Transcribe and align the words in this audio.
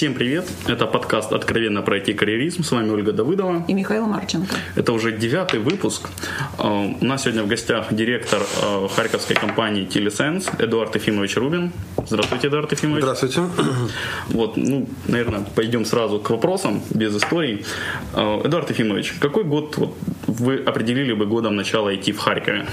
Всем 0.00 0.14
привет! 0.14 0.48
Это 0.66 0.86
подкаст 0.86 1.30
«Откровенно 1.30 1.82
про 1.82 1.98
IT-карьеризм». 1.98 2.62
С 2.62 2.72
вами 2.72 2.88
Ольга 2.88 3.12
Давыдова. 3.12 3.66
И 3.68 3.74
Михаил 3.74 4.06
Марченко. 4.06 4.56
Это 4.74 4.94
уже 4.94 5.12
девятый 5.12 5.60
выпуск. 5.60 6.08
Э, 6.58 6.94
у 6.98 7.04
нас 7.04 7.24
сегодня 7.24 7.42
в 7.42 7.48
гостях 7.48 7.92
директор 7.92 8.40
э, 8.40 8.88
харьковской 8.96 9.36
компании 9.36 9.86
Telesense 9.86 10.50
Эдуард 10.58 10.96
Ефимович 10.96 11.36
Рубин. 11.36 11.72
Здравствуйте, 12.06 12.48
Эдуард 12.48 12.72
Ефимович. 12.72 13.02
Здравствуйте. 13.02 13.42
Вот, 14.28 14.56
ну, 14.56 14.88
наверное, 15.06 15.44
пойдем 15.54 15.84
сразу 15.84 16.18
к 16.18 16.30
вопросам, 16.30 16.80
без 16.94 17.14
историй. 17.14 17.66
Э, 18.14 18.40
Эдуард 18.42 18.70
Ефимович, 18.70 19.16
какой 19.20 19.44
год 19.44 19.76
вот, 19.76 19.98
вы 20.26 20.56
определили 20.64 21.12
бы 21.12 21.26
годом 21.26 21.56
начала 21.56 21.92
IT 21.92 22.12
в 22.12 22.18
Харькове? 22.18 22.64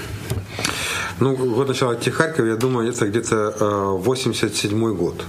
Ну, 1.20 1.34
год 1.34 1.68
начала 1.68 1.94
IT 1.94 2.10
Харькова, 2.10 2.46
я 2.46 2.56
думаю, 2.56 2.88
это 2.88 3.06
где-то 3.08 3.96
87 3.98 4.94
год. 4.94 5.24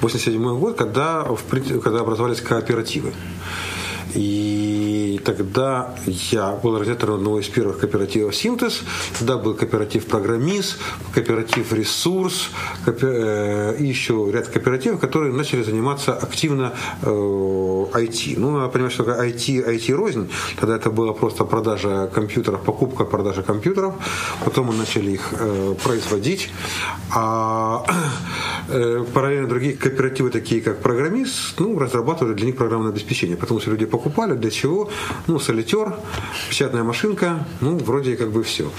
87 0.00 0.58
год, 0.58 0.76
когда, 0.76 1.24
в, 1.24 1.80
когда 1.80 2.00
образовались 2.00 2.40
кооперативы. 2.40 3.12
И 4.14 4.65
тогда 5.18 5.94
я 6.06 6.52
был 6.62 6.76
организатором 6.76 7.16
одного 7.16 7.40
из 7.40 7.48
первых 7.48 7.78
кооперативов 7.78 8.34
«Синтез». 8.34 8.82
Тогда 9.18 9.36
был 9.36 9.54
кооператив 9.54 10.06
«Программист», 10.06 10.78
кооператив 11.14 11.72
«Ресурс» 11.72 12.50
э, 12.86 13.76
и 13.78 13.84
еще 13.84 14.28
ряд 14.32 14.48
кооперативов, 14.48 15.00
которые 15.00 15.32
начали 15.32 15.62
заниматься 15.62 16.12
активно 16.12 16.72
IT. 17.02 18.34
Э, 18.34 18.40
ну, 18.40 18.50
надо 18.50 18.68
понимать, 18.68 18.92
что 18.92 19.04
такое 19.04 19.28
IT, 19.28 19.64
IT-рознь. 19.76 20.28
Тогда 20.60 20.76
это 20.76 20.90
была 20.90 21.12
просто 21.12 21.44
продажа 21.44 22.10
компьютеров, 22.12 22.62
покупка, 22.62 23.04
продажа 23.04 23.42
компьютеров. 23.42 23.94
Потом 24.44 24.66
мы 24.66 24.74
начали 24.74 25.12
их 25.12 25.32
э, 25.32 25.74
производить. 25.84 26.50
А 27.14 27.84
параллельно 29.14 29.48
другие 29.48 29.74
кооперативы, 29.74 30.30
такие 30.30 30.60
как 30.60 30.82
«Программист», 30.82 31.60
ну, 31.60 31.78
разрабатывали 31.78 32.34
для 32.34 32.46
них 32.46 32.56
программное 32.56 32.90
обеспечение, 32.90 33.36
потому 33.36 33.60
что 33.60 33.70
люди 33.70 33.86
покупали, 33.86 34.34
для 34.34 34.50
чего? 34.50 34.90
Ну, 35.26 35.38
солитер, 35.38 35.94
печатная 36.48 36.84
машинка, 36.84 37.46
ну, 37.60 37.76
вроде 37.78 38.16
как 38.16 38.30
бы 38.30 38.42
все. 38.42 38.70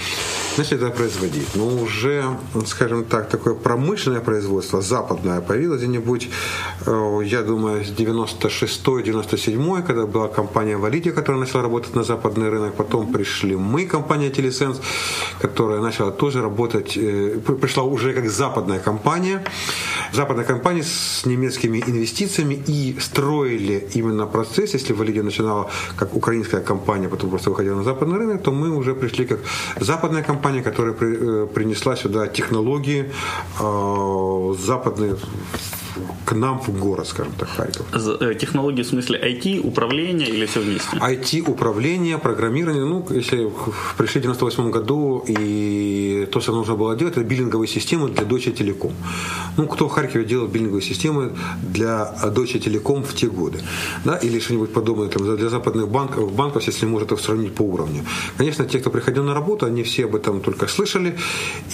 Начали 0.56 0.76
это 0.78 0.90
производить. 0.90 1.54
Но 1.54 1.66
уже, 1.68 2.24
скажем 2.66 3.04
так, 3.04 3.28
такое 3.28 3.54
промышленное 3.54 4.20
производство, 4.20 4.80
западное, 4.82 5.40
появилось 5.40 5.82
где-нибудь, 5.82 6.28
э, 6.86 7.20
я 7.24 7.42
думаю, 7.42 7.84
с 7.84 7.90
96-97, 7.90 9.82
когда 9.86 10.06
была 10.06 10.28
компания 10.28 10.76
Валидия, 10.76 11.12
которая 11.12 11.40
начала 11.40 11.62
работать 11.62 11.94
на 11.94 12.02
западный 12.02 12.48
рынок. 12.48 12.74
Потом 12.74 13.12
пришли 13.12 13.56
мы, 13.56 13.86
компания 13.86 14.30
Телесенс, 14.30 14.80
которая 15.40 15.80
начала 15.80 16.10
тоже 16.10 16.42
работать, 16.42 16.96
э, 16.96 17.38
пришла 17.60 17.84
уже 17.84 18.12
как 18.12 18.28
западная 18.28 18.80
компания. 18.80 19.44
Западная 20.12 20.44
компания 20.44 20.82
с 20.82 21.26
немецкими 21.26 21.84
инвестициями 21.86 22.54
и 22.66 22.96
строили 23.00 23.88
именно 23.94 24.26
процесс, 24.26 24.74
если 24.74 24.92
Валидия 24.92 25.22
начинала 25.22 25.70
как 25.96 26.16
украинская 26.18 26.60
компания, 26.60 27.08
потом 27.08 27.30
просто 27.30 27.50
выходила 27.50 27.76
на 27.76 27.84
западный 27.84 28.18
рынок, 28.18 28.42
то 28.42 28.52
мы 28.52 28.76
уже 28.76 28.94
пришли 28.94 29.26
как 29.26 29.38
западная 29.80 30.22
компания, 30.22 30.62
которая 30.62 30.94
при, 30.94 31.08
э, 31.08 31.46
принесла 31.46 31.96
сюда 31.96 32.26
технологии 32.26 33.04
э, 33.60 34.54
западные 34.66 35.16
к 36.24 36.32
нам 36.34 36.60
в 36.60 36.68
город, 36.78 37.08
скажем 37.08 37.32
так, 37.38 37.48
Харьков. 37.48 37.86
Э, 38.20 38.34
технологии 38.34 38.82
в 38.82 38.86
смысле 38.86 39.18
IT, 39.18 39.60
управления 39.66 40.26
или 40.26 40.46
все 40.46 40.60
вместе? 40.60 40.96
IT, 40.96 41.50
управление, 41.50 42.18
программирование. 42.18 42.84
Ну, 42.84 43.06
если 43.10 43.50
пришли 43.96 44.20
в 44.20 44.22
98 44.22 44.70
году, 44.70 45.24
и 45.26 46.28
то, 46.32 46.40
что 46.40 46.52
нужно 46.52 46.74
было 46.74 46.96
делать, 46.96 47.16
это 47.16 47.24
биллинговые 47.24 47.68
системы 47.68 48.08
для 48.08 48.24
Deutsche 48.24 48.54
Telekom. 48.54 48.92
Ну, 49.56 49.66
кто 49.66 49.88
в 49.88 49.92
Харькове 49.92 50.24
делал 50.24 50.46
биллинговые 50.46 50.82
системы 50.82 51.32
для 51.62 52.14
Deutsche 52.24 52.58
Telekom 52.58 53.02
в 53.02 53.14
те 53.14 53.26
годы? 53.26 53.58
Да? 54.04 54.16
Или 54.16 54.40
что-нибудь 54.40 54.72
подобное 54.72 55.08
там, 55.08 55.36
для 55.36 55.48
западных 55.48 55.88
банков, 55.88 56.32
банков, 56.32 56.68
если 56.68 56.86
можно 56.86 57.06
это 57.06 57.16
сравнить 57.16 57.54
по 57.54 57.62
уровню. 57.62 58.04
Конечно, 58.38 58.64
те, 58.64 58.78
кто 58.78 58.90
приходил 58.90 59.24
на 59.24 59.34
работу, 59.34 59.66
они 59.66 59.82
все 59.82 60.04
об 60.04 60.14
этом 60.14 60.40
только 60.40 60.66
слышали. 60.66 61.14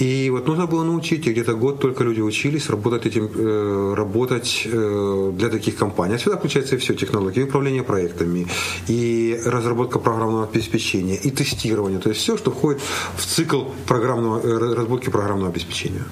И 0.01 0.31
вот 0.31 0.47
нужно 0.47 0.67
было 0.67 0.85
научить, 0.85 1.27
и 1.27 1.33
где-то 1.33 1.55
год 1.55 1.81
только 1.81 2.05
люди 2.05 2.21
учились 2.21 2.71
работать 2.71 3.07
этим, 3.07 3.31
э, 3.35 3.95
работать 4.15 4.63
э, 4.65 5.33
для 5.35 5.49
таких 5.49 5.77
компаний. 5.77 6.15
Отсюда 6.15 6.37
включается 6.37 6.77
и 6.77 6.79
все, 6.79 6.95
технологии, 6.95 7.41
и 7.41 7.45
управление 7.45 7.83
проектами, 7.83 8.47
и 8.89 9.41
разработка 9.45 9.99
программного 9.99 10.45
обеспечения, 10.45 11.17
и 11.17 11.31
тестирование. 11.31 11.99
То 11.99 12.11
есть 12.11 12.21
все, 12.21 12.37
что 12.37 12.51
входит 12.51 12.81
в 13.17 13.25
цикл 13.27 13.63
программного, 13.87 14.41
э, 14.41 14.59
разработки 14.59 15.11
программного 15.11 15.51
обеспечения. 15.51 16.05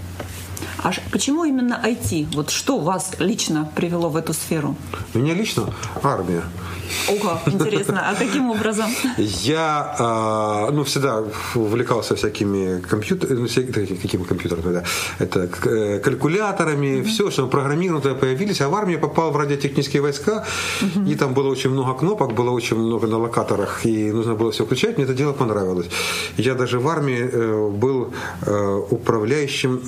А 0.79 0.91
почему 1.13 1.45
именно 1.45 1.81
IT? 1.85 2.35
Вот 2.35 2.51
что 2.51 2.79
вас 2.79 3.13
лично 3.21 3.71
привело 3.77 4.09
в 4.09 4.17
эту 4.17 4.33
сферу? 4.33 4.75
Меня 5.15 5.35
лично 5.35 5.73
армия. 6.03 6.43
Ого, 7.09 7.41
интересно. 7.47 8.11
А 8.11 8.15
каким 8.15 8.51
образом? 8.51 8.91
Я, 9.19 9.95
а, 9.99 10.71
ну, 10.73 10.83
всегда 10.85 11.25
увлекался 11.55 12.15
всякими 12.15 12.81
компьютерами, 12.81 13.41
ну, 13.41 13.49
какими 14.03 14.25
компьютерами, 14.25 14.73
да, 14.73 14.83
это 15.19 15.49
э, 15.65 15.99
калькуляторами, 16.01 17.03
все, 17.03 17.31
что 17.31 17.47
программированное 17.47 18.15
появились, 18.15 18.61
а 18.61 18.69
в 18.69 18.75
армию 18.75 19.01
попал 19.01 19.31
в 19.31 19.37
радиотехнические 19.37 20.03
войска, 20.03 20.45
и 21.07 21.15
там 21.15 21.35
было 21.35 21.49
очень 21.49 21.71
много 21.71 21.95
кнопок, 21.95 22.33
было 22.35 22.51
очень 22.51 22.77
много 22.77 23.07
на 23.07 23.19
локаторах, 23.19 23.87
и 23.87 24.13
нужно 24.13 24.35
было 24.35 24.51
все 24.51 24.65
включать, 24.65 24.99
мне 24.99 25.05
это 25.05 25.15
дело 25.15 25.33
понравилось. 25.33 25.87
Я 26.37 26.55
даже 26.55 26.79
в 26.79 26.89
армии 26.89 27.31
э, 27.33 27.69
был 27.71 28.13
э, 28.47 28.83
управляющим 28.91 29.81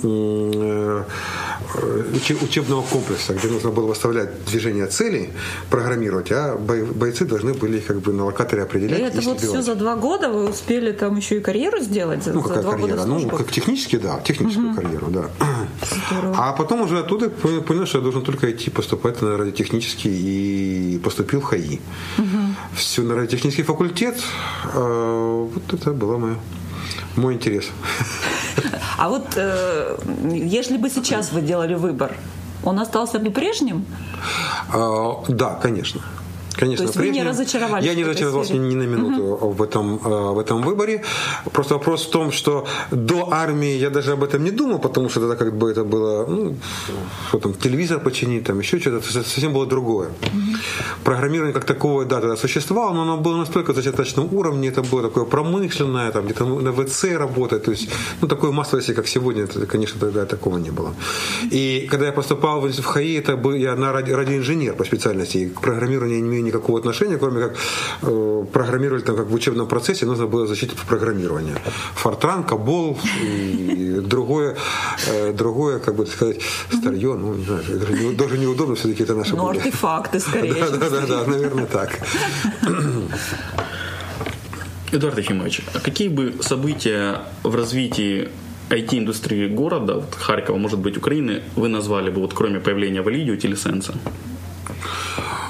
учебного 2.41 2.81
комплекса, 2.81 3.33
где 3.33 3.47
нужно 3.47 3.71
было 3.71 3.87
выставлять 3.87 4.45
движение 4.45 4.87
целей, 4.87 5.29
программировать, 5.69 6.31
а 6.31 6.55
бойцы 6.55 7.25
должны 7.25 7.53
были 7.53 7.79
как 7.79 7.99
бы 8.01 8.13
на 8.13 8.25
локаторе 8.25 8.63
определять. 8.63 8.99
И 8.99 9.03
это 9.03 9.21
вот 9.21 9.39
все 9.39 9.61
за 9.61 9.75
два 9.75 9.95
года 9.95 10.29
вы 10.29 10.49
успели 10.49 10.91
там 10.91 11.17
еще 11.17 11.37
и 11.37 11.39
карьеру 11.39 11.79
сделать? 11.79 12.23
За, 12.23 12.33
ну, 12.33 12.41
какая 12.41 12.63
за 12.63 12.71
карьера? 12.71 13.05
Ну, 13.05 13.29
как 13.29 13.51
технически, 13.51 13.97
да, 13.97 14.19
техническую 14.19 14.71
угу. 14.71 14.81
карьеру, 14.81 15.07
да. 15.07 15.29
Здорово. 16.09 16.35
А 16.37 16.53
потом 16.53 16.81
уже 16.81 16.99
оттуда 16.99 17.29
понял, 17.29 17.85
что 17.85 17.97
я 17.97 18.03
должен 18.03 18.23
только 18.23 18.51
идти 18.51 18.69
поступать 18.69 19.21
на 19.21 19.37
радиотехнический 19.37 20.11
и 20.95 20.99
поступил 20.99 21.41
в 21.41 21.43
ХАИ. 21.43 21.79
Угу. 22.17 22.25
Все 22.75 23.01
на 23.01 23.15
радиотехнический 23.15 23.63
факультет. 23.63 24.21
А, 24.73 25.49
вот 25.53 25.73
это 25.73 25.91
было 25.91 26.17
мое 26.17 26.35
мой 27.15 27.33
интерес. 27.33 27.71
А 28.97 29.09
вот 29.09 29.25
э, 29.35 29.97
если 30.31 30.77
бы 30.77 30.89
сейчас 30.89 31.31
вы 31.31 31.41
делали 31.41 31.73
выбор, 31.73 32.15
он 32.63 32.79
остался 32.79 33.19
бы 33.19 33.31
прежним? 33.31 33.85
А, 34.73 35.23
да, 35.27 35.59
конечно. 35.61 36.01
Конечно, 36.57 36.85
То 36.85 36.89
есть 36.89 36.97
прежним. 36.97 37.13
вы 37.13 37.19
не 37.19 37.29
разочаровались? 37.29 37.85
Я 37.85 37.95
не 37.95 38.03
разочаровался 38.03 38.53
ни 38.53 38.75
на 38.75 38.83
минуту 38.83 39.21
угу. 39.23 39.49
в, 39.51 39.61
этом, 39.61 39.99
э, 40.03 40.33
в 40.33 40.39
этом 40.39 40.61
выборе. 40.61 41.01
Просто 41.51 41.73
вопрос 41.73 42.05
в 42.05 42.09
том, 42.09 42.31
что 42.31 42.65
до 42.91 43.29
армии 43.31 43.77
я 43.77 43.89
даже 43.89 44.11
об 44.11 44.23
этом 44.23 44.43
не 44.43 44.51
думал, 44.51 44.79
потому 44.79 45.09
что 45.09 45.19
тогда 45.19 45.35
как 45.35 45.53
бы 45.57 45.71
это 45.71 45.83
было, 45.83 46.25
ну, 46.25 46.55
что 47.29 47.39
там, 47.39 47.53
телевизор 47.53 47.99
починить, 47.99 48.43
там 48.43 48.59
еще 48.59 48.79
что-то, 48.79 49.01
совсем 49.01 49.53
было 49.53 49.65
другое. 49.65 50.07
Угу. 50.07 50.55
Программирование 51.03 51.53
как 51.53 51.65
таковое, 51.65 52.05
да, 52.05 52.19
тогда 52.19 52.35
существовало, 52.35 52.93
но 52.93 53.01
оно 53.01 53.17
было 53.17 53.37
настолько 53.37 53.73
зачаточном 53.73 54.33
уровне, 54.33 54.69
это 54.69 54.81
было 54.81 55.01
такое 55.01 55.25
промышленное, 55.25 56.11
там 56.11 56.25
где-то 56.25 56.45
на 56.45 56.71
ВЦ 56.71 57.03
работать, 57.17 57.63
то 57.63 57.71
есть, 57.71 57.89
ну, 58.21 58.27
такое 58.27 58.51
массовое, 58.51 58.95
как 58.95 59.07
сегодня, 59.07 59.43
это, 59.43 59.65
конечно, 59.65 59.99
тогда 59.99 60.25
такого 60.25 60.57
не 60.57 60.71
было. 60.71 60.93
И 61.51 61.87
когда 61.91 62.05
я 62.05 62.11
поступал 62.11 62.61
в 62.61 62.83
ХАИ, 62.83 63.19
это 63.19 63.37
был 63.37 63.55
я 63.55 63.75
на 63.75 63.91
ради, 63.91 64.11
радиоинженер 64.11 64.73
по 64.73 64.83
специальности, 64.83 65.37
и 65.37 65.49
к 65.49 65.61
программированию 65.61 66.17
я 66.17 66.21
не 66.21 66.29
имею 66.29 66.44
никакого 66.45 66.79
отношения, 66.79 67.17
кроме 67.17 67.41
как 67.41 67.57
э, 68.01 68.45
программировали 68.53 69.01
там 69.01 69.15
как 69.15 69.27
в 69.27 69.33
учебном 69.33 69.67
процессе, 69.67 70.05
нужно 70.05 70.27
было 70.27 70.47
защитить 70.47 70.77
программирование. 70.87 71.55
Фортран, 71.95 72.43
Кабол 72.43 72.97
и 73.21 74.01
другое, 74.01 74.55
э, 75.07 75.33
другое, 75.33 75.79
как 75.79 75.95
бы 75.95 76.05
сказать, 76.05 76.39
старье, 76.71 77.15
ну, 77.15 77.33
не 77.33 77.45
знаю, 77.45 77.63
даже, 78.17 78.37
неудобно, 78.37 78.75
все-таки 78.75 79.03
это 79.03 79.15
наши 79.15 79.35
Ну, 79.35 79.47
артефакты, 79.47 80.19
скорее. 80.19 80.53
Да, 80.53 80.69
да, 80.69 80.89
да, 80.89 81.07
да, 81.07 81.25
наверное, 81.27 81.65
так. 81.65 81.99
Эдуард 84.91 85.17
Ефимович, 85.17 85.61
а 85.73 85.79
какие 85.79 86.09
бы 86.09 86.35
события 86.41 87.21
в 87.43 87.55
развитии 87.55 88.29
IT-индустрии 88.69 89.47
города, 89.47 89.95
вот 89.95 90.15
Харькова, 90.15 90.57
может 90.57 90.79
быть, 90.79 90.97
Украины, 90.97 91.41
вы 91.55 91.67
назвали 91.67 92.09
бы, 92.09 92.21
вот 92.21 92.33
кроме 92.33 92.59
появления 92.59 93.01
Валидио, 93.01 93.35
Телесенса? 93.35 93.93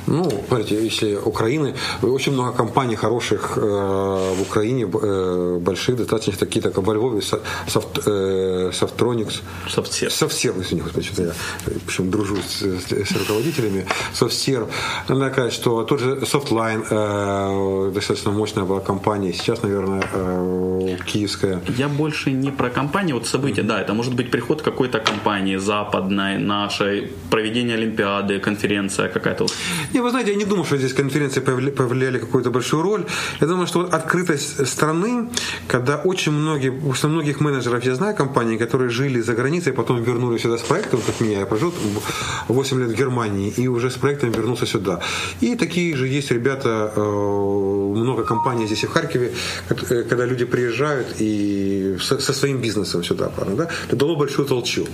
Ну, 0.08 0.30
смотрите, 0.48 0.84
если 0.84 1.16
Украины, 1.16 1.76
очень 2.02 2.34
много 2.34 2.52
компаний 2.52 2.96
хороших 2.96 3.58
э, 3.58 3.60
в 3.60 4.42
Украине, 4.42 4.84
э, 4.84 5.58
больших, 5.60 5.98
достаточно 5.98 6.34
такие, 6.38 6.62
как 6.62 6.78
во 6.78 6.94
Львове, 6.94 7.22
софт, 7.22 8.00
э, 8.06 8.72
Softronics. 8.72 9.42
Софтсерв. 9.68 10.14
Софтсерв, 10.14 10.58
извини, 10.62 10.82
господи, 10.82 11.08
что-то 11.08 11.24
я, 11.24 11.34
причем 11.86 12.12
дружу 12.12 12.38
с, 12.38 12.62
с, 12.62 12.92
с 12.92 13.12
руководителями. 13.12 13.86
Софтсерв. 14.14 14.68
Надо 15.08 15.32
сказать, 15.32 15.54
что 15.54 15.84
тот 15.84 16.00
же 16.00 16.16
Softline, 16.22 16.86
э, 16.90 17.92
достаточно 17.92 18.32
мощная 18.32 18.66
была 18.66 18.80
компания, 18.80 19.34
сейчас, 19.34 19.64
наверное, 19.64 20.04
э, 20.14 20.98
киевская. 21.06 21.62
Я 21.78 21.88
больше 21.88 22.32
не 22.32 22.52
про 22.52 22.70
компании, 22.70 23.14
вот 23.14 23.28
события, 23.28 23.64
да, 23.64 23.82
это 23.82 23.94
может 23.94 24.14
быть 24.14 24.32
приход 24.32 24.62
какой-то 24.62 25.00
компании 25.00 25.58
западной, 25.58 26.38
нашей, 26.38 27.12
проведение 27.30 27.76
Олимпиады, 27.76 28.40
конференция 28.40 29.10
какая-то. 29.10 29.48
Не, 29.96 30.02
вы 30.02 30.10
знаете, 30.10 30.32
я 30.32 30.38
не 30.38 30.44
думаю, 30.44 30.66
что 30.66 30.78
здесь 30.78 30.94
конференции 30.94 31.40
повлияли 31.40 32.20
какую-то 32.20 32.52
большую 32.52 32.84
роль. 32.84 33.06
Я 33.42 33.48
думаю, 33.48 33.66
что 33.66 33.80
вот 33.80 33.94
открытость 33.94 34.68
страны, 34.68 35.30
когда 35.70 36.02
очень 36.04 36.34
многие, 36.34 36.70
после 36.70 37.08
многих 37.10 37.40
менеджеров 37.40 37.86
я 37.86 37.96
знаю 37.96 38.14
компании, 38.14 38.58
которые 38.58 38.90
жили 38.90 39.22
за 39.22 39.34
границей, 39.34 39.72
потом 39.72 40.04
вернулись 40.04 40.42
сюда 40.42 40.58
с 40.58 40.62
проектом, 40.64 41.00
как 41.06 41.22
меня, 41.22 41.40
я 41.40 41.46
прожил 41.46 41.74
8 42.50 42.80
лет 42.80 42.90
в 42.90 43.00
Германии 43.00 43.54
и 43.56 43.70
уже 43.70 43.90
с 43.90 43.94
проектом 43.94 44.32
вернулся 44.32 44.66
сюда. 44.66 45.00
И 45.40 45.56
такие 45.56 45.96
же 45.96 46.08
есть 46.10 46.32
ребята, 46.32 46.92
э, 46.94 47.02
много 47.02 48.24
компаний 48.24 48.66
здесь 48.66 48.84
и 48.84 48.88
в 48.88 48.92
Харькове, 48.92 49.32
э, 49.70 50.04
когда 50.10 50.26
люди 50.26 50.44
приезжают 50.44 51.08
и 51.22 51.98
со 52.02 52.34
своим 52.34 52.58
бизнесом 52.62 53.02
сюда, 53.04 53.32
да, 53.38 53.70
это 53.88 53.96
дало 53.96 54.18
большой 54.18 54.46
толчок. 54.46 54.90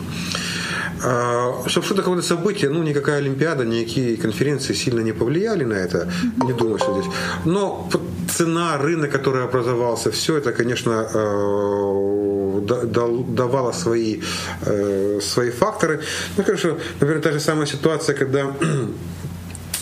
А, 1.03 1.63
чтобы 1.67 1.85
что 1.85 1.95
такое 1.95 2.21
событие, 2.21 2.69
ну, 2.69 2.83
никакая 2.83 3.17
Олимпиада, 3.17 3.65
никакие 3.65 4.17
конференции 4.17 4.73
сильно 4.73 5.01
не 5.01 5.13
повлияли 5.13 5.63
на 5.65 5.73
это. 5.73 6.11
Не 6.45 6.53
думаю, 6.53 6.77
что 6.77 7.01
здесь. 7.01 7.11
Но 7.45 7.89
цена, 8.29 8.77
рынок, 8.77 9.11
который 9.11 9.43
образовался, 9.43 10.11
все 10.11 10.37
это, 10.37 10.51
конечно, 10.51 11.07
э, 11.13 12.61
давало 13.27 13.71
свои, 13.71 14.21
э, 14.65 15.19
свои 15.21 15.49
факторы. 15.49 16.01
Ну, 16.37 16.43
конечно, 16.43 16.77
например, 16.99 17.21
та 17.21 17.31
же 17.31 17.39
самая 17.39 17.65
ситуация, 17.65 18.15
когда 18.15 18.53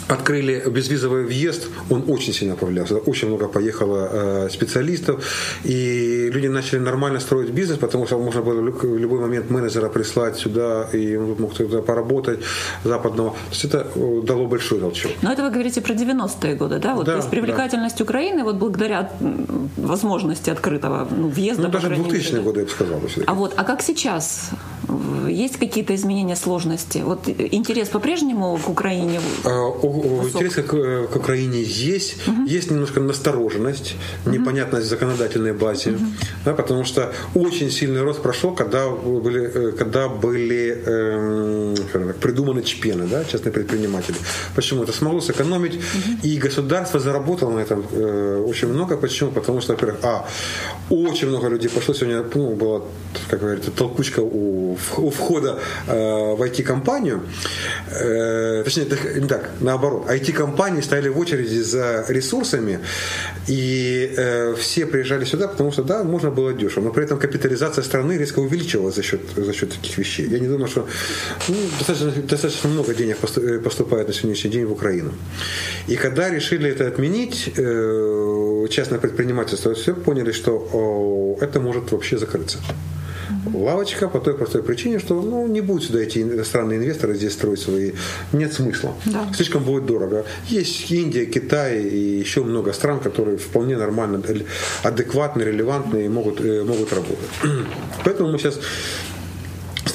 открыли 0.10 0.64
безвизовый 0.70 1.24
въезд, 1.24 1.68
он 1.90 2.04
очень 2.08 2.34
сильно 2.34 2.56
повлиял. 2.56 2.88
Очень 3.06 3.28
много 3.28 3.48
поехало 3.48 4.10
э, 4.12 4.50
специалистов, 4.50 5.24
и 5.64 6.30
люди 6.34 6.48
начали 6.48 6.80
нормально 6.80 7.20
строить 7.20 7.50
бизнес, 7.52 7.78
потому 7.78 8.08
что 8.08 8.18
можно 8.18 8.42
было 8.42 8.62
в 8.62 8.98
любой 8.98 9.20
момент 9.20 9.50
менеджера 9.50 9.90
прислать 9.90 10.38
сюда, 10.38 10.90
и 10.94 11.16
он 11.16 11.36
мог 11.40 11.54
туда 11.54 11.82
поработать 11.82 12.40
западного. 12.84 13.30
То 13.30 13.36
есть 13.52 13.66
это 13.66 13.88
э, 13.96 14.22
дало 14.24 14.48
большой 14.48 14.80
толчок. 14.80 15.12
Но 15.22 15.32
это 15.32 15.44
вы 15.44 15.52
говорите 15.52 15.82
про 15.82 15.94
90-е 15.94 16.56
годы, 16.56 16.80
да? 16.80 16.96
Вот, 16.96 17.06
да, 17.06 17.12
то 17.12 17.18
есть 17.18 17.30
привлекательность 17.30 17.98
да. 17.98 18.04
Украины 18.04 18.44
вот 18.44 18.56
благодаря 18.56 19.12
возможности 19.78 20.50
открытого 20.50 21.08
ну, 21.12 21.28
въезда. 21.30 21.64
Ну, 21.64 21.70
даже 21.70 21.88
2000-е 21.88 22.42
годы, 22.42 22.60
я 22.60 22.66
бы 22.66 22.72
сказал. 22.72 23.02
А 23.28 23.34
вот, 23.34 23.54
а 23.58 23.64
как 23.64 23.82
сейчас? 23.82 24.52
Есть 25.28 25.58
какие-то 25.58 25.94
изменения 25.96 26.36
сложности? 26.36 27.00
Вот 27.00 27.28
интерес 27.28 27.90
по-прежнему 27.90 28.58
к 28.58 28.70
Украине? 28.70 29.20
А, 29.46 29.50
интерес 29.50 30.56
к, 30.56 31.08
к 31.08 31.16
Украине 31.16 31.62
есть. 31.62 32.28
Угу. 32.28 32.46
Есть 32.46 32.72
немножко 32.72 33.00
настороженность, 33.00 33.96
непонятность 34.26 34.88
в 34.88 34.90
законодательной 34.90 35.54
базе. 35.54 35.92
Угу. 35.92 36.06
Да, 36.46 36.54
потому 36.54 36.86
что 36.86 37.14
очень 37.36 37.72
сильный 37.72 38.02
рост 38.02 38.22
прошел, 38.22 38.56
когда 38.56 38.90
были, 38.90 39.42
э, 39.42 39.72
когда 39.72 40.08
были 40.08 40.84
э, 40.86 42.14
придуманы 42.22 42.64
ЧПЕНы, 42.64 43.08
да, 43.08 43.24
частные 43.26 43.52
предприниматели. 43.52 44.18
Почему? 44.56 44.84
Это 44.84 44.94
смогло 44.94 45.22
сэкономить, 45.22 45.76
угу. 45.76 46.18
и 46.24 46.38
государство 46.38 47.00
заработало 47.00 47.52
на 47.52 47.60
этом 47.60 47.86
э, 47.92 48.44
очень 48.48 48.68
много. 48.68 48.98
Почему? 48.98 49.32
Потому 49.32 49.62
что, 49.62 49.74
во-первых, 49.74 50.00
а, 50.04 50.28
очень 50.90 51.28
много 51.28 51.48
людей 51.50 51.70
пошло. 51.70 51.94
Сегодня 51.94 52.24
ну, 52.34 52.56
была, 52.56 52.82
как 53.30 53.40
говорится, 53.40 53.72
толкучка 53.72 54.22
у, 54.22 54.78
у 54.98 55.10
входа 55.10 55.60
э, 55.88 55.94
в 56.36 56.42
IT-компанию. 56.42 57.22
Э, 57.92 58.64
точнее, 58.64 58.88
не 59.16 59.28
так, 59.28 59.50
наоборот. 59.60 60.08
IT-компании 60.10 60.82
стояли 60.82 61.10
в 61.10 61.20
очереди 61.20 61.60
за 61.60 62.06
ресурсами, 62.08 62.80
и 63.48 64.14
э, 64.18 64.56
все 64.58 64.86
приезжали 64.86 65.26
сюда, 65.26 65.48
потому 65.48 65.72
что, 65.72 65.84
да, 65.84 66.04
можно 66.04 66.32
было 66.32 66.54
дешево. 66.54 66.86
Но 66.86 66.92
при 66.92 67.04
этом 67.04 67.20
капитализация 67.20 67.84
страны 67.84 68.18
резко 68.18 68.40
увеличивалась 68.40 68.96
за 68.96 69.04
счет, 69.04 69.22
за 69.36 69.54
счет 69.54 69.72
таких 69.72 69.98
вещей. 69.98 70.28
Я 70.30 70.40
не 70.40 70.48
думаю, 70.48 70.68
что 70.68 70.88
ну, 71.48 71.56
достаточно, 71.78 72.12
достаточно 72.24 72.70
много 72.70 72.94
денег 72.94 73.18
поступает 73.64 74.08
на 74.08 74.14
сегодняшний 74.14 74.52
день 74.52 74.66
в 74.66 74.72
Украину. 74.72 75.12
И 75.88 75.96
когда 75.96 76.30
решили 76.30 76.70
это 76.70 76.88
отменить, 76.88 77.52
частное 78.70 79.00
предпринимательство, 79.00 79.74
все 79.74 79.94
поняли, 79.94 80.32
что 80.32 81.38
это 81.42 81.60
может 81.60 81.92
вообще 81.92 82.18
закрыться 82.18 82.60
лавочка 83.54 84.08
по 84.10 84.20
той 84.20 84.34
простой 84.36 84.64
причине, 84.64 85.00
что 85.00 85.22
ну, 85.22 85.48
не 85.48 85.62
будут 85.62 85.84
сюда 85.84 86.00
эти 86.00 86.20
иностранные 86.20 86.80
инвесторы 86.80 87.16
здесь 87.16 87.34
строить 87.34 87.60
свои. 87.60 87.92
Нет 88.34 88.54
смысла. 88.54 88.94
Да. 89.06 89.28
Слишком 89.34 89.64
будет 89.64 89.86
дорого. 89.86 90.26
Есть 90.48 90.92
Индия, 90.92 91.26
Китай 91.26 91.82
и 91.84 92.20
еще 92.20 92.44
много 92.44 92.74
стран, 92.74 93.00
которые 93.00 93.38
вполне 93.38 93.78
нормально, 93.78 94.22
адекватны, 94.84 95.44
релевантны 95.44 96.06
и 96.06 96.10
могут, 96.10 96.42
э, 96.42 96.64
могут 96.64 96.94
работать. 96.94 97.30
Поэтому 98.04 98.32
мы 98.32 98.38
сейчас 98.38 98.60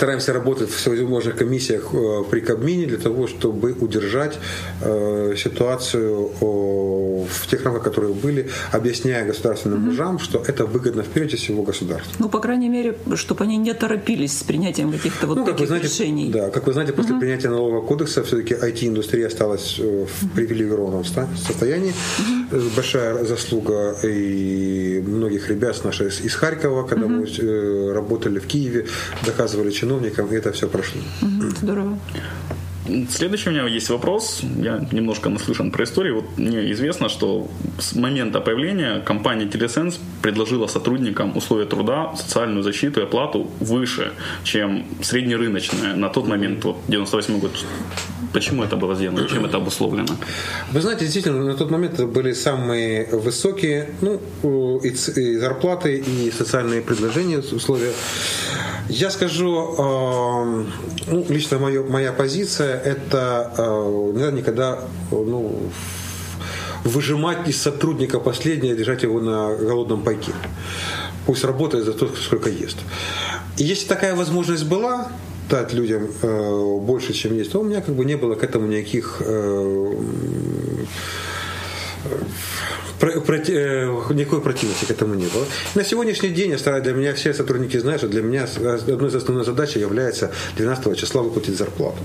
стараемся 0.04 0.34
работать 0.34 0.68
в 0.68 0.76
всевозможных 0.76 1.34
комиссиях 1.34 1.94
э, 1.94 2.24
при 2.30 2.40
Кабмине 2.40 2.84
для 2.84 2.98
того, 2.98 3.26
чтобы 3.26 3.72
удержать 3.72 4.38
э, 4.82 5.34
ситуацию 5.34 6.30
в 7.24 7.46
тех 7.50 7.64
рамках, 7.64 7.84
которые 7.84 8.12
были, 8.12 8.50
объясняя 8.72 9.24
государственным 9.24 9.78
угу. 9.78 9.86
мужам, 9.86 10.18
что 10.18 10.42
это 10.46 10.66
выгодно 10.66 11.04
прежде 11.14 11.36
всего 11.36 11.62
государству. 11.62 12.12
Ну, 12.18 12.28
по 12.28 12.38
крайней 12.38 12.68
мере, 12.68 12.94
чтобы 13.14 13.44
они 13.44 13.56
не 13.56 13.72
торопились 13.72 14.38
с 14.38 14.42
принятием 14.42 14.92
каких-то 14.92 15.26
вот 15.26 15.36
ну, 15.36 15.44
таких 15.46 15.68
знаете, 15.68 15.86
решений. 15.86 16.30
Да, 16.30 16.50
как 16.50 16.66
вы 16.66 16.72
знаете, 16.74 16.92
после 16.92 17.12
угу. 17.12 17.20
принятия 17.20 17.48
налогового 17.48 17.86
кодекса 17.86 18.22
все-таки 18.22 18.54
IT-индустрия 18.54 19.28
осталась 19.28 19.76
э, 19.78 20.04
в 20.06 20.28
привилегированном 20.34 21.04
состоянии. 21.04 21.94
Угу. 22.52 22.60
Большая 22.76 23.24
заслуга 23.24 23.96
и 24.02 25.02
многих 25.06 25.48
ребят 25.48 25.76
с 25.76 25.84
нашей 25.84 26.08
из 26.08 26.34
Харькова, 26.34 26.86
когда 26.86 27.06
угу. 27.06 27.14
мы 27.14 27.92
работали 27.92 28.38
в 28.38 28.46
Киеве, 28.46 28.86
доказывали 29.24 29.70
чиновникам, 29.70 29.93
и 29.98 30.36
это 30.36 30.52
все 30.52 30.68
прошло. 30.68 31.00
Здорово. 31.60 31.98
Следующий 33.08 33.48
у 33.48 33.52
меня 33.52 33.66
есть 33.66 33.88
вопрос. 33.88 34.42
Я 34.58 34.86
немножко 34.92 35.30
наслышан 35.30 35.70
про 35.70 35.84
историю. 35.84 36.16
Вот 36.16 36.36
мне 36.36 36.70
известно, 36.72 37.08
что 37.08 37.48
с 37.78 37.94
момента 37.94 38.40
появления 38.40 39.00
компания 39.00 39.46
Telesense 39.46 39.98
предложила 40.20 40.66
сотрудникам 40.66 41.34
условия 41.34 41.64
труда, 41.64 42.14
социальную 42.14 42.62
защиту 42.62 43.00
и 43.00 43.04
оплату 43.04 43.50
выше, 43.60 44.12
чем 44.42 44.84
среднерыночная 45.00 45.94
на 45.96 46.10
тот 46.10 46.28
момент, 46.28 46.62
вот 46.64 46.76
98 46.88 47.38
год. 47.38 47.52
Почему 48.34 48.62
это 48.64 48.76
было 48.76 48.94
сделано? 48.94 49.26
Чем 49.28 49.46
это 49.46 49.56
обусловлено? 49.56 50.16
Вы 50.72 50.80
знаете, 50.82 51.04
действительно, 51.04 51.42
на 51.42 51.54
тот 51.54 51.70
момент 51.70 51.94
это 51.94 52.06
были 52.06 52.34
самые 52.34 53.06
высокие 53.06 53.88
ну, 54.02 54.78
и, 54.80 54.88
и 54.88 55.36
зарплаты, 55.36 55.96
и 55.96 56.30
социальные 56.30 56.82
предложения, 56.82 57.38
условия. 57.38 57.92
Я 58.88 59.10
скажу, 59.10 59.74
э, 59.78 60.64
ну, 61.06 61.26
лично 61.28 61.58
моя, 61.58 61.82
моя 61.82 62.12
позиция, 62.12 62.78
это 62.78 63.52
э, 63.56 64.12
не 64.14 64.22
надо 64.22 64.36
никогда 64.36 64.78
ну, 65.10 65.70
выжимать 66.84 67.48
из 67.48 67.60
сотрудника 67.60 68.20
последнее, 68.20 68.76
держать 68.76 69.02
его 69.02 69.20
на 69.20 69.54
голодном 69.56 70.02
пайке. 70.02 70.32
Пусть 71.26 71.44
работает 71.44 71.84
за 71.84 71.92
то, 71.92 72.08
сколько 72.08 72.50
ест. 72.50 72.76
И 73.56 73.64
если 73.64 73.88
такая 73.88 74.14
возможность 74.14 74.66
была, 74.66 75.08
дать 75.48 75.72
людям 75.72 76.08
э, 76.22 76.78
больше, 76.80 77.14
чем 77.14 77.34
есть, 77.34 77.52
то 77.52 77.60
у 77.60 77.64
меня 77.64 77.80
как 77.80 77.94
бы 77.94 78.04
не 78.04 78.16
было 78.16 78.34
к 78.34 78.44
этому 78.44 78.66
никаких 78.66 79.16
э, 79.20 79.94
Э, 80.84 81.23
никакой 83.04 84.40
противности 84.40 84.84
к 84.84 84.90
этому 84.90 85.14
не 85.14 85.26
было. 85.26 85.44
На 85.74 85.84
сегодняшний 85.84 86.30
день 86.30 86.50
я 86.50 86.58
стараюсь, 86.58 86.84
для 86.84 86.92
меня 86.92 87.14
все 87.14 87.34
сотрудники 87.34 87.76
знают, 87.78 88.00
что 88.00 88.08
для 88.08 88.22
меня 88.22 88.44
одной 88.44 89.08
из 89.08 89.14
основных 89.14 89.46
задач 89.46 89.76
является 89.76 90.30
12 90.56 90.96
числа 90.96 91.22
выплатить 91.22 91.56
зарплату. 91.56 91.98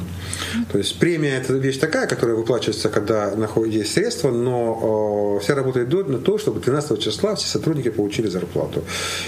То 0.72 0.78
есть 0.78 1.00
премия 1.00 1.38
это 1.38 1.54
вещь 1.54 1.78
такая, 1.78 2.08
которая 2.08 2.36
выплачивается, 2.36 2.90
когда 2.90 3.34
есть 3.66 3.94
средства, 3.94 4.32
но 4.32 5.40
вся 5.40 5.56
работа 5.56 5.84
идет 5.84 6.10
на 6.10 6.20
то, 6.20 6.38
чтобы 6.38 6.60
12 6.60 7.02
числа 7.02 7.36
все 7.36 7.48
сотрудники 7.48 7.90
получили 7.90 8.28
зарплату. 8.28 8.84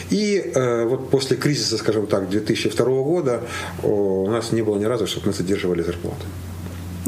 И 0.09 0.51
э, 0.53 0.85
вот 0.85 1.09
после 1.09 1.37
кризиса, 1.37 1.77
скажем 1.77 2.07
так, 2.07 2.29
2002 2.29 2.85
года 2.85 3.41
у 3.83 4.29
нас 4.29 4.51
не 4.51 4.61
было 4.61 4.77
ни 4.77 4.85
разу, 4.85 5.07
чтобы 5.07 5.27
мы 5.27 5.33
задерживали 5.33 5.81
зарплату. 5.81 6.25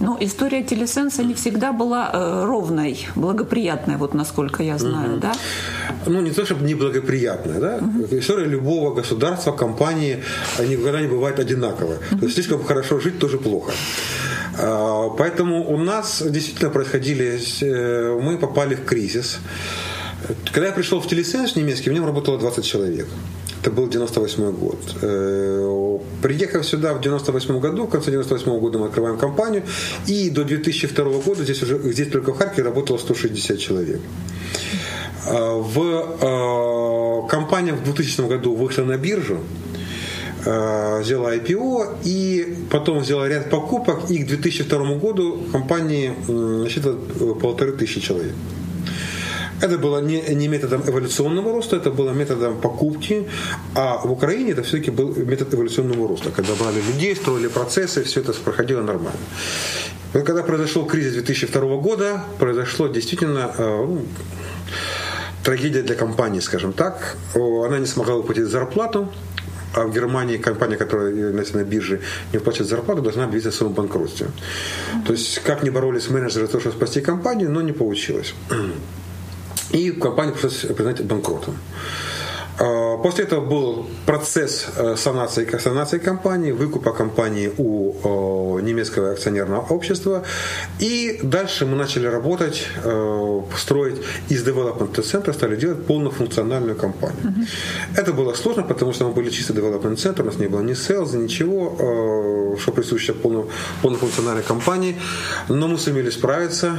Ну, 0.04 0.18
история 0.20 0.64
телесенса 0.64 1.24
не 1.24 1.34
всегда 1.34 1.72
была 1.72 2.10
э, 2.14 2.46
ровной, 2.46 3.08
благоприятной, 3.16 3.96
вот 3.98 4.14
насколько 4.14 4.64
я 4.64 4.78
знаю, 4.78 5.14
угу. 5.14 5.22
да? 5.22 5.34
Ну, 6.06 6.22
не 6.22 6.32
то, 6.32 6.46
чтобы 6.46 6.66
неблагоприятная, 6.66 7.60
да? 7.60 7.78
Угу. 7.78 8.20
История 8.20 8.46
любого 8.46 8.94
государства, 8.94 9.54
компании 9.54 10.24
никогда 10.60 11.02
не 11.02 11.08
бывает 11.08 11.40
одинаковая. 11.40 12.00
Угу. 12.12 12.20
То 12.20 12.26
есть 12.26 12.34
слишком 12.34 12.64
хорошо 12.64 13.00
жить 13.00 13.20
тоже 13.20 13.38
плохо. 13.38 13.72
Поэтому 15.18 15.68
у 15.74 15.78
нас 15.78 16.22
действительно 16.22 16.70
происходили, 16.70 17.40
э, 17.62 18.20
мы 18.22 18.38
попали 18.38 18.76
в 18.76 18.84
кризис. 18.86 19.40
Когда 20.52 20.68
я 20.68 20.74
пришел 20.74 21.00
в 21.00 21.08
телесенс 21.08 21.56
немецкий, 21.56 21.90
в 21.90 21.94
нем 21.94 22.06
работало 22.06 22.38
20 22.38 22.66
человек. 22.66 23.08
Это 23.62 23.72
был 23.72 23.88
98 23.88 24.52
год. 24.52 24.80
Э, 26.24 26.28
приехав 26.28 26.66
сюда 26.66 26.94
в 26.94 27.02
98 27.02 27.60
году, 27.60 27.86
в 27.86 27.90
конце 27.90 28.12
98 28.12 28.60
года 28.60 28.80
мы 28.80 28.88
открываем 28.88 29.18
компанию, 29.18 29.64
и 30.08 30.30
до 30.30 30.44
2002 30.44 31.20
года 31.20 31.44
здесь 31.44 31.64
уже 31.64 31.80
здесь 31.94 32.10
только 32.10 32.34
в 32.34 32.38
Харькове 32.38 32.64
работало 32.64 32.98
160 32.98 33.60
человек. 33.60 34.00
Э, 35.28 35.62
в 35.62 37.26
э, 37.26 37.30
компания 37.30 37.74
в 37.74 37.84
2000 37.84 38.28
году 38.28 38.56
вышла 38.56 38.84
на 38.84 38.98
биржу, 38.98 39.40
взяла 40.46 41.34
IPO 41.34 42.00
и 42.04 42.58
потом 42.70 43.00
взяла 43.00 43.30
ряд 43.30 43.50
покупок, 43.50 44.12
и 44.12 44.18
к 44.18 44.28
2002 44.28 44.96
году 44.96 45.42
компании 45.54 46.12
насчитывает 46.28 47.40
полторы 47.40 47.72
тысячи 47.72 48.02
человек. 48.02 48.34
Это 49.64 49.78
было 49.78 50.02
не, 50.02 50.22
не 50.36 50.50
методом 50.50 50.82
эволюционного 50.82 51.54
роста, 51.54 51.78
это 51.78 51.90
было 51.90 52.12
методом 52.12 52.60
покупки, 52.60 53.30
а 53.76 54.02
в 54.04 54.12
Украине 54.12 54.52
это 54.52 54.62
все-таки 54.62 54.92
был 54.92 55.16
метод 55.16 55.54
эволюционного 55.54 56.06
роста, 56.10 56.32
когда 56.32 56.54
брали 56.56 56.82
людей, 56.82 57.16
строили 57.16 57.48
процессы, 57.48 58.04
все 58.04 58.20
это 58.20 58.34
проходило 58.34 58.82
нормально. 58.82 59.20
Но 60.14 60.22
когда 60.24 60.44
произошел 60.44 60.86
кризис 60.86 61.14
2002 61.14 61.78
года, 61.78 62.24
произошло 62.40 62.90
действительно 62.90 63.52
э, 63.58 63.86
ну, 63.88 64.06
трагедия 65.46 65.82
для 65.82 65.96
компании, 65.96 66.42
скажем 66.42 66.74
так. 66.74 67.16
Она 67.34 67.80
не 67.80 67.86
смогла 67.86 68.16
выплатить 68.16 68.48
зарплату, 68.48 69.14
а 69.74 69.86
в 69.86 69.94
Германии 69.94 70.36
компания, 70.36 70.76
которая 70.76 71.14
на 71.14 71.64
бирже 71.64 72.02
не 72.34 72.40
выплачивает 72.40 72.70
зарплату, 72.70 73.02
должна 73.02 73.24
объявить 73.24 73.48
о 73.48 73.52
своем 73.54 73.72
банкротстве. 73.72 74.28
То 75.06 75.14
есть, 75.14 75.40
как 75.40 75.64
не 75.64 75.70
боролись 75.70 76.10
менеджеры 76.10 76.48
за 76.48 76.52
то, 76.52 76.60
чтобы 76.60 76.76
спасти 76.76 77.00
компанию, 77.00 77.50
но 77.50 77.62
не 77.62 77.72
получилось. 77.72 78.34
И 79.72 79.92
компанию 79.92 80.34
пришлось 80.34 80.66
признать 80.76 81.04
банкротом. 81.04 81.58
А, 82.60 82.98
после 82.98 83.24
этого 83.24 83.42
был 83.42 83.88
процесс 84.06 84.68
э, 84.78 84.96
санации, 84.96 85.58
санации 85.58 85.98
компании, 85.98 86.52
выкупа 86.52 86.92
компании 86.92 87.52
у 87.58 88.60
немецкого 88.60 89.12
акционерного 89.12 89.62
общества. 89.74 90.24
И 90.80 91.20
дальше 91.24 91.66
мы 91.66 91.76
начали 91.76 92.08
работать, 92.08 92.68
э, 92.84 93.42
строить 93.58 93.96
из 94.30 94.48
development 94.48 95.02
центра, 95.02 95.34
стали 95.34 95.56
делать 95.56 95.86
полнофункциональную 95.86 96.76
компанию. 96.76 97.24
Mm-hmm. 97.24 98.00
Это 98.00 98.14
было 98.14 98.34
сложно, 98.34 98.64
потому 98.64 98.94
что 98.94 99.06
мы 99.08 99.14
были 99.14 99.30
чисто 99.30 99.54
development 99.54 99.96
центр, 99.96 100.22
у 100.22 100.26
нас 100.26 100.38
не 100.38 100.48
было 100.48 100.62
ни 100.62 100.74
sales, 100.74 101.16
ничего, 101.18 101.76
э, 101.80 102.62
что 102.62 102.72
присуще 102.72 103.14
полно, 103.14 103.48
полнофункциональной 103.82 104.44
компании. 104.44 104.96
Но 105.50 105.68
мы 105.68 105.78
сумели 105.78 106.12
справиться. 106.12 106.78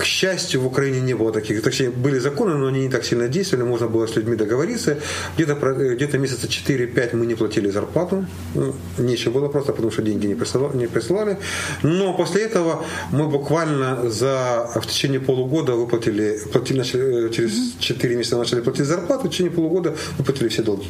К 0.00 0.04
счастью, 0.04 0.62
в 0.62 0.66
Украине 0.66 1.00
не 1.00 1.14
было 1.14 1.30
таких. 1.30 1.62
Точнее, 1.62 1.90
были 1.90 2.18
законы, 2.20 2.54
но 2.54 2.68
они 2.68 2.80
не 2.80 2.88
так 2.88 3.04
сильно 3.04 3.28
действовали. 3.28 3.68
Можно 3.68 3.86
было 3.86 4.06
с 4.06 4.16
людьми 4.16 4.34
договориться. 4.34 4.96
Где-то, 5.36 5.52
э, 5.52 5.94
где-то 5.94 6.18
месяца 6.18 6.46
4-5 6.46 7.16
мы 7.16 7.26
не 7.26 7.34
платили 7.34 7.70
зарплату. 7.70 8.24
Ну, 8.54 8.74
нечего 8.98 9.32
было 9.40 9.48
просто, 9.48 9.72
потому 9.72 9.92
что 9.92 10.02
деньги 10.02 10.26
не 10.26 10.34
присылали, 10.34 10.76
не 10.78 10.86
присылали. 10.86 11.36
Но 11.82 12.14
после 12.16 12.44
этого 12.44 12.82
мы 13.12 13.28
буквально 13.28 14.10
за, 14.10 14.70
в 14.74 14.86
течение 14.86 15.20
полугода 15.20 15.74
выплатили, 15.74 16.38
платили, 16.50 16.78
начали, 16.78 17.26
э, 17.26 17.30
через 17.30 17.52
4 17.78 18.16
месяца 18.16 18.38
начали 18.38 18.62
платить 18.62 18.86
зарплату, 18.86 19.28
в 19.28 19.30
течение 19.30 19.52
полугода 19.52 19.94
выплатили 20.18 20.48
все 20.48 20.62
долги. 20.62 20.88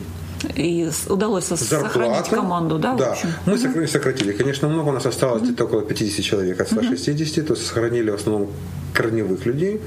И 0.57 0.89
удалось 1.09 1.49
Зарплату, 1.49 1.85
сохранить 1.85 2.29
команду, 2.29 2.79
да? 2.79 2.95
Да, 2.95 3.19
мы 3.47 3.55
угу. 3.55 3.87
сократили. 3.87 4.33
Конечно, 4.33 4.69
много, 4.69 4.91
у 4.91 4.93
нас 4.93 5.07
осталось 5.07 5.43
где-то 5.43 5.65
около 5.65 5.83
50 5.83 6.25
человек 6.25 6.61
от 6.61 6.69
160, 6.69 7.39
угу. 7.39 7.47
то 7.47 7.55
есть 7.55 7.67
сохранили 7.67 8.11
в 8.11 8.15
основном 8.15 8.49
корневых 8.93 9.47
людей. 9.47 9.81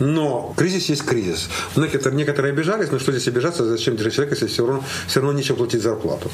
Но 0.00 0.54
кризис 0.56 0.88
есть 0.88 1.04
кризис. 1.04 1.48
Некоторые, 1.76 2.16
некоторые 2.16 2.52
обижались, 2.52 2.90
но 2.90 2.98
что 2.98 3.12
здесь 3.12 3.28
обижаться, 3.28 3.64
зачем 3.64 3.96
держать 3.96 4.14
человека, 4.14 4.34
если 4.34 4.46
все 4.46 4.66
равно, 4.66 4.84
все 5.06 5.20
равно 5.20 5.38
нечем 5.38 5.56
платить 5.56 5.82
зарплату. 5.82 6.30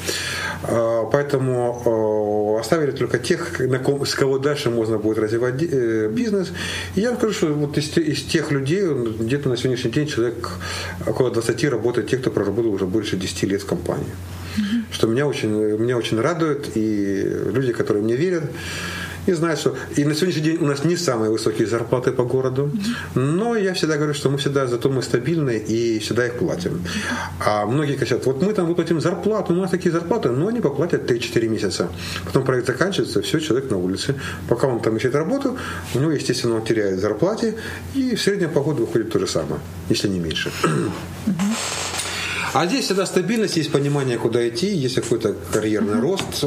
А, 0.64 1.04
поэтому 1.04 2.58
оставили 2.60 2.90
только 2.90 3.18
тех, 3.18 3.60
на 3.60 3.78
ком, 3.78 4.04
с 4.06 4.14
кого 4.14 4.38
дальше 4.38 4.70
можно 4.70 4.98
будет 4.98 5.18
развивать 5.18 5.62
э, 5.62 6.08
бизнес. 6.08 6.52
И 6.94 7.00
я 7.00 7.14
скажу, 7.16 7.32
что 7.32 7.46
вот 7.48 7.78
из, 7.78 7.96
из 7.96 8.22
тех 8.22 8.50
людей, 8.50 8.82
где-то 8.84 9.48
на 9.48 9.56
сегодняшний 9.56 9.90
день 9.90 10.06
человек 10.06 10.50
около 11.06 11.30
20 11.30 11.64
работает, 11.64 12.08
те, 12.08 12.16
кто 12.16 12.30
проработал 12.30 12.72
уже 12.72 12.86
больше 12.86 13.16
10 13.16 13.42
лет 13.44 13.62
в 13.62 13.66
компании. 13.66 14.14
Что 14.90 15.06
меня 15.08 15.26
очень, 15.26 15.50
меня 15.50 15.96
очень 15.96 16.20
радует, 16.20 16.76
и 16.76 17.22
люди, 17.52 17.72
которые 17.72 18.04
мне 18.04 18.16
верят, 18.16 18.44
и 19.26 19.32
знают, 19.32 19.60
что 19.60 19.76
и 19.96 20.04
на 20.04 20.14
сегодняшний 20.14 20.42
день 20.42 20.58
у 20.60 20.66
нас 20.66 20.84
не 20.84 20.96
самые 20.96 21.30
высокие 21.30 21.66
зарплаты 21.66 22.12
по 22.12 22.24
городу, 22.24 22.70
но 23.14 23.56
я 23.56 23.74
всегда 23.74 23.96
говорю, 23.96 24.14
что 24.14 24.30
мы 24.30 24.38
всегда, 24.38 24.66
зато 24.66 24.88
мы 24.90 25.02
стабильны 25.02 25.56
и 25.56 25.98
всегда 25.98 26.26
их 26.26 26.38
платим. 26.38 26.82
А 27.40 27.66
многие 27.66 27.96
кричат, 27.96 28.26
вот 28.26 28.42
мы 28.42 28.52
там 28.52 28.66
выплатим 28.66 29.00
зарплату, 29.00 29.52
у 29.52 29.56
нас 29.56 29.70
такие 29.70 29.92
зарплаты, 29.92 30.30
но 30.30 30.48
они 30.48 30.60
поплатят 30.60 31.10
3-4 31.10 31.48
месяца. 31.48 31.88
Потом 32.24 32.44
проект 32.44 32.66
заканчивается, 32.66 33.22
все, 33.22 33.40
человек 33.40 33.70
на 33.70 33.78
улице. 33.78 34.14
Пока 34.48 34.66
он 34.66 34.80
там 34.80 34.96
ищет 34.96 35.14
работу, 35.14 35.56
у 35.94 35.98
него, 35.98 36.12
естественно, 36.12 36.56
он 36.56 36.64
теряет 36.64 37.00
зарплате, 37.00 37.54
и 37.94 38.14
в 38.14 38.20
среднем 38.20 38.50
по 38.50 38.62
году 38.62 38.86
выходит 38.86 39.10
то 39.10 39.18
же 39.18 39.26
самое, 39.26 39.60
если 39.88 40.08
не 40.08 40.18
меньше. 40.18 40.50
А 42.52 42.66
здесь 42.66 42.84
всегда 42.84 43.04
стабильность, 43.04 43.56
есть 43.56 43.72
понимание, 43.72 44.16
куда 44.16 44.48
идти, 44.48 44.68
есть 44.68 44.94
какой-то 44.94 45.34
карьерный 45.52 46.00
рост. 46.00 46.44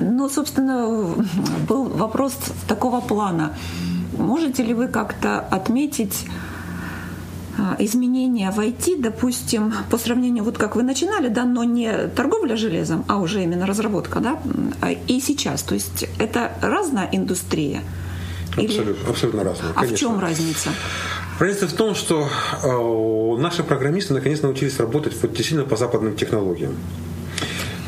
Ну, 0.00 0.28
собственно, 0.28 1.14
был 1.68 1.84
вопрос 1.84 2.36
такого 2.66 3.00
плана. 3.00 3.56
Можете 4.16 4.62
ли 4.62 4.74
вы 4.74 4.88
как-то 4.88 5.40
отметить 5.40 6.26
а, 7.58 7.76
изменения 7.78 8.50
в 8.50 8.58
IT, 8.60 9.00
допустим, 9.00 9.72
по 9.90 9.98
сравнению, 9.98 10.44
вот 10.44 10.58
как 10.58 10.76
вы 10.76 10.82
начинали, 10.82 11.28
да, 11.28 11.44
но 11.44 11.64
не 11.64 12.08
торговля 12.08 12.56
железом, 12.56 13.04
а 13.08 13.18
уже 13.18 13.42
именно 13.42 13.66
разработка, 13.66 14.20
да, 14.20 14.38
а 14.80 14.92
и 14.92 15.20
сейчас. 15.20 15.62
То 15.62 15.74
есть 15.74 16.06
это 16.18 16.52
разная 16.62 17.08
индустрия? 17.12 17.82
Абсолютно, 18.56 18.90
Или... 18.90 19.10
абсолютно 19.10 19.44
разная. 19.44 19.70
А 19.72 19.74
конечно. 19.74 19.96
в 19.96 20.00
чем 20.00 20.20
разница? 20.20 20.70
Разница 21.38 21.68
в 21.68 21.72
том, 21.72 21.94
что 21.94 22.28
э, 22.62 23.40
наши 23.40 23.62
программисты 23.62 24.14
наконец 24.14 24.42
научились 24.42 24.78
работать 24.78 25.14
вот, 25.22 25.32
действительно 25.32 25.64
по 25.64 25.76
западным 25.76 26.16
технологиям. 26.16 26.74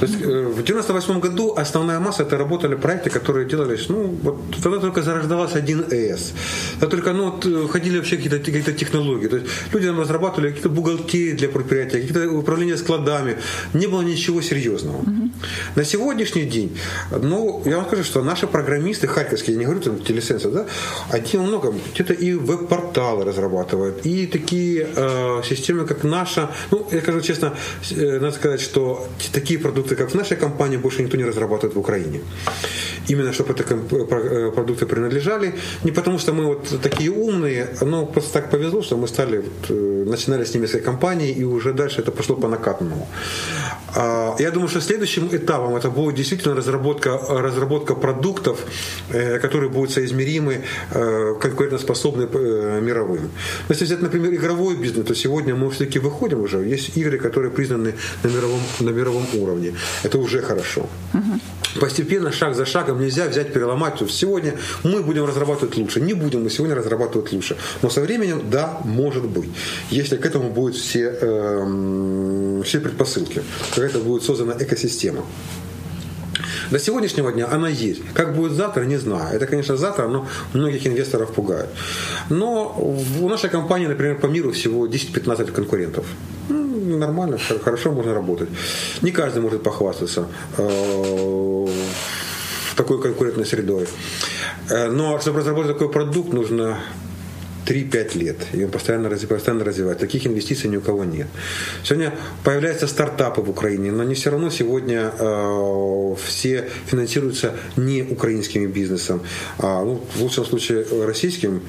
То 0.00 0.06
есть 0.06 0.22
э, 0.22 0.46
в 0.46 0.62
98 0.62 1.20
году 1.20 1.54
основная 1.56 2.00
масса 2.00 2.22
это 2.22 2.38
работали 2.38 2.74
проекты, 2.74 3.10
которые 3.10 3.46
делались, 3.46 3.88
ну, 3.88 4.18
вот 4.22 4.36
тогда 4.62 4.78
только 4.78 5.02
зарождалась 5.02 5.52
1С. 5.52 6.32
Тогда 6.80 6.96
только, 6.96 7.12
ну, 7.12 7.30
вот, 7.30 7.46
э, 7.46 7.68
ходили 7.68 7.98
вообще 7.98 8.16
какие-то 8.16 8.38
какие 8.38 8.62
технологии. 8.62 9.28
То 9.28 9.36
есть 9.36 9.48
люди 9.72 9.86
там 9.86 10.00
разрабатывали 10.00 10.48
какие-то 10.48 10.70
бухгалтерии 10.70 11.32
для 11.32 11.48
предприятия, 11.48 12.00
какие-то 12.00 12.30
управления 12.30 12.76
складами. 12.76 13.36
Не 13.74 13.86
было 13.86 14.02
ничего 14.02 14.42
серьезного. 14.42 14.96
Угу. 14.96 15.30
На 15.76 15.84
сегодняшний 15.84 16.44
день, 16.44 16.78
ну, 17.10 17.62
я 17.66 17.76
вам 17.76 17.86
скажу, 17.86 18.04
что 18.04 18.22
наши 18.22 18.46
программисты, 18.46 19.06
харьковские, 19.06 19.54
я 19.54 19.58
не 19.58 19.64
говорю 19.66 19.82
там 19.82 19.98
телесенсы, 19.98 20.50
да, 20.50 20.66
они 21.10 21.46
много, 21.46 21.74
где-то 21.94 22.14
и 22.14 22.32
веб-порталы 22.32 23.24
разрабатывают, 23.24 24.06
и 24.06 24.26
такие 24.26 24.86
э, 24.96 25.42
системы, 25.48 25.86
как 25.86 26.04
наша, 26.04 26.50
ну, 26.70 26.86
я 26.90 27.00
скажу 27.00 27.20
честно, 27.20 27.52
э, 27.90 28.18
надо 28.20 28.32
сказать, 28.32 28.60
что 28.60 29.06
такие 29.32 29.58
продукты 29.58 29.89
продукты, 29.90 29.96
как 29.96 30.10
в 30.10 30.14
нашей 30.14 30.36
компании, 30.36 30.76
больше 30.76 31.02
никто 31.02 31.16
не 31.16 31.24
разрабатывает 31.24 31.74
в 31.74 31.78
Украине. 31.78 32.20
Именно 33.08 33.32
чтобы 33.32 33.52
это 33.52 33.64
э, 33.74 34.50
продукты 34.50 34.86
принадлежали. 34.86 35.54
Не 35.84 35.92
потому, 35.92 36.18
что 36.18 36.32
мы 36.32 36.46
вот 36.46 36.80
такие 36.82 37.10
умные, 37.10 37.66
но 37.80 38.06
просто 38.06 38.32
так 38.32 38.50
повезло, 38.50 38.82
что 38.82 38.96
мы 38.96 39.08
стали, 39.08 39.38
вот, 39.38 39.70
э, 39.70 40.04
начинали 40.06 40.44
с 40.44 40.54
немецкой 40.54 40.80
компании, 40.80 41.30
и 41.32 41.44
уже 41.44 41.72
дальше 41.72 42.00
это 42.00 42.10
пошло 42.12 42.36
по 42.36 42.48
накатанному. 42.48 43.08
А, 43.94 44.36
я 44.38 44.50
думаю, 44.50 44.68
что 44.68 44.80
следующим 44.80 45.28
этапом 45.32 45.76
это 45.76 45.90
будет 45.90 46.14
действительно 46.14 46.54
разработка, 46.54 47.18
разработка 47.28 47.94
продуктов, 47.94 48.58
э, 49.10 49.38
которые 49.38 49.70
будут 49.70 49.90
соизмеримы, 49.90 50.62
конкурентоспособны 51.40 52.26
мировым. 52.80 53.30
Если 53.68 53.84
взять, 53.84 54.02
например, 54.02 54.34
игровой 54.34 54.76
бизнес, 54.76 55.06
то 55.06 55.14
сегодня 55.14 55.54
мы 55.54 55.70
все-таки 55.70 55.98
выходим 55.98 56.40
уже. 56.40 56.58
Есть 56.58 56.96
игры, 56.96 57.18
которые 57.18 57.50
признаны 57.50 57.94
на 58.22 58.28
мировом, 58.28 58.60
на 58.80 58.90
мировом 58.90 59.26
уровне. 59.34 59.74
Это 60.04 60.18
уже 60.18 60.42
хорошо. 60.42 60.88
Постепенно, 61.78 62.32
шаг 62.32 62.54
за 62.54 62.64
шагом, 62.66 63.00
нельзя 63.00 63.26
взять, 63.28 63.52
переломать. 63.52 63.94
Сегодня 64.08 64.54
мы 64.82 65.02
будем 65.02 65.24
разрабатывать 65.24 65.76
лучше. 65.76 66.00
Не 66.00 66.14
будем 66.14 66.42
мы 66.42 66.50
сегодня 66.50 66.74
разрабатывать 66.74 67.32
лучше. 67.32 67.56
Но 67.82 67.90
со 67.90 68.00
временем, 68.00 68.50
да, 68.50 68.80
может 68.84 69.24
быть. 69.24 69.50
Если 69.90 70.16
к 70.16 70.26
этому 70.26 70.50
будут 70.50 70.76
все, 70.76 71.16
э, 71.20 72.62
все 72.64 72.80
предпосылки. 72.80 73.42
Когда 73.74 73.86
это 73.86 73.98
будет 73.98 74.22
создана 74.22 74.54
экосистема. 74.58 75.24
До 76.70 76.78
сегодняшнего 76.78 77.32
дня 77.32 77.48
она 77.50 77.68
есть. 77.68 78.02
Как 78.14 78.34
будет 78.36 78.52
завтра, 78.52 78.84
не 78.84 78.96
знаю. 78.96 79.36
Это, 79.36 79.46
конечно, 79.46 79.76
завтра, 79.76 80.08
но 80.08 80.28
многих 80.52 80.86
инвесторов 80.86 81.32
пугает. 81.32 81.68
Но 82.28 82.74
у 83.20 83.28
нашей 83.28 83.50
компании, 83.50 83.86
например, 83.86 84.18
по 84.18 84.26
миру 84.26 84.52
всего 84.52 84.86
10-15 84.86 85.52
конкурентов 85.52 86.06
нормально, 86.96 87.38
хорошо 87.62 87.92
можно 87.92 88.14
работать. 88.14 88.48
Не 89.02 89.10
каждый 89.10 89.42
может 89.42 89.62
похвастаться 89.62 90.26
э, 90.58 91.66
такой 92.76 93.00
конкурентной 93.00 93.46
средой. 93.46 93.86
Э, 94.68 94.88
но 94.88 95.18
чтобы 95.20 95.40
разработать 95.40 95.72
такой 95.72 95.90
продукт, 95.90 96.32
нужно 96.32 96.78
3-5 97.66 98.18
лет. 98.18 98.36
И 98.52 98.64
он 98.64 98.70
постоянно, 98.70 99.08
постоянно 99.10 99.64
развивает. 99.64 99.98
Таких 99.98 100.26
инвестиций 100.26 100.68
ни 100.68 100.76
у 100.76 100.80
кого 100.80 101.04
нет. 101.04 101.28
Сегодня 101.84 102.12
появляются 102.42 102.86
стартапы 102.86 103.42
в 103.42 103.50
Украине, 103.50 103.92
но 103.92 104.02
они 104.02 104.14
все 104.14 104.30
равно 104.30 104.50
сегодня 104.50 105.12
э, 105.18 106.14
все 106.26 106.68
финансируются 106.86 107.54
не 107.76 108.02
украинским 108.02 108.70
бизнесом, 108.70 109.22
а 109.58 109.84
ну, 109.84 110.00
в 110.14 110.22
лучшем 110.22 110.44
случае 110.44 110.84
российским 111.04 111.62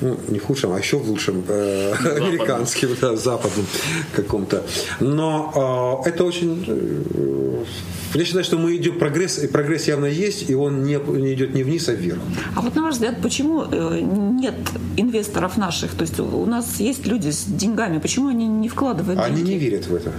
ну, 0.00 0.18
не 0.28 0.38
в 0.38 0.44
худшем, 0.44 0.72
а 0.72 0.78
еще 0.78 0.98
в 0.98 1.08
лучшем, 1.08 1.44
э, 1.48 1.92
американским, 2.16 2.90
да, 3.00 3.16
западным 3.16 3.66
каком-то. 4.14 4.62
Но 5.00 6.02
э, 6.04 6.08
это 6.10 6.24
очень... 6.24 6.64
Э, 6.66 7.64
я 8.14 8.24
считаю, 8.24 8.44
что 8.44 8.58
мы 8.58 8.76
идем 8.76 8.98
прогресс, 8.98 9.38
и 9.38 9.48
прогресс 9.48 9.88
явно 9.88 10.06
есть, 10.06 10.48
и 10.48 10.54
он 10.54 10.84
не, 10.84 10.96
не 10.96 11.34
идет 11.34 11.54
не 11.54 11.64
вниз, 11.64 11.88
а 11.88 11.94
вверх. 11.94 12.20
А 12.54 12.60
вот 12.60 12.76
на 12.76 12.82
ваш 12.82 12.94
взгляд, 12.94 13.20
почему 13.22 13.64
э, 13.70 14.00
нет 14.00 14.54
инвесторов 14.96 15.56
наших? 15.56 15.94
То 15.94 16.02
есть 16.02 16.20
у 16.20 16.46
нас 16.46 16.80
есть 16.80 17.06
люди 17.06 17.30
с 17.30 17.44
деньгами, 17.44 17.98
почему 17.98 18.28
они 18.28 18.46
не 18.46 18.68
вкладывают 18.68 19.18
деньги? 19.20 19.40
Они 19.40 19.42
не 19.42 19.58
верят 19.58 19.86
в 19.86 19.94
это. 19.94 20.12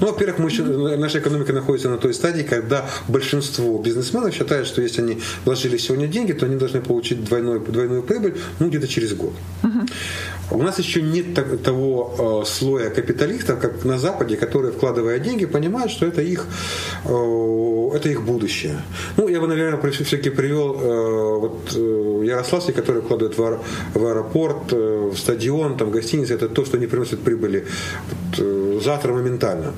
Ну, 0.00 0.06
во-первых, 0.06 0.38
мы 0.38 0.48
еще, 0.48 0.62
наша 0.96 1.18
экономика 1.18 1.52
находится 1.52 1.88
на 1.88 1.98
той 1.98 2.14
стадии, 2.14 2.42
когда 2.42 2.88
большинство 3.08 3.78
бизнесменов 3.78 4.34
считают, 4.34 4.66
что 4.66 4.82
если 4.82 5.02
они 5.02 5.20
вложили 5.44 5.76
сегодня 5.76 6.06
деньги, 6.06 6.32
то 6.32 6.46
они 6.46 6.56
должны 6.56 6.80
получить 6.80 7.24
двойной, 7.24 7.60
двойную 7.60 8.02
прибыль 8.02 8.34
ну, 8.58 8.68
где-то 8.68 8.88
через 8.88 9.14
год. 9.14 9.32
Uh-huh. 9.62 9.88
У 10.50 10.62
нас 10.62 10.78
еще 10.78 11.02
нет 11.02 11.62
того 11.62 12.42
э, 12.42 12.46
слоя 12.46 12.90
капиталистов, 12.90 13.58
как 13.60 13.84
на 13.84 13.98
Западе, 13.98 14.36
которые, 14.36 14.72
вкладывая 14.72 15.18
деньги, 15.18 15.46
понимают, 15.46 15.90
что 15.90 16.06
это 16.06 16.20
их, 16.20 16.46
э, 17.04 17.90
это 17.94 18.08
их 18.08 18.22
будущее. 18.22 18.82
Ну, 19.16 19.28
я 19.28 19.40
бы, 19.40 19.46
наверное, 19.46 19.90
все-таки 19.90 20.30
привел 20.30 20.74
э, 20.74 21.38
вот, 21.38 21.72
э, 21.74 22.24
Ярославский, 22.26 22.74
который 22.74 23.02
вкладывает 23.02 23.38
в, 23.38 23.42
аэр, 23.42 23.60
в 23.94 24.06
аэропорт, 24.06 24.72
э, 24.72 25.10
в 25.12 25.16
стадион, 25.16 25.76
там, 25.76 25.88
в 25.88 25.90
гостиницы. 25.90 26.34
Это 26.34 26.48
то, 26.48 26.64
что 26.64 26.78
не 26.78 26.86
приносит 26.86 27.20
прибыли 27.20 27.64
вот, 28.10 28.38
э, 28.38 28.61
завтра 28.82 29.12
моментально. 29.12 29.72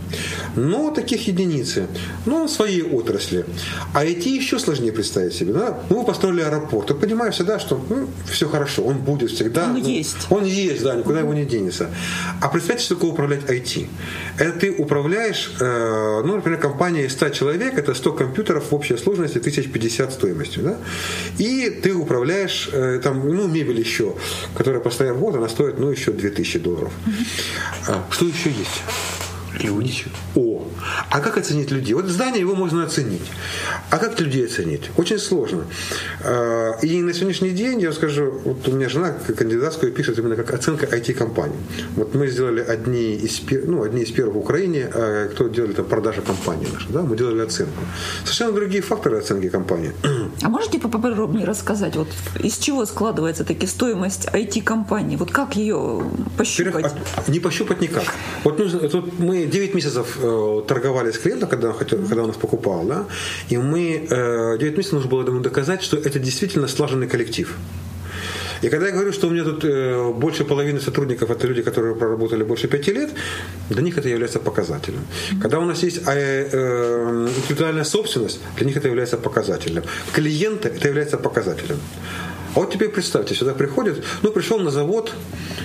Но 0.56 0.90
таких 0.90 1.28
единицы. 1.28 1.86
Ну, 2.26 2.48
свои 2.48 2.82
отрасли. 2.82 3.44
А 3.92 4.04
эти 4.04 4.28
еще 4.28 4.58
сложнее 4.58 4.92
представить 4.92 5.34
себе. 5.34 5.52
Да? 5.52 5.78
Ну, 5.90 6.00
вы 6.00 6.06
построили 6.06 6.40
аэропорт. 6.40 6.88
Ты 6.88 6.94
понимаешь 6.94 7.34
всегда, 7.34 7.58
что 7.58 7.84
ну, 7.88 8.08
все 8.30 8.48
хорошо, 8.48 8.82
он 8.82 8.98
будет 8.98 9.30
всегда. 9.30 9.64
Он 9.64 9.74
ну, 9.74 9.78
есть. 9.78 10.16
Он 10.30 10.44
есть, 10.44 10.82
да, 10.82 10.94
никуда 10.94 11.20
его 11.20 11.34
не 11.34 11.44
денется. 11.44 11.90
А 12.40 12.48
представьте, 12.48 12.84
что 12.84 12.94
такое 12.94 13.12
управлять 13.12 13.42
IT. 13.42 13.86
Это 14.38 14.58
ты 14.58 14.70
управляешь, 14.72 15.52
э, 15.60 16.22
ну, 16.24 16.36
например, 16.36 16.60
компания 16.60 17.04
из 17.04 17.12
100 17.12 17.28
человек, 17.30 17.78
это 17.78 17.94
100 17.94 18.12
компьютеров 18.12 18.70
в 18.70 18.74
общей 18.74 18.96
сложности 18.96 19.38
1050 19.38 20.12
стоимостью. 20.12 20.62
Да? 20.62 20.76
И 21.38 21.70
ты 21.70 21.94
управляешь, 21.94 22.68
э, 22.72 23.00
там, 23.02 23.28
ну, 23.28 23.46
мебель 23.48 23.78
еще, 23.78 24.14
которая 24.56 24.80
постоянно 24.80 25.18
в 25.18 25.20
год, 25.20 25.36
она 25.36 25.48
стоит, 25.48 25.78
ну, 25.78 25.90
еще 25.90 26.12
2000 26.12 26.58
долларов. 26.58 26.92
А, 27.88 28.04
что 28.10 28.26
еще 28.26 28.50
есть? 28.50 28.82
Люди. 29.60 30.04
О, 30.34 30.66
а 31.10 31.20
как 31.20 31.38
оценить 31.38 31.70
людей? 31.70 31.94
Вот 31.94 32.06
здание 32.06 32.40
его 32.40 32.54
можно 32.54 32.84
оценить. 32.84 33.22
А 33.90 33.98
как 33.98 34.18
людей 34.20 34.46
оценить? 34.46 34.90
Очень 34.96 35.18
сложно. 35.18 35.64
А, 36.24 36.72
и 36.82 37.02
на 37.02 37.12
сегодняшний 37.14 37.50
день, 37.50 37.80
я 37.80 37.92
скажу, 37.92 38.40
вот 38.44 38.66
у 38.68 38.72
меня 38.72 38.88
жена 38.88 39.12
кандидатскую 39.12 39.92
пишет 39.92 40.18
именно 40.18 40.36
как 40.36 40.52
оценка 40.52 40.86
IT-компаний. 40.86 41.56
Вот 41.96 42.14
мы 42.14 42.26
сделали 42.28 42.60
одни 42.60 43.14
из, 43.14 43.42
ну, 43.66 43.82
одни 43.82 44.02
из 44.02 44.10
первых 44.10 44.34
в 44.34 44.38
Украине, 44.38 44.90
а, 44.92 45.28
кто 45.28 45.48
делали 45.48 45.72
там 45.72 45.84
продажи 45.84 46.20
компании 46.22 46.66
наши. 46.72 46.88
Да? 46.88 47.02
Мы 47.02 47.16
делали 47.16 47.42
оценку. 47.42 47.80
Совершенно 48.24 48.52
другие 48.52 48.82
факторы 48.82 49.18
оценки 49.18 49.48
компании. 49.48 49.92
А 50.42 50.48
можете 50.48 50.78
поподробнее 50.78 51.46
рассказать, 51.46 51.96
вот 51.96 52.08
из 52.42 52.58
чего 52.58 52.84
складывается 52.86 53.44
таки 53.44 53.66
стоимость 53.66 54.26
IT-компании? 54.26 55.16
Вот 55.16 55.30
как 55.30 55.56
ее 55.56 56.02
пощупать? 56.36 56.92
Не 57.28 57.40
пощупать 57.40 57.80
никак. 57.80 58.04
Вот 58.42 58.58
нужно, 58.58 58.88
тут 58.88 59.18
мы 59.18 59.43
9 59.46 59.74
месяцев 59.74 60.18
э, 60.22 60.62
торговали 60.66 61.10
с 61.10 61.18
клиентом, 61.18 61.48
когда 61.48 61.68
он, 61.68 61.74
хотел, 61.74 61.98
когда 61.98 62.22
он 62.22 62.28
нас 62.28 62.36
покупал, 62.36 62.84
да, 62.84 63.06
и 63.48 63.56
мы 63.56 64.06
э, 64.10 64.58
9 64.58 64.76
месяцев 64.76 64.92
нужно 64.92 65.10
было 65.10 65.26
ему 65.26 65.40
доказать, 65.40 65.82
что 65.82 65.96
это 65.96 66.18
действительно 66.18 66.68
слаженный 66.68 67.08
коллектив. 67.08 67.54
И 68.64 68.70
когда 68.70 68.86
я 68.86 68.92
говорю, 68.92 69.12
что 69.12 69.26
у 69.26 69.30
меня 69.30 69.44
тут 69.44 69.64
э, 69.64 70.12
больше 70.12 70.44
половины 70.44 70.80
сотрудников 70.80 71.30
это 71.30 71.46
люди, 71.46 71.62
которые 71.62 71.94
проработали 71.94 72.44
больше 72.44 72.68
пяти 72.68 72.92
лет, 72.92 73.10
для 73.68 73.82
них 73.82 73.98
это 73.98 74.08
является 74.08 74.38
показателем. 74.38 75.00
Когда 75.42 75.58
у 75.58 75.64
нас 75.64 75.82
есть 75.82 75.98
э, 76.06 76.48
э, 76.52 77.28
интеллектуальная 77.36 77.84
собственность, 77.84 78.40
для 78.56 78.66
них 78.66 78.76
это 78.76 78.88
является 78.88 79.18
показателем. 79.18 79.82
Клиенты 80.14 80.68
это 80.68 80.88
является 80.88 81.18
показателем. 81.18 81.78
А 82.54 82.60
вот 82.60 82.72
теперь 82.72 82.88
представьте, 82.88 83.34
сюда 83.34 83.52
приходит, 83.52 84.02
ну, 84.22 84.30
пришел 84.30 84.58
на 84.60 84.70
завод 84.70 85.12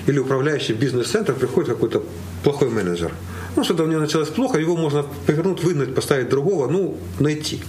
или 0.08 0.20
управляющий 0.20 0.74
бизнес-центр, 0.74 1.34
приходит 1.34 1.70
какой-то 1.70 2.04
плохой 2.44 2.70
менеджер. 2.70 3.13
Ну, 3.56 3.64
что-то 3.64 3.84
у 3.84 3.88
него 3.88 4.02
началось 4.02 4.30
плохо, 4.30 4.60
его 4.60 4.76
можно 4.78 5.06
повернуть, 5.26 5.64
выгнать, 5.64 5.96
поставить 5.96 6.30
другого, 6.30 6.68
ну, 6.68 6.98
найти. 7.20 7.62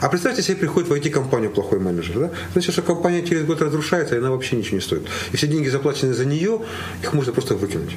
А 0.00 0.08
представьте 0.08 0.42
себе, 0.42 0.56
приходит 0.56 0.88
в 0.88 0.92
IT-компанию 0.92 1.50
плохой 1.50 1.78
менеджер. 1.78 2.18
Да? 2.18 2.30
Значит, 2.52 2.72
что 2.72 2.82
компания 2.82 3.22
через 3.22 3.44
год 3.44 3.60
разрушается, 3.60 4.14
и 4.14 4.18
она 4.18 4.30
вообще 4.30 4.56
ничего 4.56 4.76
не 4.76 4.82
стоит. 4.82 5.02
И 5.32 5.36
все 5.36 5.46
деньги 5.46 5.68
заплачены 5.68 6.14
за 6.14 6.24
нее, 6.24 6.60
их 7.02 7.12
можно 7.12 7.32
просто 7.32 7.54
выкинуть 7.54 7.96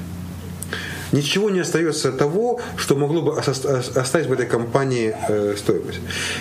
ничего 1.12 1.50
не 1.50 1.62
остается 1.62 2.12
того, 2.12 2.60
что 2.78 2.96
могло 2.96 3.22
бы 3.22 3.40
оставить 3.40 4.28
в 4.28 4.34
этой 4.34 4.46
компании 4.46 5.14
э, 5.30 5.56
стоимость. 5.58 6.00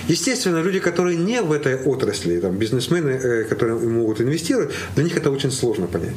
Естественно, 0.09 0.63
люди, 0.63 0.81
которые 0.81 1.17
не 1.17 1.41
в 1.43 1.53
этой 1.53 1.77
отрасли, 1.77 2.41
там, 2.41 2.57
бизнесмены, 2.57 3.11
э, 3.11 3.45
которые 3.45 3.79
могут 3.79 4.21
инвестировать, 4.21 4.71
для 4.95 5.05
них 5.05 5.17
это 5.17 5.31
очень 5.31 5.51
сложно 5.51 5.87
понять. 5.87 6.17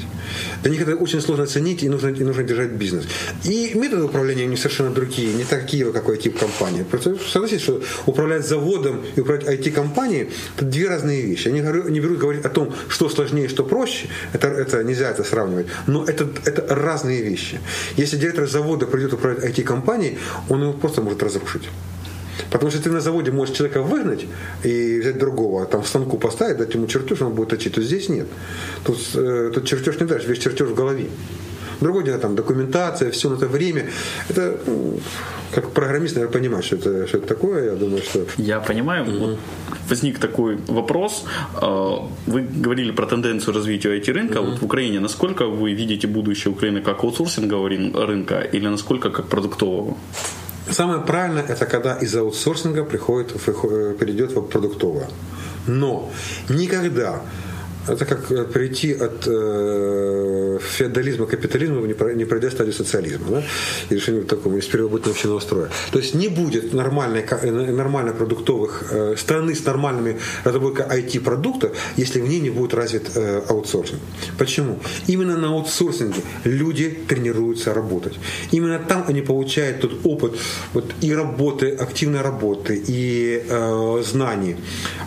Для 0.62 0.72
них 0.72 0.82
это 0.82 0.96
очень 0.96 1.22
сложно 1.22 1.44
оценить, 1.44 1.84
и 1.84 1.90
нужно, 1.90 2.10
и 2.10 2.24
нужно 2.24 2.44
держать 2.44 2.72
бизнес. 2.72 3.06
И 3.44 3.72
методы 3.76 4.04
управления 4.04 4.46
не 4.46 4.58
совершенно 4.58 4.92
другие, 4.92 5.34
не 5.34 5.44
такие, 5.44 5.92
какой 5.92 6.18
тип 6.18 6.40
компании. 6.40 6.84
Просто 6.84 7.16
согласитесь, 7.32 7.64
что 7.64 7.82
управлять 8.06 8.48
заводом 8.48 9.02
и 9.16 9.22
управлять 9.22 9.48
IT-компанией– 9.48 10.30
это 10.58 10.66
две 10.66 10.88
разные 10.88 11.22
вещи. 11.22 11.48
Они 11.48 11.62
не 11.92 12.00
берут 12.00 12.20
говорить 12.20 12.46
о 12.46 12.50
том, 12.50 12.74
что 12.90 13.10
сложнее, 13.10 13.48
что 13.50 13.64
проще. 13.64 14.08
Это, 14.34 14.48
это 14.48 14.84
нельзя 14.84 15.10
это 15.10 15.24
сравнивать. 15.24 15.68
Но 15.88 16.04
это, 16.06 16.28
это 16.46 16.76
разные 16.76 17.22
вещи. 17.22 17.60
Если 17.98 18.18
директор 18.18 18.43
директор 18.44 18.48
завода 18.48 18.86
придет 18.86 19.14
управлять 19.14 19.44
IT-компанией, 19.44 20.18
он 20.50 20.62
его 20.62 20.74
просто 20.74 21.02
может 21.02 21.24
разрушить. 21.24 21.70
Потому 22.52 22.72
что 22.72 22.82
ты 22.82 22.90
на 22.90 23.00
заводе 23.00 23.32
можешь 23.32 23.56
человека 23.56 23.82
выгнать 23.82 24.26
и 24.64 25.00
взять 25.00 25.18
другого, 25.18 25.66
там 25.66 25.82
в 25.82 25.88
станку 25.88 26.18
поставить, 26.18 26.58
дать 26.58 26.74
ему 26.74 26.88
чертеж, 26.88 27.22
он 27.22 27.34
будет 27.34 27.50
точить. 27.50 27.74
То 27.74 27.82
здесь 27.82 28.10
нет. 28.10 28.28
Тут, 28.84 28.98
э, 29.16 29.52
тут 29.54 29.66
чертеж 29.66 30.00
не 30.00 30.08
дашь, 30.08 30.26
весь 30.26 30.40
чертеж 30.40 30.68
в 30.70 30.76
голове. 30.76 31.06
Другое 31.84 32.04
дело, 32.04 32.18
там, 32.18 32.36
документация, 32.36 33.12
все 33.12 33.30
на 33.30 33.36
это 33.36 33.48
время. 33.48 33.86
Это, 34.30 34.58
ну, 34.66 35.00
как 35.54 35.72
программист, 35.72 36.16
наверное, 36.16 36.34
понимаешь, 36.34 36.66
что 36.66 36.76
это, 36.76 37.08
что 37.08 37.18
это 37.18 37.28
такое. 37.28 37.66
Я 37.66 37.76
думаю, 37.76 38.02
что... 38.02 38.26
Я 38.38 38.60
понимаю. 38.60 39.06
Mm-hmm. 39.06 39.20
Вот 39.20 39.40
возник 39.90 40.20
такой 40.20 40.58
вопрос. 40.68 41.26
А, 41.56 42.08
вы 42.26 42.42
говорили 42.42 42.92
про 42.92 43.06
тенденцию 43.06 43.54
развития 43.54 44.00
IT-рынка. 44.00 44.40
Mm-hmm. 44.40 44.50
Вот 44.52 44.62
в 44.62 44.66
Украине 44.66 45.00
насколько 45.00 45.46
вы 45.46 45.74
видите 45.74 46.08
будущее 46.08 46.54
Украины 46.54 46.82
как 46.82 47.04
аутсорсингового 47.04 47.70
рынка 48.08 48.40
или 48.54 48.68
насколько 48.68 49.10
как 49.10 49.28
продуктового? 49.28 49.98
Самое 50.70 51.02
правильное 51.02 51.44
это 51.44 51.66
когда 51.66 51.98
из 52.02 52.16
аутсорсинга 52.16 52.86
приходит, 52.86 53.34
перейдет 54.00 54.32
в 54.32 54.42
продуктовое. 54.42 55.10
Но 55.68 56.10
никогда 56.50 57.22
это 57.88 58.06
как 58.06 58.32
э, 58.32 58.46
перейти 58.46 58.94
от 58.94 59.28
э, 59.28 60.60
феодализма 60.62 61.26
к 61.26 61.32
капитализму, 61.32 61.86
не, 61.86 62.16
не 62.16 62.26
пройдя 62.26 62.50
стадию 62.52 62.74
социализма. 62.74 63.26
Да? 63.30 63.44
И 63.90 63.96
решение 63.96 64.24
такому 64.24 64.58
из 64.58 64.66
первобытного 64.66 65.12
общинного 65.12 65.40
строя. 65.40 65.70
То 65.92 66.00
есть 66.00 66.16
не 66.16 66.30
будет 66.30 66.74
нормальной, 66.74 67.26
э, 67.30 67.52
нормально 67.52 68.14
продуктовых 68.14 68.84
э, 68.92 69.16
страны 69.18 69.54
с 69.54 69.66
нормальными 69.66 70.18
разработкой 70.46 70.86
IT-продуктов, 70.86 71.72
если 71.98 72.22
в 72.22 72.28
ней 72.28 72.40
не 72.40 72.50
будет 72.50 72.74
развит 72.74 73.12
э, 73.16 73.42
аутсорсинг. 73.50 74.00
Почему? 74.38 74.80
Именно 75.08 75.38
на 75.38 75.48
аутсорсинге 75.48 76.22
люди 76.46 76.90
тренируются 77.08 77.74
работать. 77.74 78.14
Именно 78.52 78.80
там 78.80 79.06
они 79.08 79.22
получают 79.22 79.82
тот 79.82 80.06
опыт 80.06 80.34
вот, 80.74 80.86
и 81.02 81.14
работы, 81.14 81.72
активной 81.72 82.22
работы, 82.22 82.82
и 82.88 83.44
э, 83.50 84.04
знаний. 84.06 84.56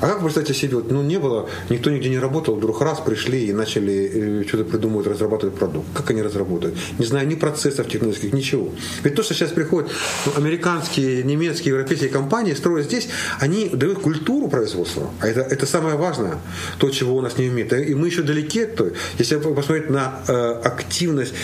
А 0.01 0.09
как 0.09 0.21
представьте 0.21 0.55
себе, 0.55 0.77
вот, 0.77 0.91
ну 0.91 1.03
не 1.03 1.19
было, 1.19 1.49
никто 1.71 1.91
нигде 1.91 2.11
не 2.11 2.19
работал, 2.19 2.57
вдруг 2.67 2.83
раз 2.83 2.99
пришли 2.99 3.47
и 3.47 3.53
начали 3.53 4.41
э, 4.43 4.45
что-то 4.49 4.65
придумывать, 4.65 5.07
разрабатывать 5.07 5.55
продукт. 5.55 5.87
Как 5.95 6.11
они 6.11 6.21
разработают? 6.21 6.77
Не 6.99 7.07
знаю 7.07 7.29
ни 7.29 7.37
процессов 7.37 7.89
технических, 7.89 8.33
ничего. 8.33 8.73
Ведь 9.05 9.15
то, 9.15 9.23
что 9.23 9.35
сейчас 9.35 9.51
приходят 9.51 9.91
ну, 10.27 10.33
американские, 10.37 11.23
немецкие, 11.23 11.75
европейские 11.75 12.11
компании, 12.11 12.55
строят 12.55 12.87
здесь, 12.87 13.09
они 13.39 13.69
дают 13.69 14.01
культуру 14.01 14.49
производства. 14.49 15.11
А 15.21 15.29
это, 15.29 15.41
это 15.43 15.65
самое 15.67 15.97
важное, 15.97 16.39
то, 16.79 16.91
чего 16.91 17.17
у 17.17 17.21
нас 17.21 17.39
не 17.39 17.49
умеет. 17.49 17.73
И 17.73 17.95
мы 17.95 18.09
еще 18.09 18.23
далеки 18.23 18.63
от 18.63 18.75
той. 18.75 18.93
Если 19.19 19.37
посмотреть 19.37 19.91
на 19.91 20.21
э, 20.27 20.33
активность 20.65 21.35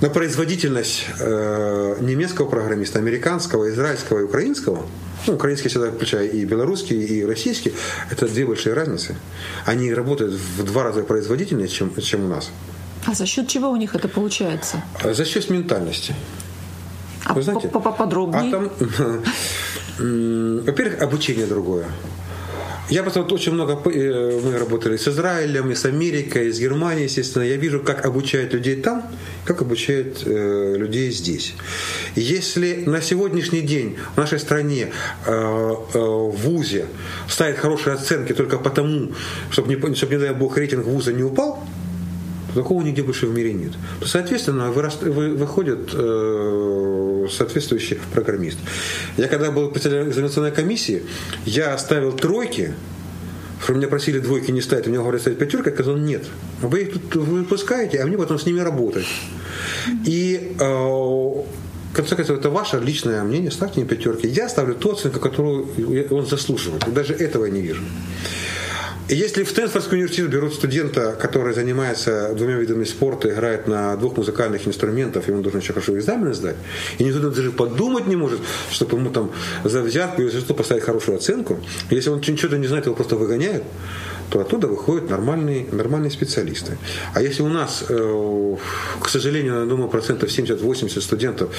на 0.00 0.10
производительность 0.10 1.06
э, 1.20 1.96
немецкого 2.00 2.48
программиста, 2.48 2.98
американского, 2.98 3.70
израильского 3.70 4.20
и 4.20 4.22
украинского, 4.24 4.86
ну, 5.26 5.34
украинский 5.34 5.68
всегда 5.68 5.90
включая 5.90 6.26
и 6.26 6.44
белорусский, 6.44 7.02
и 7.02 7.24
российский, 7.24 7.72
это 8.10 8.26
две 8.28 8.44
большие 8.46 8.74
разницы. 8.74 9.16
Они 9.66 9.92
работают 9.92 10.34
в 10.34 10.64
два 10.64 10.82
раза 10.82 11.02
производительнее, 11.02 11.68
чем, 11.68 11.94
чем 12.00 12.24
у 12.24 12.28
нас. 12.28 12.50
А 13.06 13.14
за 13.14 13.26
счет 13.26 13.48
чего 13.48 13.70
у 13.70 13.76
них 13.76 13.94
это 13.94 14.08
получается? 14.08 14.82
За 15.02 15.24
счет 15.24 15.50
ментальности. 15.50 16.14
А 17.24 17.34
Вы 17.34 17.42
знаете? 17.42 17.68
Поподробнее. 17.68 18.48
А 18.48 18.50
там, 18.50 18.70
во-первых, 20.66 21.02
обучение 21.02 21.46
другое. 21.46 21.86
Я 22.90 23.02
просто 23.02 23.22
вот 23.22 23.32
очень 23.32 23.52
много, 23.52 23.80
э, 23.90 24.40
мы 24.44 24.58
работали 24.58 24.96
с 24.96 25.08
Израилем, 25.08 25.70
и 25.70 25.74
с 25.74 25.86
Америкой, 25.86 26.48
и 26.48 26.52
с 26.52 26.60
Германией, 26.60 27.04
естественно. 27.04 27.42
Я 27.42 27.56
вижу, 27.56 27.80
как 27.80 28.04
обучают 28.04 28.52
людей 28.52 28.76
там, 28.76 29.02
как 29.46 29.62
обучают 29.62 30.22
э, 30.26 30.76
людей 30.76 31.10
здесь. 31.10 31.54
Если 32.14 32.84
на 32.86 33.00
сегодняшний 33.00 33.62
день 33.62 33.96
в 34.14 34.18
нашей 34.18 34.38
стране 34.38 34.92
э, 35.26 35.30
в 35.94 36.36
ВУЗе 36.36 36.86
ставят 37.26 37.56
хорошие 37.56 37.94
оценки 37.94 38.34
только 38.34 38.58
потому, 38.58 39.12
чтобы, 39.50 39.74
не, 39.74 39.94
чтобы 39.94 40.14
не 40.14 40.20
дай 40.20 40.34
бог, 40.34 40.58
рейтинг 40.58 40.84
ВУЗа 40.84 41.14
не 41.14 41.22
упал, 41.22 41.64
такого 42.54 42.82
нигде 42.82 43.02
больше 43.02 43.26
в 43.26 43.34
мире 43.34 43.52
нет. 43.52 43.72
То, 44.00 44.06
соответственно, 44.06 44.70
выраст, 44.70 45.02
вы, 45.02 45.34
выходит 45.34 45.90
э, 45.92 46.73
соответствующий 47.28 47.98
программист. 48.12 48.58
Я 49.16 49.28
когда 49.28 49.50
был 49.50 49.70
председателем 49.70 50.10
экзаменационной 50.10 50.52
комиссии, 50.52 51.02
я 51.44 51.76
ставил 51.78 52.12
тройки, 52.12 52.74
что 53.62 53.74
меня 53.74 53.88
просили 53.88 54.18
двойки 54.18 54.50
не 54.50 54.60
ставить, 54.60 54.86
меня 54.86 55.00
говорят 55.00 55.22
ставить 55.22 55.38
пятерка, 55.38 55.70
я 55.70 55.76
сказал, 55.76 55.96
нет. 55.96 56.24
Вы 56.60 56.82
их 56.82 56.92
тут 56.92 57.16
выпускаете, 57.16 58.00
а 58.00 58.06
мне 58.06 58.18
потом 58.18 58.38
с 58.38 58.46
ними 58.46 58.60
работать. 58.60 59.06
И 60.04 60.54
э, 60.58 60.64
в 61.94 61.96
конце 61.96 62.16
концов, 62.16 62.38
это 62.38 62.50
ваше 62.50 62.78
личное 62.80 63.22
мнение, 63.22 63.50
ставьте 63.50 63.80
мне 63.80 63.88
пятерки. 63.88 64.26
Я 64.26 64.48
ставлю 64.48 64.74
ту 64.74 64.92
оценку, 64.92 65.20
которую 65.20 65.68
он 66.10 66.26
заслуживает. 66.26 66.92
Даже 66.92 67.14
этого 67.14 67.44
я 67.46 67.52
не 67.52 67.62
вижу. 67.62 67.82
Если 69.08 69.44
в 69.44 69.50
Стэнфордский 69.50 69.98
университет 69.98 70.30
берут 70.30 70.54
студента, 70.54 71.12
который 71.12 71.52
занимается 71.52 72.32
двумя 72.34 72.56
видами 72.56 72.84
спорта, 72.84 73.28
играет 73.28 73.68
на 73.68 73.94
двух 73.96 74.16
музыкальных 74.16 74.66
инструментах, 74.66 75.28
и 75.28 75.32
он 75.32 75.42
должен 75.42 75.60
еще 75.60 75.74
хорошо 75.74 75.94
экзамены 75.98 76.32
сдать, 76.32 76.56
и 76.96 77.04
никто 77.04 77.20
даже 77.20 77.52
подумать 77.52 78.06
не 78.06 78.16
может, 78.16 78.40
чтобы 78.70 78.96
ему 78.96 79.10
там 79.10 79.30
за 79.62 79.82
взятку 79.82 80.22
или 80.22 80.30
за 80.30 80.40
что 80.40 80.54
поставить 80.54 80.84
хорошую 80.84 81.18
оценку, 81.18 81.60
если 81.90 82.08
он 82.08 82.20
ничего 82.20 82.56
не 82.56 82.66
знает, 82.66 82.86
его 82.86 82.94
просто 82.94 83.16
выгоняют, 83.16 83.64
то 84.34 84.40
оттуда 84.40 84.66
выходят 84.66 85.10
нормальные, 85.10 85.66
нормальные 85.70 86.10
специалисты. 86.10 86.76
А 87.14 87.22
если 87.22 87.42
у 87.44 87.48
нас, 87.48 87.84
э, 87.88 88.56
к 89.00 89.08
сожалению, 89.08 89.60
я 89.60 89.64
думаю, 89.64 89.88
процентов 89.88 90.28
70-80 90.28 91.00
студентов 91.00 91.54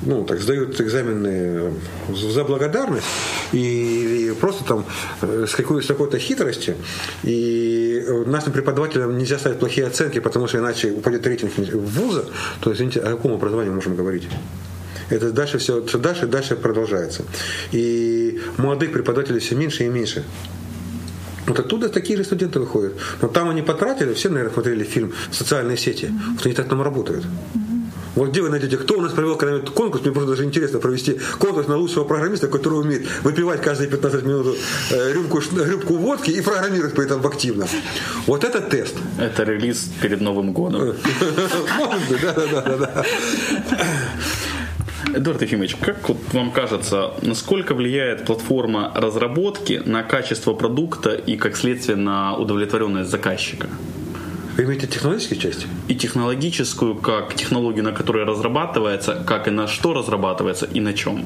ну, 0.00 0.24
так, 0.24 0.40
сдают 0.40 0.80
экзамены 0.80 1.74
за 2.08 2.44
благодарность 2.44 3.04
и, 3.52 4.32
просто 4.40 4.64
там 4.64 4.86
э, 5.20 5.44
с, 5.46 5.54
какой, 5.54 5.82
с 5.82 5.86
какой-то 5.86 6.18
хитростью, 6.18 6.76
и 7.24 8.02
нашим 8.24 8.54
преподавателям 8.54 9.18
нельзя 9.18 9.38
ставить 9.38 9.58
плохие 9.58 9.86
оценки, 9.86 10.18
потому 10.18 10.48
что 10.48 10.56
иначе 10.56 10.92
упадет 10.92 11.26
рейтинг 11.26 11.52
вуза, 11.74 12.24
то, 12.60 12.72
извините, 12.72 13.00
о 13.00 13.10
каком 13.10 13.34
образовании 13.34 13.68
мы 13.68 13.76
можем 13.76 13.96
говорить? 13.96 14.28
Это 15.10 15.30
дальше 15.30 15.58
все, 15.58 15.84
все 15.84 15.98
дальше 15.98 16.24
и 16.24 16.28
дальше 16.28 16.56
продолжается. 16.56 17.22
И 17.72 18.40
молодых 18.56 18.92
преподавателей 18.92 19.40
все 19.40 19.54
меньше 19.56 19.84
и 19.84 19.88
меньше. 19.88 20.24
Вот 21.46 21.58
оттуда 21.58 21.88
такие 21.88 22.16
же 22.16 22.24
студенты 22.24 22.60
выходят. 22.60 22.94
Но 23.20 23.28
там 23.28 23.48
они 23.50 23.62
потратили, 23.62 24.14
все, 24.14 24.28
наверное, 24.28 24.52
смотрели 24.52 24.84
фильм 24.84 25.12
«Социальные 25.30 25.76
сети», 25.76 26.06
mm-hmm. 26.06 26.38
что 26.38 26.48
они 26.48 26.54
так 26.54 26.68
там 26.68 26.82
работают. 26.82 27.24
Вот 28.14 28.30
где 28.30 28.42
вы 28.42 28.48
найдете, 28.48 28.76
кто 28.76 28.98
у 28.98 29.00
нас 29.00 29.12
провел 29.12 29.36
когда-нибудь 29.36 29.70
конкурс, 29.70 30.04
мне 30.04 30.12
просто 30.12 30.30
даже 30.30 30.44
интересно 30.44 30.78
провести 30.78 31.18
конкурс 31.38 31.66
на 31.66 31.76
лучшего 31.76 32.04
программиста, 32.04 32.46
который 32.46 32.74
умеет 32.74 33.08
выпивать 33.24 33.60
каждые 33.60 33.90
15 33.90 34.22
минут 34.22 34.56
э, 34.90 35.12
рюмку, 35.12 35.40
рюмку 35.40 35.94
водки 35.94 36.30
и 36.30 36.40
программировать 36.40 36.94
при 36.94 37.06
этом 37.06 37.26
активно. 37.26 37.66
Вот 38.26 38.44
это 38.44 38.60
тест. 38.60 38.94
Это 39.18 39.42
релиз 39.42 39.90
перед 40.00 40.20
Новым 40.20 40.52
годом. 40.52 40.80
Может 41.78 42.08
быть, 42.08 42.20
да-да-да. 42.22 43.04
Эдуард 45.14 45.42
Ефимович, 45.42 45.76
как 45.76 46.08
вот 46.08 46.18
вам 46.32 46.50
кажется, 46.50 47.12
насколько 47.22 47.74
влияет 47.74 48.24
платформа 48.26 48.92
разработки 48.94 49.80
на 49.84 50.02
качество 50.02 50.54
продукта 50.54 51.14
и, 51.14 51.36
как 51.36 51.56
следствие, 51.56 51.96
на 51.96 52.36
удовлетворенность 52.36 53.10
заказчика? 53.10 53.68
Вы 54.56 54.64
имеете 54.64 54.86
технологические 54.86 55.40
части? 55.40 55.66
И 55.88 55.96
технологическую, 55.96 56.94
как 56.94 57.34
технологию, 57.34 57.82
на 57.82 57.92
которой 57.92 58.24
разрабатывается, 58.24 59.24
как 59.26 59.48
и 59.48 59.50
на 59.50 59.66
что 59.66 59.94
разрабатывается, 59.94 60.66
и 60.66 60.80
на 60.80 60.94
чем. 60.94 61.24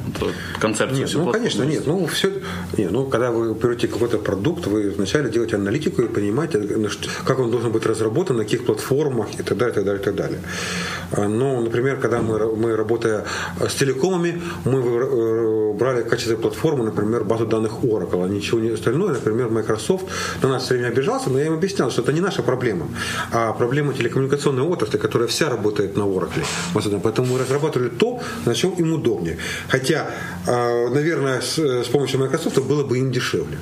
Концепцию 0.58 0.98
нет, 0.98 1.10
ну, 1.14 1.30
конечно, 1.30 1.62
нет. 1.64 1.86
Ну, 1.86 2.06
все, 2.06 2.32
нет, 2.78 2.90
ну, 2.90 3.04
когда 3.04 3.30
вы 3.30 3.54
берете 3.54 3.86
какой-то 3.86 4.18
продукт, 4.18 4.66
вы 4.66 4.90
вначале 4.90 5.30
делаете 5.30 5.56
аналитику 5.56 6.02
и 6.02 6.08
понимаете, 6.08 6.88
как 7.24 7.38
он 7.38 7.50
должен 7.50 7.70
быть 7.70 7.84
разработан, 7.84 8.36
на 8.38 8.44
каких 8.44 8.64
платформах 8.64 9.28
и 9.38 9.42
так 9.42 9.58
далее, 9.58 9.72
и 9.72 9.74
так 9.74 9.84
далее, 9.84 10.00
и 10.00 10.04
так 10.04 10.14
далее. 10.14 10.40
А, 11.12 11.28
ну, 11.28 11.60
например, 11.60 11.96
когда 12.00 12.22
мы, 12.22 12.56
мы 12.56 12.76
работая 12.76 13.24
с 13.60 13.74
телекомами, 13.74 14.40
мы 14.64 14.80
э, 14.80 15.72
брали 15.74 16.02
в 16.02 16.08
качестве 16.08 16.36
платформы, 16.36 16.84
например, 16.84 17.24
базу 17.24 17.46
данных 17.46 17.72
Oracle, 17.82 18.24
а 18.24 18.28
ничего 18.28 18.58
не 18.58 18.70
остальное. 18.70 19.12
Например, 19.12 19.50
Microsoft 19.50 20.06
на 20.42 20.48
нас 20.48 20.64
все 20.64 20.74
время 20.74 20.88
обижался, 20.88 21.28
но 21.28 21.38
я 21.38 21.46
им 21.46 21.54
объяснял, 21.54 21.90
что 21.90 22.00
это 22.00 22.12
не 22.12 22.20
наша 22.20 22.42
проблема 22.42 22.86
а 23.32 23.52
проблема 23.52 23.94
телекоммуникационной 23.94 24.62
отрасли, 24.62 24.98
которая 24.98 25.28
вся 25.28 25.48
работает 25.48 25.96
на 25.96 26.02
Oracle. 26.02 26.44
Поэтому 27.02 27.28
мы 27.28 27.38
разрабатывали 27.38 27.88
то, 27.88 28.20
на 28.46 28.54
чем 28.54 28.72
им 28.72 28.92
удобнее. 28.92 29.38
Хотя, 29.68 30.10
а, 30.46 30.88
наверное, 30.90 31.40
с, 31.40 31.58
с 31.58 31.86
помощью 31.88 32.20
Microsoft 32.20 32.58
было 32.58 32.84
бы 32.84 32.98
им 32.98 33.12
дешевле. 33.12 33.58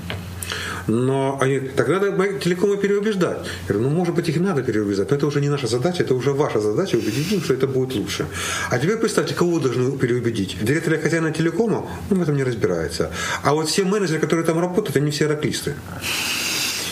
Но 0.86 1.38
они, 1.40 1.58
так 1.58 1.88
надо 1.88 2.12
телекомы 2.38 2.76
переубеждать. 2.76 3.38
Я 3.68 3.74
говорю, 3.74 3.90
ну, 3.90 3.96
может 3.96 4.14
быть, 4.14 4.28
их 4.28 4.40
надо 4.40 4.62
переубеждать, 4.62 5.10
но 5.10 5.16
это 5.16 5.26
уже 5.26 5.40
не 5.40 5.48
наша 5.48 5.66
задача, 5.66 6.02
это 6.04 6.14
уже 6.14 6.32
ваша 6.32 6.60
задача 6.60 6.96
убедить 6.96 7.32
их, 7.32 7.44
что 7.44 7.54
это 7.54 7.66
будет 7.66 7.94
лучше. 7.96 8.26
А 8.70 8.78
теперь 8.78 8.96
представьте, 8.96 9.34
кого 9.34 9.58
должны 9.58 9.98
переубедить? 9.98 10.56
Директора 10.62 10.98
хозяина 10.98 11.32
телекома? 11.32 11.88
Он 12.10 12.18
в 12.18 12.22
этом 12.22 12.36
не 12.36 12.44
разбирается. 12.44 13.10
А 13.42 13.52
вот 13.52 13.68
все 13.68 13.84
менеджеры, 13.84 14.20
которые 14.20 14.46
там 14.46 14.60
работают, 14.60 14.96
они 14.96 15.10
все 15.10 15.26
раклисты. 15.26 15.74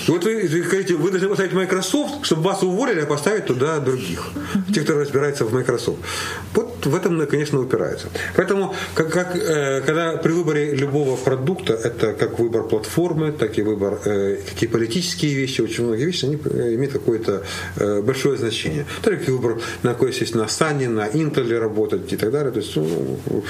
Вот 0.09 0.25
вы, 0.25 0.49
говорите, 0.49 0.95
вы 0.95 1.11
должны 1.11 1.29
поставить 1.29 1.53
Microsoft, 1.53 2.25
чтобы 2.25 2.43
вас 2.43 2.63
уволили, 2.63 3.01
а 3.01 3.07
поставить 3.07 3.47
туда 3.47 3.79
других. 3.79 4.31
Тех, 4.75 4.85
кто 4.85 4.95
разбирается 4.95 5.45
в 5.45 5.53
Microsoft. 5.53 5.99
Вот 6.55 6.87
в 6.87 6.95
этом, 6.95 7.27
конечно, 7.27 7.61
упирается. 7.61 8.09
Поэтому, 8.37 8.75
как, 8.95 9.11
как, 9.11 9.37
э, 9.37 9.81
когда 9.87 10.17
при 10.17 10.33
выборе 10.33 10.75
любого 10.75 11.17
продукта, 11.17 11.73
это 11.73 12.13
как 12.13 12.39
выбор 12.39 12.65
платформы, 12.65 13.33
так 13.33 13.59
и 13.59 13.63
выбор, 13.63 13.99
э, 14.05 14.39
какие 14.49 14.69
политические 14.69 15.35
вещи, 15.35 15.63
очень 15.63 15.85
многие 15.85 16.05
вещи, 16.05 16.27
они 16.27 16.39
э, 16.45 16.75
имеют 16.75 16.93
какое-то 16.93 17.43
э, 17.77 18.03
большое 18.03 18.37
значение. 18.37 18.87
Так 19.03 19.29
и 19.29 19.31
выбор, 19.31 19.61
на 19.83 19.93
какой 19.95 20.13
сесть 20.13 20.35
на 20.35 20.49
Сане, 20.49 20.89
на 20.89 21.09
Intel 21.09 21.59
работать 21.59 22.13
и 22.13 22.17
так 22.17 22.31
далее. 22.31 22.53
То 22.53 22.61
есть, 22.61 22.77
ну, 22.77 23.43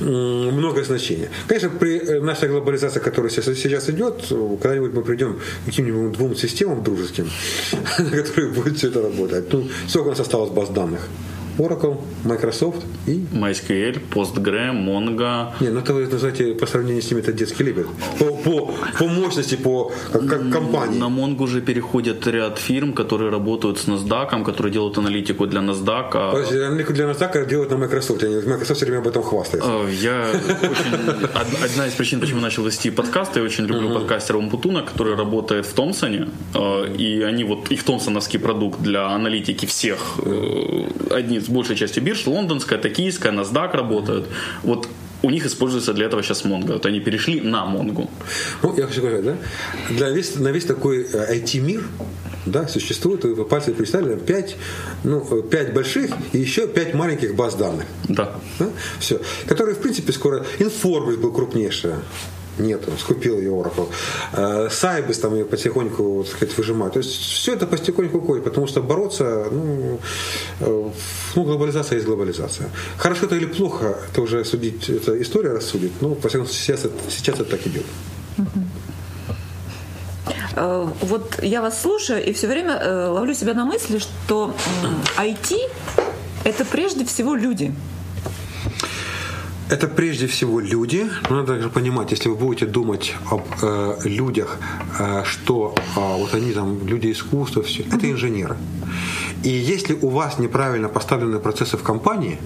много 0.00 0.82
значения. 0.84 1.30
Конечно, 1.46 1.70
при 1.70 1.98
э, 1.98 2.20
нашей 2.20 2.48
глобализации, 2.48 3.00
которая 3.00 3.30
сейчас 3.30 3.88
идет, 3.90 4.26
когда-нибудь 4.62 4.92
мы 4.92 5.02
придем 5.02 5.38
каким-нибудь 5.64 6.12
двум 6.12 6.36
системам 6.36 6.82
дружеским, 6.82 7.30
на 7.98 8.10
которых 8.10 8.54
будет 8.54 8.76
все 8.78 8.88
это 8.88 9.02
работать. 9.02 9.52
Ну, 9.52 9.68
сколько 9.88 10.08
у 10.08 10.10
нас 10.10 10.20
осталось 10.20 10.50
баз 10.50 10.68
данных? 10.68 11.08
Oracle, 11.58 12.00
Microsoft 12.24 12.84
и... 13.06 13.24
MySQL, 13.32 14.00
Postgre, 14.10 14.72
Mongo. 14.72 15.52
Не, 15.60 15.68
ну 15.68 15.80
это 15.80 15.94
вы 15.94 16.06
называете 16.06 16.54
по 16.54 16.66
сравнению 16.66 17.02
с 17.02 17.10
ними 17.10 17.20
это 17.20 17.32
детский 17.32 17.64
либер. 17.64 17.86
По, 18.18 18.24
по, 18.24 18.74
по 18.98 19.06
мощности, 19.06 19.56
по 19.56 19.92
как, 20.12 20.26
как 20.28 20.50
компании. 20.50 20.98
На 20.98 21.04
Mongo 21.04 21.42
уже 21.42 21.60
переходит 21.60 22.26
ряд 22.26 22.58
фирм, 22.58 22.92
которые 22.92 23.30
работают 23.30 23.78
с 23.78 23.86
NASDAQ, 23.86 24.44
которые 24.44 24.72
делают 24.72 24.98
аналитику 24.98 25.46
для 25.46 25.60
NASDAQ. 25.60 26.32
Подожди, 26.32 26.58
аналитику 26.58 26.92
для 26.92 27.04
NASDAQ 27.04 27.48
делают 27.48 27.70
на 27.70 27.76
Microsoft. 27.76 28.24
Они 28.24 28.34
Microsoft 28.34 28.76
все 28.76 28.86
время 28.86 28.98
об 28.98 29.06
этом 29.06 29.22
хвастается. 29.22 29.70
А, 29.70 29.88
я 29.88 30.30
очень... 30.62 31.64
Одна 31.64 31.86
из 31.86 31.92
причин, 31.92 32.20
почему 32.20 32.40
начал 32.40 32.64
вести 32.64 32.90
подкасты, 32.90 33.40
я 33.40 33.44
очень 33.44 33.64
люблю 33.66 33.94
подкастера 33.94 34.38
Умпутуна, 34.38 34.82
который 34.82 35.14
работает 35.14 35.66
в 35.66 35.72
Томпсоне. 35.72 36.28
А, 36.54 36.84
и 36.84 37.22
они 37.22 37.44
вот, 37.44 37.70
их 37.70 37.84
томпсоновский 37.84 38.40
продукт 38.40 38.80
для 38.80 39.06
аналитики 39.06 39.66
всех, 39.66 39.98
э, 40.18 40.84
одни 41.10 41.38
с 41.44 41.48
большей 41.48 41.76
частью 41.76 42.02
бирж, 42.02 42.26
лондонская, 42.26 42.78
токийская, 42.78 43.32
NASDAQ 43.32 43.76
работают. 43.76 44.26
Вот 44.62 44.88
у 45.24 45.30
них 45.30 45.46
используется 45.46 45.94
для 45.94 46.06
этого 46.06 46.22
сейчас 46.22 46.44
Mongo. 46.44 46.74
Вот 46.74 46.86
они 46.86 47.00
перешли 47.00 47.40
на 47.40 47.64
Mongo. 47.64 48.08
Ну, 48.62 48.76
я 48.76 48.86
хочу 48.86 49.00
сказать, 49.00 49.24
да, 49.24 49.36
для 49.90 50.10
весь, 50.10 50.36
на 50.36 50.48
весь 50.48 50.64
такой 50.64 51.04
IT-мир 51.04 51.80
э, 51.80 52.04
да, 52.46 52.68
существует, 52.68 53.24
вы 53.24 53.44
пальцы 53.44 53.72
представили, 53.72 54.16
5, 54.16 54.56
ну, 55.04 55.42
5 55.42 55.72
больших 55.72 56.10
и 56.32 56.38
еще 56.38 56.68
5 56.68 56.94
маленьких 56.94 57.34
баз 57.34 57.54
данных. 57.54 57.86
Да. 58.08 58.34
да? 58.58 58.68
Все. 58.98 59.20
Которые, 59.46 59.74
в 59.74 59.78
принципе, 59.78 60.12
скоро... 60.12 60.44
Информис 60.58 61.16
был 61.16 61.32
крупнейшая 61.32 62.00
Нету, 62.58 62.92
скупил 62.98 63.38
ее 63.38 63.50
Oracle. 63.50 63.88
Сайбис 64.70 65.18
там 65.18 65.34
ее 65.34 65.44
потихоньку, 65.44 66.24
так 66.24 66.36
сказать, 66.36 66.56
выжимает. 66.56 66.92
То 66.92 66.98
есть 67.00 67.10
все 67.10 67.54
это 67.54 67.66
потихоньку 67.66 68.18
уходит, 68.18 68.44
потому 68.44 68.66
что 68.66 68.82
бороться, 68.82 69.46
ну, 69.50 70.00
ну, 70.60 71.42
глобализация 71.42 71.96
есть 71.96 72.06
глобализация. 72.06 72.68
Хорошо 72.96 73.26
это 73.26 73.36
или 73.36 73.46
плохо, 73.46 73.98
это 74.10 74.22
уже 74.22 74.44
судить, 74.44 74.88
это 74.88 75.20
история 75.20 75.52
рассудит. 75.52 75.92
Ну, 76.00 76.16
во 76.22 76.28
всяком 76.28 76.46
случае, 76.46 76.76
сейчас, 76.76 76.90
сейчас 77.08 77.34
это 77.40 77.44
так 77.44 77.66
идет. 77.66 77.84
Э, 80.56 80.86
вот 81.00 81.42
я 81.42 81.60
вас 81.60 81.80
слушаю 81.80 82.24
и 82.24 82.32
все 82.32 82.46
время 82.46 82.74
э, 82.74 83.08
ловлю 83.08 83.34
себя 83.34 83.54
на 83.54 83.64
мысли, 83.64 83.98
что 83.98 84.54
IT– 85.18 85.56
это 86.44 86.64
прежде 86.64 87.04
всего 87.04 87.34
люди. 87.34 87.74
Это 89.70 89.88
прежде 89.88 90.26
всего 90.26 90.60
люди. 90.60 91.06
Надо 91.30 91.54
также 91.54 91.70
понимать, 91.70 92.12
если 92.12 92.28
вы 92.28 92.34
будете 92.34 92.66
думать 92.66 93.14
об 93.30 93.42
э, 93.62 93.96
людях, 94.04 94.58
э, 94.98 95.22
что 95.24 95.74
э, 95.96 96.00
вот 96.00 96.34
они 96.34 96.52
там 96.52 96.86
люди 96.86 97.10
искусства, 97.10 97.62
все, 97.62 97.82
это 97.82 98.10
инженеры. 98.10 98.56
И 99.42 99.48
если 99.48 99.94
у 99.94 100.08
вас 100.08 100.38
неправильно 100.38 100.88
поставлены 100.88 101.38
процессы 101.38 101.76
в 101.78 101.82
компании, 101.82 102.38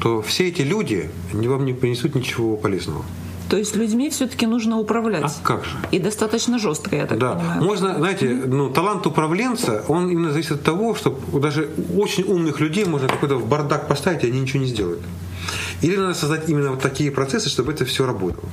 то 0.00 0.22
все 0.22 0.48
эти 0.48 0.62
люди 0.62 1.08
вам 1.32 1.64
не 1.64 1.72
принесут 1.72 2.16
ничего 2.16 2.56
полезного. 2.56 3.04
То 3.48 3.56
есть 3.56 3.76
людьми 3.76 4.10
все-таки 4.10 4.46
нужно 4.46 4.78
управлять. 4.78 5.24
А 5.24 5.30
как 5.42 5.64
же? 5.64 5.76
И 5.92 5.98
достаточно 5.98 6.58
жестко, 6.58 6.96
я 6.96 7.06
так 7.06 7.18
да. 7.18 7.34
понимаю. 7.34 7.62
Можно, 7.62 7.94
знаете, 7.96 8.28
ну, 8.28 8.70
талант 8.70 9.06
управленца, 9.06 9.84
он 9.88 10.10
именно 10.10 10.32
зависит 10.32 10.52
от 10.52 10.62
того, 10.62 10.94
что 10.94 11.18
даже 11.32 11.70
очень 11.96 12.24
умных 12.24 12.60
людей 12.60 12.84
можно 12.84 13.08
какой-то 13.08 13.36
в 13.36 13.46
бардак 13.46 13.88
поставить, 13.88 14.24
и 14.24 14.28
они 14.28 14.40
ничего 14.40 14.60
не 14.60 14.66
сделают. 14.68 15.00
Или 15.82 15.96
надо 15.96 16.14
создать 16.14 16.48
именно 16.48 16.70
вот 16.70 16.80
такие 16.80 17.10
процессы, 17.10 17.48
чтобы 17.48 17.72
это 17.72 17.84
все 17.84 18.06
работало. 18.06 18.48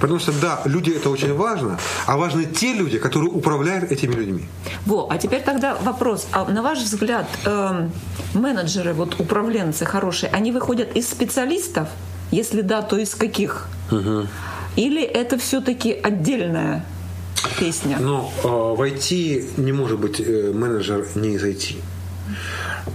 Потому 0.00 0.20
что, 0.20 0.32
да, 0.32 0.60
люди 0.64 0.90
это 0.90 1.10
очень 1.10 1.34
важно, 1.34 1.78
а 2.06 2.16
важны 2.16 2.44
те 2.44 2.72
люди, 2.72 2.98
которые 2.98 3.30
управляют 3.30 3.90
этими 3.90 4.12
людьми. 4.12 4.44
Во, 4.86 5.08
а 5.10 5.18
теперь 5.18 5.42
тогда 5.42 5.76
вопрос. 5.82 6.26
А 6.32 6.44
на 6.44 6.62
ваш 6.62 6.78
взгляд, 6.78 7.26
э, 7.44 7.88
менеджеры, 8.34 8.92
вот 8.92 9.18
управленцы 9.18 9.84
хорошие, 9.84 10.30
они 10.30 10.52
выходят 10.52 10.96
из 10.96 11.08
специалистов? 11.08 11.88
Если 12.30 12.60
да, 12.60 12.82
то 12.82 12.96
из 12.96 13.14
каких? 13.14 13.66
Угу. 13.90 14.26
Или 14.76 15.02
это 15.02 15.36
все-таки 15.38 15.92
отдельная 15.92 16.84
песня? 17.58 17.98
Ну, 18.00 18.30
э, 18.44 18.46
в 18.46 18.80
IT 18.80 19.60
не 19.60 19.72
может 19.72 19.98
быть 19.98 20.20
э, 20.20 20.52
менеджер 20.54 21.06
не 21.14 21.34
из 21.34 21.44
IT. 21.44 21.76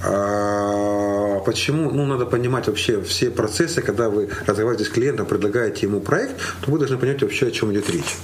А, 0.04 1.40
почему? 1.46 1.92
Ну, 1.92 2.06
надо 2.06 2.26
понимать 2.26 2.68
вообще 2.68 3.02
все 3.02 3.30
процессы, 3.30 3.82
когда 3.82 4.10
вы 4.10 4.30
разговариваете 4.46 4.86
с 4.86 4.90
клиентом, 4.90 5.26
предлагаете 5.26 5.86
ему 5.86 6.00
проект, 6.00 6.36
то 6.62 6.72
вы 6.72 6.80
должны 6.80 6.98
понять 6.98 7.22
вообще, 7.22 7.48
о 7.48 7.52
чем 7.52 7.72
идет 7.74 7.90
речь. 7.90 8.16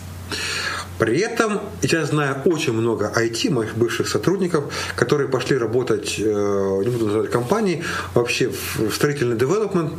При 0.98 1.18
этом 1.20 1.62
я 1.82 2.06
знаю 2.06 2.38
очень 2.46 2.74
много 2.74 3.12
IT, 3.16 3.50
моих 3.50 3.76
бывших 3.76 4.08
сотрудников, 4.08 4.72
которые 4.96 5.28
пошли 5.30 5.58
работать, 5.58 6.16
э, 6.20 6.82
не 6.84 6.90
буду 6.92 7.08
называть 7.08 7.32
компании, 7.32 7.84
вообще 8.14 8.50
в 8.50 8.92
строительный 8.94 9.36
девелопмент, 9.36 9.94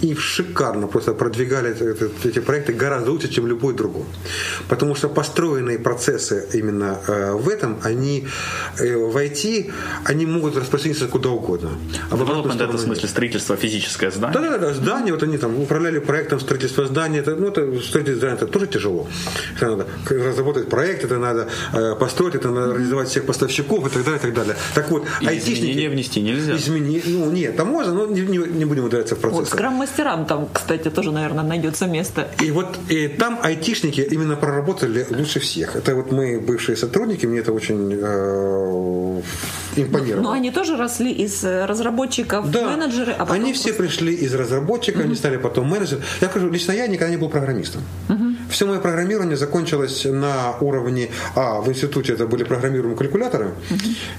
и 0.00 0.14
шикарно 0.14 0.86
просто 0.86 1.12
продвигали 1.12 1.74
эти 2.24 2.38
проекты 2.40 2.72
гораздо 2.72 3.10
лучше, 3.10 3.28
чем 3.28 3.46
любой 3.46 3.74
другой. 3.74 4.04
Потому 4.68 4.94
что 4.94 5.08
построенные 5.08 5.78
процессы 5.78 6.48
именно 6.54 6.98
э, 7.06 7.32
в 7.32 7.48
этом, 7.48 7.78
они 7.82 8.26
э, 8.78 8.96
в 8.96 9.16
IT, 9.16 9.72
они 10.04 10.26
могут 10.26 10.56
распространиться 10.56 11.08
куда 11.08 11.30
угодно. 11.30 11.70
А 12.10 12.14
Development 12.14 12.62
это 12.62 12.76
в 12.76 12.80
смысле 12.80 13.08
строительство 13.08 13.56
физическое 13.56 14.10
здание? 14.10 14.40
Да, 14.40 14.50
да, 14.50 14.58
да, 14.58 14.74
здание, 14.74 15.12
вот 15.12 15.22
они 15.22 15.38
там 15.38 15.60
управляли 15.60 15.98
проектом 15.98 16.40
строительства 16.40 16.86
здания, 16.86 17.18
это, 17.18 17.36
ну, 17.36 17.48
это 17.48 17.60
строительство 17.80 18.16
здания 18.16 18.36
это 18.36 18.46
тоже 18.46 18.66
тяжело. 18.66 19.08
Это 19.56 19.66
надо 19.66 19.86
разработать 20.08 20.68
проект, 20.68 21.04
это 21.04 21.18
надо 21.18 21.48
э, 21.72 21.94
построить, 21.96 22.34
это 22.34 22.50
надо 22.50 22.74
реализовать 22.74 23.08
всех 23.08 23.26
поставщиков 23.26 23.86
и 23.86 23.90
так 23.90 24.04
далее, 24.04 24.18
и 24.18 24.22
так 24.22 24.34
далее. 24.34 24.56
Так 24.74 24.90
вот, 24.90 25.06
и 25.20 25.26
айтишники... 25.26 25.58
Изменения 25.58 25.88
внести 25.88 26.20
нельзя. 26.20 26.56
Измени... 26.56 27.02
Ну, 27.06 27.30
нет, 27.30 27.56
там 27.56 27.68
можно, 27.68 27.92
но 27.92 28.06
не, 28.06 28.20
не, 28.22 28.38
не 28.38 28.64
будем 28.64 28.84
ударяться 28.84 29.16
в 29.16 29.18
процесс. 29.18 29.38
Вот, 29.38 29.48
мастерам 29.88 30.26
там, 30.26 30.48
кстати, 30.52 30.90
тоже, 30.90 31.12
наверное, 31.12 31.44
найдется 31.44 31.86
место. 31.86 32.28
И 32.40 32.50
вот 32.50 32.78
и 32.88 33.08
там 33.08 33.38
айтишники 33.42 34.00
именно 34.00 34.36
проработали 34.36 35.06
лучше 35.10 35.40
всех. 35.40 35.76
Это 35.76 35.94
вот 35.94 36.12
мы 36.12 36.40
бывшие 36.40 36.76
сотрудники, 36.76 37.26
мне 37.26 37.40
это 37.40 37.52
очень 37.52 37.92
э, 37.92 39.22
импонировало. 39.76 40.22
Но 40.22 40.32
они 40.32 40.50
тоже 40.50 40.76
росли 40.76 41.12
из 41.12 41.44
э, 41.44 41.66
разработчиков 41.66 42.50
да. 42.50 42.68
менеджеры, 42.68 43.12
а 43.12 43.24
потом... 43.24 43.36
Они 43.36 43.52
все 43.52 43.72
пришли 43.72 44.14
из 44.14 44.34
разработчиков, 44.34 45.00
угу. 45.00 45.08
они 45.08 45.16
стали 45.16 45.36
потом 45.36 45.68
менеджерами. 45.68 46.04
Я 46.20 46.28
скажу, 46.28 46.50
лично 46.50 46.72
я 46.72 46.86
никогда 46.86 47.10
не 47.10 47.16
был 47.16 47.28
программистом. 47.28 47.82
Угу. 48.08 48.24
Все 48.48 48.66
мое 48.66 48.80
программирование 48.80 49.36
закончилось 49.36 50.04
на 50.04 50.56
уровне, 50.60 51.10
а, 51.34 51.60
в 51.60 51.68
институте 51.68 52.14
это 52.14 52.26
были 52.26 52.44
программируемые 52.44 52.96
калькуляторы, 52.96 53.54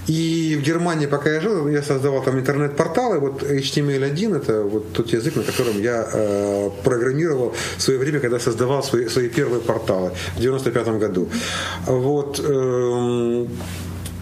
и 0.08 0.58
в 0.60 0.64
Германии, 0.64 1.08
пока 1.08 1.30
я 1.34 1.42
жил, 1.42 1.68
я 1.68 1.82
создавал 1.82 2.24
там 2.24 2.40
интернет-порталы, 2.40 3.20
вот 3.20 3.44
HTML1 3.44 4.38
это 4.38 4.62
вот 4.64 4.94
тот 4.94 5.14
язык, 5.14 5.36
на 5.36 5.44
котором 5.44 5.82
я 5.82 6.08
э, 6.14 6.70
программировал 6.84 7.56
в 7.78 7.82
свое 7.82 8.00
время, 8.00 8.20
когда 8.20 8.40
создавал 8.40 8.84
свои, 8.84 9.08
свои 9.08 9.30
первые 9.30 9.62
порталы 9.62 10.12
в 10.36 10.40
95 10.40 10.88
году. 11.00 11.30
Вот, 11.86 12.40
э, 12.44 13.46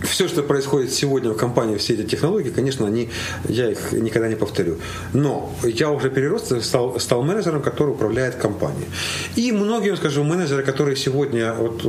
все, 0.04 0.28
что 0.28 0.44
происходит 0.44 0.94
сегодня 0.94 1.32
в 1.32 1.38
компании, 1.38 1.78
все 1.78 1.94
эти 1.94 2.04
технологии, 2.04 2.50
конечно, 2.50 2.86
они, 2.86 3.10
я 3.48 3.72
их 3.72 3.92
никогда 3.92 4.28
не 4.28 4.36
повторю. 4.36 4.78
Но 5.14 5.54
я 5.64 5.90
уже 5.90 6.10
перерос, 6.10 6.54
стал, 6.62 7.00
стал 7.00 7.24
менеджером, 7.24 7.62
который 7.62 7.92
управляет 7.92 8.36
компанией. 8.36 8.88
И 9.36 9.52
многие, 9.52 9.96
скажу, 9.96 10.24
менеджеры, 10.24 10.64
которые 10.64 10.96
сегодня, 10.96 11.54
вот, 11.54 11.84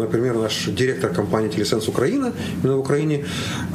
например, 0.00 0.34
наш 0.36 0.66
директор 0.66 1.12
компании 1.12 1.48
Телесенс 1.48 1.88
Украина, 1.88 2.32
именно 2.62 2.76
в 2.76 2.80
Украине, 2.80 3.26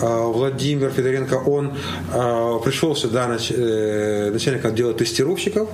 а, 0.02 0.28
Владимир 0.28 0.90
Федоренко, 0.90 1.36
он 1.36 1.74
а, 2.12 2.60
пришел 2.60 2.96
сюда 2.96 3.38
э, 3.50 4.32
начальником 4.32 4.72
отдела 4.72 4.94
тестировщиков, 4.94 5.70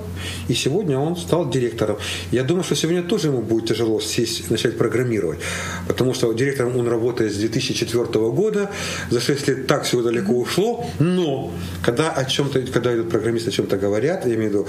и 0.48 0.54
сегодня 0.54 0.98
он 0.98 1.16
стал 1.16 1.48
директором. 1.48 1.96
Я 2.30 2.42
думаю, 2.44 2.64
что 2.64 2.76
сегодня 2.76 3.02
тоже 3.02 3.28
ему 3.28 3.40
будет 3.40 3.68
тяжело 3.68 4.00
сесть, 4.00 4.50
начать 4.50 4.76
программировать, 4.76 5.38
потому 5.88 6.14
что 6.14 6.32
директором 6.32 6.76
он 6.76 6.88
работает 6.88 7.32
с 7.32 7.36
2004 7.36 8.01
2004 8.02 8.30
года. 8.30 8.70
За 9.10 9.20
6 9.20 9.48
лет 9.48 9.66
так 9.66 9.84
все 9.84 10.02
далеко 10.02 10.32
ушло. 10.32 10.84
Но 10.98 11.52
когда 11.84 12.10
о 12.10 12.24
чем-то, 12.24 12.60
когда 12.72 12.94
идут 12.94 13.10
программисты 13.10 13.50
о 13.50 13.52
чем-то 13.52 13.76
говорят, 13.76 14.26
я 14.26 14.34
имею 14.34 14.50
в 14.50 14.52
виду, 14.52 14.66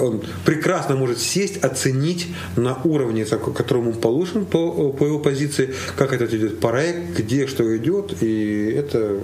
он 0.00 0.22
прекрасно 0.44 0.96
может 0.96 1.18
сесть, 1.18 1.64
оценить 1.64 2.28
на 2.56 2.78
уровне, 2.84 3.24
которому 3.24 3.90
он 3.90 3.96
положен 3.96 4.44
по, 4.46 4.92
по 4.92 5.04
его 5.04 5.18
позиции, 5.18 5.74
как 5.96 6.12
этот 6.12 6.32
идет 6.34 6.60
проект, 6.60 7.18
где 7.18 7.46
что 7.46 7.76
идет, 7.76 8.22
и 8.22 8.72
это 8.76 9.16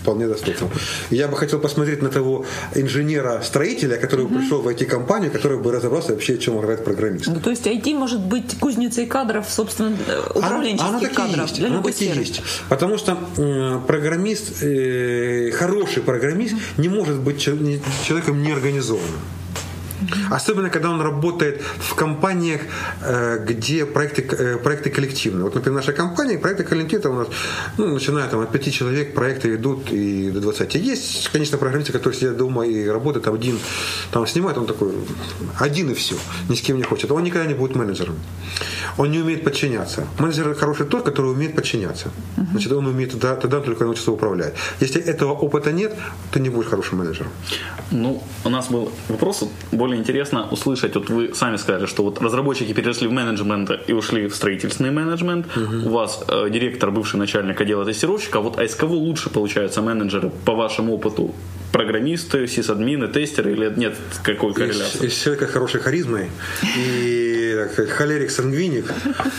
вполне 0.00 0.26
доступно. 0.26 0.68
Я 1.10 1.28
бы 1.28 1.36
хотел 1.36 1.58
посмотреть 1.58 2.02
на 2.02 2.08
того 2.08 2.44
инженера-строителя, 2.74 3.96
который 3.96 4.26
mm-hmm. 4.26 4.38
пришел 4.38 4.62
в 4.62 4.68
IT-компанию, 4.68 5.30
который 5.30 5.58
бы 5.58 5.72
разобрался 5.72 6.12
вообще, 6.12 6.34
о 6.34 6.38
чем 6.38 6.56
говорит 6.60 6.84
программист. 6.84 7.26
Ну, 7.26 7.40
то 7.40 7.50
есть 7.50 7.66
IT 7.66 7.94
может 7.94 8.20
быть 8.20 8.58
кузницей 8.58 9.06
кадров, 9.06 9.46
собственно, 9.48 9.96
управленческих 10.34 10.88
оно, 10.88 10.98
оно 10.98 11.08
кадров 11.14 11.46
есть, 11.46 11.58
для 11.58 11.66
оно 11.68 11.76
любой 11.76 11.92
сферы. 11.92 12.20
есть. 12.20 12.42
Потому 12.76 12.98
что 12.98 13.16
программист, 13.86 14.62
э, 14.62 15.50
хороший 15.52 16.02
программист 16.02 16.56
не 16.76 16.90
может 16.90 17.18
быть 17.20 17.40
человеком 17.40 18.42
неорганизованным. 18.42 19.35
Особенно, 20.30 20.70
когда 20.70 20.90
он 20.90 21.00
работает 21.00 21.62
в 21.78 21.94
компаниях, 21.94 22.60
э, 23.02 23.44
где 23.46 23.86
проекты, 23.86 24.22
э, 24.22 24.56
проекты 24.58 24.90
коллективные. 24.90 25.44
Вот, 25.44 25.54
например, 25.54 25.76
наша 25.76 25.92
компания, 25.92 26.38
проекты 26.38 26.64
коллективные, 26.64 27.10
у 27.10 27.18
нас, 27.18 27.28
ну, 27.78 27.86
начиная 27.86 28.28
там, 28.28 28.40
от 28.40 28.52
пяти 28.52 28.72
человек, 28.72 29.14
проекты 29.14 29.54
идут 29.54 29.92
и 29.92 30.30
до 30.30 30.40
20. 30.40 30.74
Есть, 30.74 31.28
конечно, 31.28 31.58
программисты, 31.58 31.92
которые 31.92 32.18
сидят 32.18 32.36
дома 32.36 32.66
и 32.66 32.86
работают, 32.88 33.24
там 33.24 33.34
один 33.34 33.58
там 34.10 34.26
снимает, 34.26 34.58
он 34.58 34.66
такой, 34.66 34.92
один 35.58 35.90
и 35.90 35.94
все, 35.94 36.14
ни 36.48 36.54
с 36.54 36.60
кем 36.60 36.76
не 36.76 36.82
хочет. 36.82 37.10
Он 37.10 37.22
никогда 37.22 37.46
не 37.46 37.54
будет 37.54 37.76
менеджером. 37.76 38.16
Он 38.98 39.10
не 39.10 39.18
умеет 39.18 39.44
подчиняться. 39.44 40.06
Менеджер 40.18 40.54
хороший 40.54 40.86
тот, 40.86 41.04
который 41.04 41.32
умеет 41.32 41.54
подчиняться. 41.54 42.10
Значит, 42.50 42.72
он 42.72 42.86
умеет 42.86 43.12
тогда, 43.12 43.36
тогда 43.36 43.60
только 43.60 43.84
научиться 43.84 44.12
управлять. 44.12 44.54
Если 44.80 45.02
этого 45.02 45.32
опыта 45.32 45.72
нет, 45.72 45.94
ты 46.30 46.40
не 46.40 46.50
будешь 46.50 46.68
хорошим 46.68 46.98
менеджером. 46.98 47.30
Ну, 47.90 48.22
у 48.44 48.48
нас 48.48 48.68
был 48.68 48.90
вопрос 49.08 49.44
более 49.72 49.95
интересно 49.96 50.48
услышать, 50.50 50.94
вот 50.94 51.10
вы 51.10 51.34
сами 51.34 51.56
сказали, 51.56 51.86
что 51.86 52.02
вот 52.02 52.20
разработчики 52.20 52.72
перешли 52.72 53.08
в 53.08 53.12
менеджмент 53.12 53.70
и 53.86 53.92
ушли 53.92 54.26
в 54.26 54.34
строительный 54.34 54.90
менеджмент, 54.90 55.46
угу. 55.56 55.88
у 55.88 55.92
вас 55.92 56.24
э, 56.28 56.50
директор, 56.50 56.90
бывший 56.90 57.16
начальник 57.16 57.60
отдела 57.60 57.84
тестировщика, 57.84 58.40
вот 58.40 58.58
а 58.58 58.64
из 58.64 58.74
кого 58.74 58.96
лучше 58.96 59.30
получаются 59.30 59.82
менеджеры 59.82 60.30
по 60.44 60.54
вашему 60.54 60.94
опыту 60.94 61.34
программисты, 61.76 62.46
сисадмины, 62.46 63.06
тестеры 63.08 63.52
или 63.52 63.70
нет 63.76 63.94
какой 64.22 64.54
корреляции? 64.54 65.06
Из, 65.06 65.14
человека 65.14 65.46
хорошей 65.46 65.78
харизмой 65.80 66.30
и 66.78 67.66
холерик 67.90 68.30
сангвиник 68.30 68.86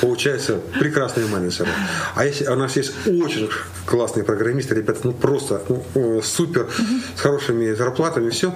получается 0.02 0.60
прекрасные 0.80 1.26
менеджеры. 1.26 1.70
А 2.14 2.26
если, 2.26 2.46
у 2.46 2.56
нас 2.56 2.76
есть 2.76 2.94
очень 3.08 3.50
классные 3.88 4.24
программисты, 4.24 4.76
ребята, 4.76 5.00
ну 5.04 5.14
просто 5.14 5.64
ну, 5.68 6.22
супер, 6.22 6.68
с 7.16 7.22
хорошими 7.22 7.74
зарплатами, 7.74 8.30
все, 8.30 8.54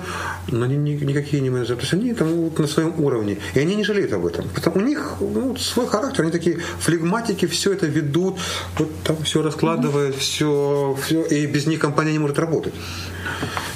но 0.52 0.66
они 0.66 0.78
никакие 0.78 1.42
не 1.42 1.50
менеджеры. 1.50 1.78
То 1.78 1.82
есть 1.82 1.94
они 1.94 2.14
там 2.14 2.28
вот 2.28 2.60
на 2.60 2.68
своем 2.68 3.04
уровне. 3.04 3.40
И 3.56 3.60
они 3.60 3.74
не 3.76 3.84
жалеют 3.84 4.14
об 4.14 4.28
этом. 4.28 4.48
Потому 4.50 4.78
у 4.78 4.82
них 4.82 5.14
ну, 5.20 5.56
свой 5.58 5.88
характер, 5.88 6.22
они 6.22 6.32
такие 6.32 6.60
флегматики, 6.80 7.48
все 7.48 7.74
это 7.74 7.88
ведут, 7.88 8.38
вот 8.78 8.90
там 9.04 9.24
все 9.24 9.42
раскладывают, 9.42 10.16
все, 10.18 10.96
все, 11.04 11.24
и 11.24 11.48
без 11.48 11.66
них 11.66 11.80
компания 11.80 12.12
не 12.12 12.20
может 12.20 12.38
работать. 12.38 12.74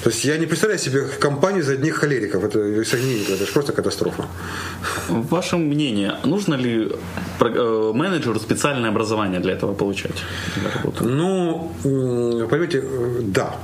То 0.06 0.12
есть 0.12 0.26
я 0.26 0.38
не 0.38 0.46
представляю 0.46 0.80
себе 0.80 1.02
компанию 1.20 1.64
за 1.64 1.74
одних 1.74 1.96
холериков. 1.96 2.44
Это, 2.44 2.60
это 2.60 3.46
же 3.46 3.52
просто 3.54 3.74
катастрофа. 3.74 4.26
Ваше 5.10 5.58
мнение, 5.58 6.18
нужно 6.26 6.54
ли 6.54 6.92
э, 7.40 7.92
менеджеру 7.94 8.40
специальное 8.40 8.92
образование 8.92 9.40
для 9.40 9.54
этого 9.54 9.74
получать? 9.74 10.24
Для 10.62 10.72
ну, 11.02 11.72
понимаете, 11.84 12.84
э, 12.84 13.22
да. 13.24 13.56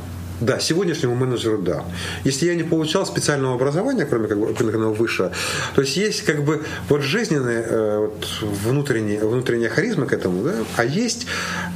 Да, 0.42 0.60
сегодняшнему 0.60 1.14
менеджеру 1.16 1.60
да. 1.60 1.86
Если 2.24 2.48
я 2.48 2.56
не 2.56 2.64
получал 2.64 3.06
специального 3.06 3.54
образования, 3.54 4.06
кроме 4.06 4.28
как 4.28 4.40
бы 4.40 4.94
высшего, 4.94 5.32
то 5.76 5.82
есть 5.82 5.98
есть 5.98 6.24
как 6.24 6.44
бы 6.44 6.64
вот 6.90 7.02
жизненная 7.04 7.62
э, 7.62 7.98
вот, 8.00 8.28
внутренняя, 8.42 9.24
внутренняя 9.24 9.70
харизма 9.70 10.08
к 10.08 10.14
этому, 10.14 10.44
да, 10.44 10.54
а 10.78 10.84
есть, 10.84 11.28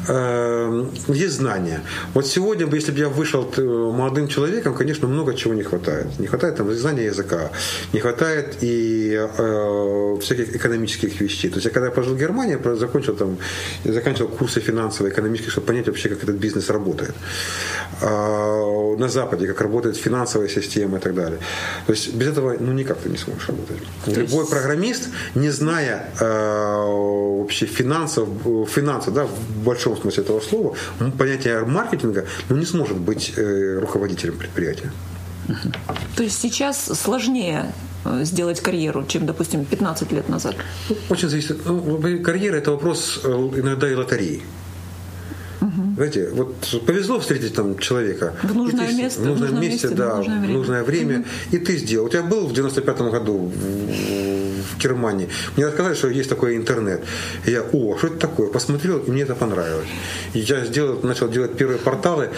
э, 0.07 0.85
есть 1.07 1.35
знания. 1.35 1.81
Вот 2.15 2.25
сегодня 2.25 2.65
бы, 2.65 2.77
если 2.77 2.91
бы 2.91 2.97
я 2.97 3.09
вышел 3.09 3.47
молодым 3.57 4.27
человеком, 4.27 4.73
конечно, 4.73 5.07
много 5.07 5.35
чего 5.35 5.53
не 5.53 5.63
хватает. 5.63 6.19
Не 6.19 6.25
хватает 6.25 6.55
там 6.55 6.73
знания 6.73 7.05
языка, 7.05 7.51
не 7.93 7.99
хватает 7.99 8.57
и 8.61 9.13
э, 9.13 10.17
всяких 10.21 10.55
экономических 10.55 11.21
вещей. 11.21 11.49
То 11.49 11.57
есть 11.57 11.65
я 11.65 11.71
когда 11.71 11.91
пожил 11.91 12.15
в 12.15 12.19
Германии, 12.19 12.57
закончил 12.75 13.15
там, 13.15 13.37
заканчивал 13.83 14.29
курсы 14.29 14.59
финансово-экономических, 14.59 15.51
чтобы 15.51 15.67
понять 15.67 15.85
вообще, 15.85 16.09
как 16.09 16.23
этот 16.23 16.37
бизнес 16.37 16.71
работает. 16.71 17.13
А, 18.01 18.54
на 18.97 19.09
Западе, 19.09 19.47
как 19.47 19.61
работает 19.61 19.97
финансовая 19.97 20.47
система 20.49 20.97
и 20.97 21.01
так 21.01 21.13
далее. 21.15 21.39
То 21.87 21.93
есть 21.93 22.13
без 22.13 22.27
этого 22.27 22.55
ну, 22.59 22.73
никак 22.73 22.97
ты 22.97 23.09
не 23.09 23.17
сможешь 23.17 23.47
работать. 23.47 23.77
То 24.05 24.11
Любой 24.11 24.39
есть... 24.39 24.49
программист, 24.49 25.09
не 25.35 25.49
зная 25.49 26.09
э, 26.19 26.25
вообще 27.39 27.65
финансов, 27.65 28.27
финансов 28.67 29.13
да, 29.13 29.25
в 29.25 29.63
большом 29.63 29.97
смысле 29.97 30.23
этого 30.23 30.39
слова, 30.39 30.75
понятие 31.17 31.65
маркетинга, 31.65 32.25
ну, 32.49 32.57
не 32.57 32.65
сможет 32.65 32.97
быть 32.97 33.33
э, 33.37 33.79
руководителем 33.79 34.37
предприятия. 34.37 34.91
То 36.15 36.23
есть 36.23 36.41
сейчас 36.41 36.85
сложнее 36.85 37.73
э, 38.03 38.23
сделать 38.23 38.61
карьеру, 38.61 39.05
чем, 39.07 39.25
допустим, 39.25 39.65
15 39.65 40.11
лет 40.11 40.29
назад? 40.29 40.55
Очень 41.09 41.29
зависит. 41.29 41.65
Ну, 41.65 42.01
карьера– 42.23 42.55
это 42.57 42.71
вопрос 42.71 43.21
э, 43.23 43.27
иногда 43.27 43.89
и 43.89 43.93
лотереи. 43.93 44.41
Знаете, 45.95 46.29
вот 46.33 46.55
повезло 46.85 47.19
встретить 47.19 47.55
там 47.55 47.77
человека. 47.79 48.33
В 48.43 48.53
нужное 48.53 48.87
ты, 48.87 48.95
место. 48.95 49.21
В 49.21 49.25
нужном 49.25 49.61
месте, 49.61 49.87
месте, 49.87 49.89
да, 49.89 50.15
в 50.15 50.17
нужное 50.17 50.39
время. 50.39 50.53
В 50.53 50.57
нужное 50.57 50.83
время 50.83 51.19
угу. 51.19 51.25
И 51.51 51.57
ты 51.57 51.77
сделал. 51.77 52.05
У 52.05 52.09
тебя 52.09 52.23
был 52.23 52.47
в 52.47 52.53
95-м 52.53 53.11
году 53.11 53.51
в 54.75 54.77
Германии. 54.77 55.29
Мне 55.55 55.67
рассказали, 55.67 55.95
что 55.95 56.09
есть 56.09 56.29
такой 56.29 56.57
интернет. 56.57 57.03
И 57.45 57.51
я, 57.51 57.61
о, 57.61 57.97
что 57.97 58.07
это 58.07 58.17
такое? 58.17 58.49
Посмотрел, 58.49 58.99
и 58.99 59.11
мне 59.11 59.23
это 59.23 59.35
понравилось. 59.35 59.87
И 60.33 60.39
я 60.39 60.65
сделал, 60.65 60.99
начал 61.03 61.29
делать 61.29 61.55
первые 61.57 61.79
порталы, 61.79 62.29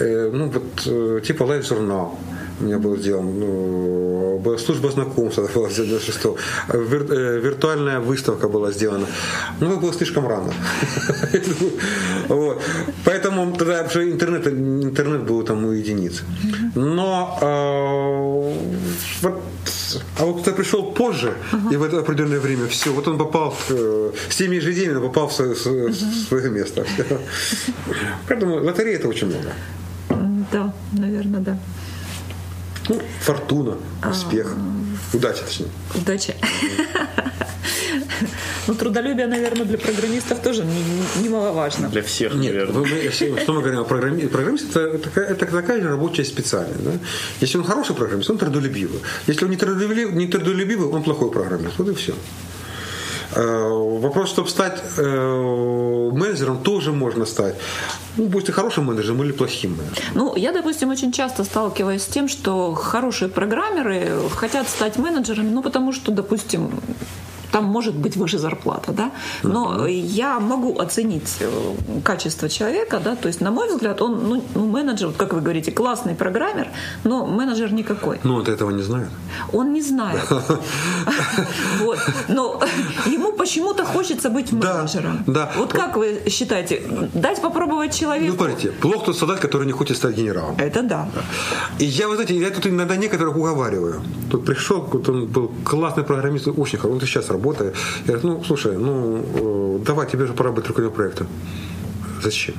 э, 0.00 0.30
ну, 0.32 0.50
вот, 0.50 0.64
э, 0.86 1.20
типа 1.24 1.44
live-журнал 1.44 2.18
у 2.60 2.64
меня 2.64 2.78
был 2.78 2.96
сделан, 2.96 3.38
ну, 3.38 4.56
служба 4.58 4.90
знакомства 4.90 5.48
была 5.54 5.68
сделана 5.68 6.00
6 6.00 6.26
Вир, 6.72 7.06
э, 7.10 7.40
виртуальная 7.40 8.00
выставка 8.00 8.48
была 8.48 8.72
сделана. 8.72 9.06
Ну, 9.60 9.72
это 9.72 9.80
было 9.80 9.92
слишком 9.92 10.26
рано. 10.26 10.52
вот. 12.28 12.62
Поэтому 13.04 13.52
тогда 13.56 13.82
интернет, 13.82 14.46
интернет 14.46 15.22
был 15.22 15.42
там 15.42 15.64
у 15.64 15.72
единиц. 15.72 16.22
Но 16.74 17.38
э, 17.42 18.56
вот 19.22 19.42
а 20.18 20.24
вот 20.24 20.42
кто 20.42 20.52
пришел 20.52 20.92
позже, 20.92 21.34
uh-huh. 21.52 21.74
и 21.74 21.76
в 21.76 21.82
это 21.82 22.00
определенное 22.00 22.40
время, 22.40 22.66
все, 22.66 22.90
вот 22.90 23.06
он 23.08 23.18
попал, 23.18 23.54
э, 23.68 24.10
с 24.28 24.36
теми 24.36 24.58
же 24.58 24.72
идеями, 24.72 25.00
попал 25.00 25.28
в 25.28 25.32
свое, 25.32 25.52
uh-huh. 25.52 26.28
свое 26.28 26.50
место. 26.50 26.84
Поэтому 28.28 28.64
лотереи 28.64 28.94
это 28.94 29.08
очень 29.08 29.28
много. 29.28 29.52
Да, 30.52 30.72
наверное, 30.92 31.40
да. 31.40 31.58
Ну, 32.88 33.00
фортуна, 33.20 33.76
успех, 34.08 34.54
а... 34.54 35.16
удача, 35.16 35.44
точнее. 35.44 35.68
Удача. 35.94 36.34
Ну, 38.66 38.74
трудолюбие, 38.74 39.26
наверное, 39.26 39.64
для 39.64 39.78
программистов 39.78 40.40
тоже 40.40 40.64
немаловажно. 41.22 41.88
Для 41.88 42.02
всех, 42.02 42.34
Нет, 42.34 42.52
наверное. 42.52 43.10
Что 43.12 43.52
мы 43.52 43.60
говорим 43.60 43.80
о 43.80 43.84
программисте? 43.84 44.28
Программист 44.28 44.76
это, 44.76 44.98
такая, 44.98 45.26
это 45.26 45.46
такая 45.46 45.80
же 45.80 45.88
рабочая 45.88 46.24
специальность. 46.24 46.82
Да? 46.82 46.92
Если 47.40 47.58
он 47.58 47.64
хороший 47.64 47.94
программист, 47.94 48.30
он 48.30 48.38
трудолюбивый. 48.38 49.00
Если 49.28 49.44
он 49.44 49.50
не 49.50 49.56
трудолюбивый, 49.56 50.14
не 50.14 50.26
трудолюбивый 50.26 50.88
он 50.88 51.02
плохой 51.02 51.30
программист. 51.30 51.78
Вот 51.78 51.88
и 51.88 51.94
все. 51.94 52.14
Э, 53.34 53.68
вопрос, 54.00 54.30
чтобы 54.30 54.48
стать 54.48 54.82
э, 54.96 56.10
менеджером, 56.12 56.62
тоже 56.62 56.92
можно 56.92 57.26
стать. 57.26 57.54
Ну, 58.16 58.28
будь 58.28 58.46
ты 58.46 58.52
хорошим 58.52 58.84
менеджером 58.84 59.22
или 59.22 59.32
плохим 59.32 59.76
менеджером. 59.76 60.10
Ну, 60.14 60.36
я, 60.36 60.52
допустим, 60.52 60.90
очень 60.90 61.12
часто 61.12 61.44
сталкиваюсь 61.44 62.02
с 62.02 62.06
тем, 62.06 62.28
что 62.28 62.74
хорошие 62.74 63.28
программеры 63.28 64.18
хотят 64.34 64.68
стать 64.68 64.98
менеджерами, 64.98 65.50
ну, 65.50 65.62
потому 65.62 65.92
что, 65.92 66.12
допустим, 66.12 66.70
там 67.56 67.64
может 67.64 67.94
быть 67.94 68.16
выше 68.16 68.38
зарплата, 68.38 68.92
да, 68.92 69.10
но 69.42 69.86
я 69.86 70.40
могу 70.40 70.78
оценить 70.78 71.36
э, 71.40 71.74
качество 72.04 72.48
человека, 72.48 73.00
да, 73.04 73.16
то 73.16 73.28
есть, 73.28 73.40
на 73.40 73.50
мой 73.50 73.68
взгляд, 73.68 74.02
он, 74.02 74.28
ну, 74.28 74.42
ну, 74.54 74.66
менеджер, 74.66 75.12
как 75.16 75.32
вы 75.32 75.40
говорите, 75.40 75.72
классный 75.72 76.14
программер, 76.14 76.68
но 77.04 77.26
менеджер 77.26 77.72
никакой. 77.72 78.18
Ну, 78.24 78.34
он 78.34 78.42
этого 78.42 78.70
не 78.72 78.82
знает. 78.82 79.08
Он 79.52 79.72
не 79.72 79.82
знает. 79.82 80.20
Вот. 81.80 81.98
Но 82.28 82.60
ему 83.06 83.32
почему-то 83.32 83.84
хочется 83.84 84.30
быть 84.30 84.52
менеджером. 84.52 85.24
Да. 85.26 85.50
Вот 85.56 85.72
как 85.72 85.96
вы 85.96 86.22
считаете, 86.28 86.82
дать 87.14 87.40
попробовать 87.40 87.94
человеку? 88.00 88.32
Ну, 88.32 88.44
смотрите, 88.44 88.70
плохо 88.80 89.06
тот 89.06 89.16
солдат, 89.16 89.40
который 89.40 89.66
не 89.66 89.72
хочет 89.72 89.96
стать 89.96 90.16
генералом. 90.16 90.54
Это 90.58 90.82
да. 90.82 91.08
И 91.78 91.84
я, 91.84 92.08
вы 92.08 92.14
знаете, 92.14 92.34
я 92.34 92.50
тут 92.50 92.66
иногда 92.66 92.96
некоторых 92.96 93.36
уговариваю. 93.36 94.02
Тут 94.30 94.44
пришел, 94.44 94.80
вот 94.92 95.08
он 95.08 95.26
был 95.26 95.50
классный 95.64 96.04
программист, 96.04 96.48
очень 96.48 96.78
хороший, 96.78 97.00
он 97.00 97.00
сейчас 97.06 97.30
работает 97.30 97.45
работая. 97.46 97.72
Я 98.06 98.14
говорю, 98.14 98.28
ну, 98.28 98.44
слушай, 98.44 98.76
ну, 98.76 99.24
э, 99.34 99.84
давай, 99.84 100.06
тебе 100.06 100.26
же 100.26 100.32
пора 100.32 100.50
быть 100.50 100.66
руководителем 100.66 100.96
проекта. 100.96 101.26
Зачем? 102.22 102.54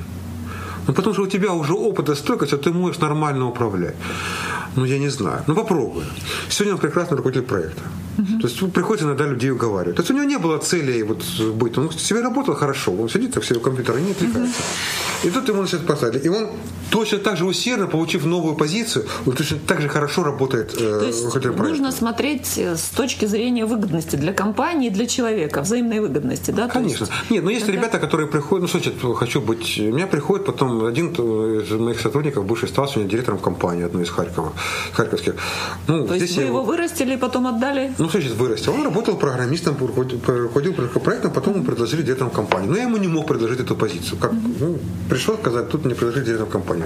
Ну, 0.88 0.94
потому 0.94 1.14
что 1.14 1.22
у 1.22 1.26
тебя 1.26 1.52
уже 1.52 1.74
опыт 1.74 2.08
и 2.08 2.14
стойкость, 2.14 2.52
а 2.52 2.56
ты 2.56 2.72
можешь 2.72 3.00
нормально 3.00 3.46
управлять. 3.46 3.94
Ну, 4.76 4.86
я 4.86 4.98
не 4.98 5.10
знаю. 5.10 5.42
Ну, 5.46 5.54
попробуй. 5.54 6.04
Сегодня 6.48 6.74
он 6.74 6.80
прекрасный 6.80 7.16
руководитель 7.16 7.46
проекта. 7.46 7.82
Угу. 8.18 8.40
То 8.40 8.48
есть 8.48 8.72
приходится 8.72 9.06
иногда 9.06 9.26
людей 9.26 9.50
уговаривать. 9.50 9.96
То 9.96 10.02
есть 10.02 10.10
у 10.10 10.14
него 10.14 10.24
не 10.24 10.38
было 10.38 10.58
цели 10.58 11.02
вот 11.02 11.22
быть. 11.54 11.78
Он 11.78 11.90
себе 11.90 12.22
работал 12.22 12.54
хорошо. 12.54 12.92
Он 12.92 13.08
сидит 13.08 13.34
так 13.34 13.44
себе 13.44 13.58
у 13.58 13.60
компьютера 13.60 13.98
и 13.98 14.02
не 14.02 14.10
отвлекается. 14.12 14.62
Угу. 15.22 15.28
И 15.28 15.30
тут 15.30 15.48
ему 15.48 15.62
начинают 15.62 15.86
поставили. 15.86 16.18
И 16.20 16.28
он 16.28 16.48
точно 16.90 17.18
так 17.18 17.36
же 17.36 17.44
усердно, 17.44 17.86
получив 17.86 18.24
новую 18.24 18.56
позицию, 18.56 19.06
он 19.26 19.32
точно 19.34 19.58
так 19.66 19.80
же 19.80 19.88
хорошо 19.88 20.24
работает 20.24 20.74
э, 20.74 21.00
То 21.00 21.06
есть 21.06 21.56
нужно 21.56 21.92
смотреть 21.92 22.58
э, 22.58 22.76
с 22.76 22.88
точки 22.96 23.26
зрения 23.26 23.66
выгодности 23.66 24.16
для 24.16 24.32
компании, 24.32 24.90
для 24.90 25.06
человека, 25.06 25.60
взаимной 25.60 26.00
выгодности, 26.00 26.50
да? 26.50 26.68
Конечно. 26.68 27.04
Есть, 27.04 27.30
Нет, 27.30 27.44
но 27.44 27.50
есть 27.50 27.66
тогда... 27.66 27.80
ребята, 27.80 27.98
которые 27.98 28.26
приходят, 28.26 28.62
ну, 28.62 28.68
слушайте, 28.68 28.96
хочу 29.14 29.40
быть... 29.40 29.78
У 29.78 29.92
меня 29.92 30.06
приходит 30.06 30.46
потом 30.46 30.77
один 30.86 31.12
из 31.12 31.70
моих 31.70 32.00
сотрудников, 32.00 32.44
бывший 32.44 32.68
стал 32.68 32.88
сегодня 32.88 33.10
директором 33.10 33.38
компании 33.38 33.84
одной 33.84 34.02
из 34.02 34.10
Харькова, 34.10 34.52
харьковских. 34.92 35.34
Ну, 35.88 36.06
То 36.06 36.14
есть 36.14 36.36
вы 36.36 36.42
его 36.42 36.62
вырастили 36.62 37.14
и 37.14 37.16
потом 37.16 37.46
отдали? 37.46 37.92
Ну, 37.98 38.08
значит 38.08 38.32
вырастил? 38.32 38.74
Он 38.74 38.84
работал 38.84 39.16
программистом, 39.16 39.76
руководил 39.78 40.74
проектом, 40.74 41.32
потом 41.32 41.54
ему 41.54 41.64
предложили 41.64 42.02
директором 42.02 42.30
компании. 42.30 42.68
Но 42.68 42.76
я 42.76 42.82
ему 42.82 42.96
не 42.96 43.08
мог 43.08 43.26
предложить 43.26 43.60
эту 43.60 43.76
позицию. 43.76 44.18
Как? 44.20 44.32
Ну, 44.32 44.78
пришел 45.08 45.36
сказать, 45.38 45.68
тут 45.70 45.84
мне 45.84 45.94
предложили 45.94 46.24
директором 46.24 46.50
компании. 46.50 46.84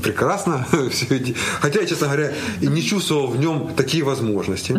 Ну, 0.00 0.02
прекрасно. 0.02 0.66
Хотя 1.60 1.80
я, 1.80 1.86
честно 1.86 2.06
говоря, 2.06 2.32
и 2.62 2.66
не 2.66 2.82
чувствовал 2.82 3.26
в 3.26 3.38
нем 3.38 3.70
такие 3.76 4.02
возможности. 4.04 4.74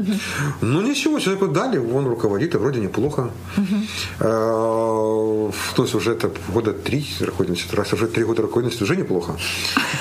Но 0.62 0.81
ничего, 0.81 1.19
человеку 1.19 1.47
дали, 1.47 1.77
он 1.77 2.07
руководит, 2.07 2.55
и 2.55 2.57
вроде 2.57 2.79
неплохо. 2.79 3.29
А, 4.19 5.51
то 5.75 5.84
есть 5.84 5.95
уже 5.95 6.12
это 6.12 6.31
года 6.53 6.73
три 6.73 7.05
руководительности, 7.19 7.75
раз 7.75 7.93
уже 7.93 8.07
три 8.07 8.23
года 8.23 8.41
руководительности, 8.41 8.84
уже 8.84 8.95
неплохо. 8.95 9.36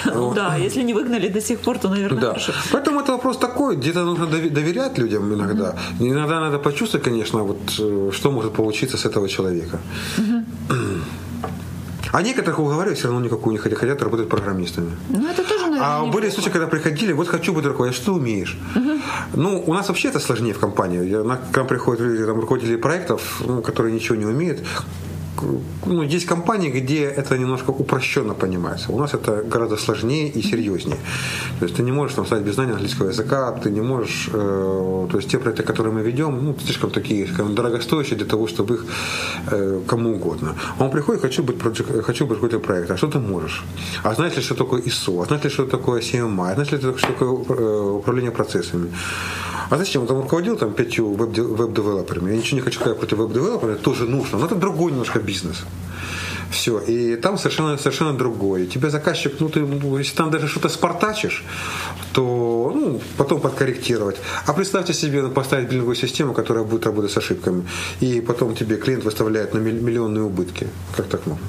Да, 0.35 0.56
если 0.56 0.85
не 0.85 0.94
выгнали 0.94 1.28
до 1.28 1.40
сих 1.40 1.59
пор, 1.59 1.78
то, 1.78 1.88
наверное, 1.88 2.20
да. 2.20 2.37
Поэтому 2.72 3.00
это 3.00 3.12
вопрос 3.12 3.38
такой, 3.38 3.76
где-то 3.76 4.04
нужно 4.04 4.26
доверять 4.26 4.98
людям 4.98 5.35
иногда. 5.35 5.74
Иногда 6.00 6.40
надо 6.40 6.59
почувствовать, 6.59 7.04
конечно, 7.04 7.42
вот, 7.42 7.59
э, 7.78 8.11
что 8.12 8.30
может 8.30 8.52
получиться 8.52 8.96
с 8.96 9.04
этого 9.04 9.28
человека. 9.28 9.80
А 12.12 12.23
некоторых 12.23 12.59
уговаривать 12.59 12.99
все 12.99 13.09
равно 13.09 13.25
никакую 13.25 13.53
не 13.53 13.59
хотят, 13.59 13.79
хотят 13.79 14.03
работать 14.03 14.29
программистами. 14.29 14.90
Ну, 15.09 15.29
это 15.29 15.42
тоже, 15.42 15.66
наверное, 15.66 15.81
А 15.83 16.05
были 16.07 16.31
случаи, 16.31 16.51
когда 16.51 16.66
приходили, 16.66 17.12
вот 17.12 17.29
хочу 17.29 17.53
быть 17.53 17.64
руководителем, 17.64 18.03
что 18.03 18.12
ты 18.12 18.18
умеешь? 18.18 18.59
Ну, 19.35 19.62
у 19.66 19.75
нас 19.75 19.88
вообще 19.88 20.09
это 20.09 20.18
сложнее 20.20 20.53
в 20.53 20.59
компании. 20.59 21.05
Я, 21.07 21.23
к 21.23 21.57
нам 21.57 21.66
приходят 21.66 22.01
люди, 22.01 22.25
там, 22.25 22.40
руководители 22.40 22.77
проектов, 22.77 23.42
ну, 23.46 23.62
которые 23.62 23.94
ничего 23.94 24.16
не 24.16 24.27
умеют 24.27 24.61
ну, 25.87 26.03
есть 26.03 26.26
компании, 26.26 26.70
где 26.70 27.05
это 27.05 27.38
немножко 27.38 27.70
упрощенно 27.70 28.35
понимается. 28.35 28.92
У 28.92 28.98
нас 28.98 29.14
это 29.14 29.42
гораздо 29.42 29.77
сложнее 29.77 30.29
и 30.29 30.42
серьезнее. 30.42 30.98
То 31.58 31.67
есть 31.67 31.77
ты 31.77 31.83
не 31.83 31.92
можешь 31.92 32.17
там 32.17 32.27
стать 32.27 32.42
без 32.42 32.54
знания 32.54 32.73
английского 32.73 33.08
языка, 33.08 33.52
ты 33.52 33.71
не 33.71 33.81
можешь, 33.81 34.29
э, 34.33 35.08
то 35.10 35.17
есть 35.17 35.31
те 35.31 35.38
проекты, 35.38 35.62
которые 35.62 35.92
мы 35.92 36.02
ведем, 36.02 36.44
ну, 36.44 36.56
слишком 36.64 36.90
такие 36.90 37.27
скажем, 37.27 37.54
дорогостоящие 37.54 38.17
для 38.17 38.27
того, 38.27 38.46
чтобы 38.46 38.75
их 38.75 38.85
э, 39.50 39.81
кому 39.87 40.14
угодно. 40.14 40.54
Он 40.79 40.90
приходит, 40.90 41.23
хочу 41.23 41.42
быть, 41.42 41.56
project, 41.56 42.02
хочу 42.02 42.27
быть 42.27 42.37
какой-то 42.37 42.58
проект. 42.58 42.90
А 42.90 42.96
что 42.96 43.06
ты 43.06 43.19
можешь? 43.19 43.64
А 44.02 44.14
знаешь 44.14 44.37
ли, 44.37 44.42
что 44.42 44.54
такое 44.54 44.83
ISO? 44.83 45.23
А 45.23 45.25
знаешь 45.27 45.44
ли, 45.44 45.50
что 45.50 45.67
такое 45.67 46.00
CMI? 46.00 46.50
А 46.50 46.54
знаешь 46.54 46.73
ли, 46.73 46.79
что 46.79 47.06
такое 47.06 47.29
э, 47.29 47.96
управление 47.98 48.31
процессами? 48.31 48.90
А 49.69 49.77
зачем? 49.77 50.02
Он 50.02 50.08
там 50.08 50.21
руководил 50.21 50.56
там 50.56 50.73
пятью 50.73 51.15
веб-девелоперами. 51.15 52.31
Я 52.31 52.37
ничего 52.37 52.56
не 52.56 52.63
хочу 52.63 52.81
сказать 52.81 52.98
против 52.98 53.19
веб-девелопера, 53.19 53.75
тоже 53.75 54.06
нужно. 54.06 54.38
Но 54.38 54.46
это 54.46 54.54
другой 54.54 54.92
немножко 54.92 55.19
бизнес. 55.19 55.65
Все. 56.50 56.81
И 56.81 57.17
там 57.17 57.38
совершенно, 57.38 57.79
совершенно 57.79 58.13
другое. 58.13 58.67
Тебе 58.67 58.90
заказчик, 58.90 59.35
ну 59.40 59.48
ты, 59.48 59.61
ну, 59.61 59.98
если 59.98 60.17
там 60.17 60.31
даже 60.31 60.48
что-то 60.48 60.69
спартачишь, 60.69 61.44
то 62.13 62.73
ну, 62.75 63.00
потом 63.17 63.40
подкорректировать. 63.40 64.17
А 64.46 64.52
представьте 64.52 64.92
себе 64.92 65.23
ну, 65.23 65.31
поставить 65.31 65.69
биллинговую 65.69 65.96
систему, 65.96 66.35
которая 66.35 66.65
будет 66.65 66.87
работать 66.87 67.13
с 67.13 67.17
ошибками. 67.17 67.63
И 68.00 68.21
потом 68.21 68.54
тебе 68.54 68.77
клиент 68.77 69.04
выставляет 69.04 69.54
на 69.54 69.58
миллионные 69.58 70.25
убытки. 70.25 70.67
Как 70.96 71.06
так 71.06 71.27
можно? 71.27 71.44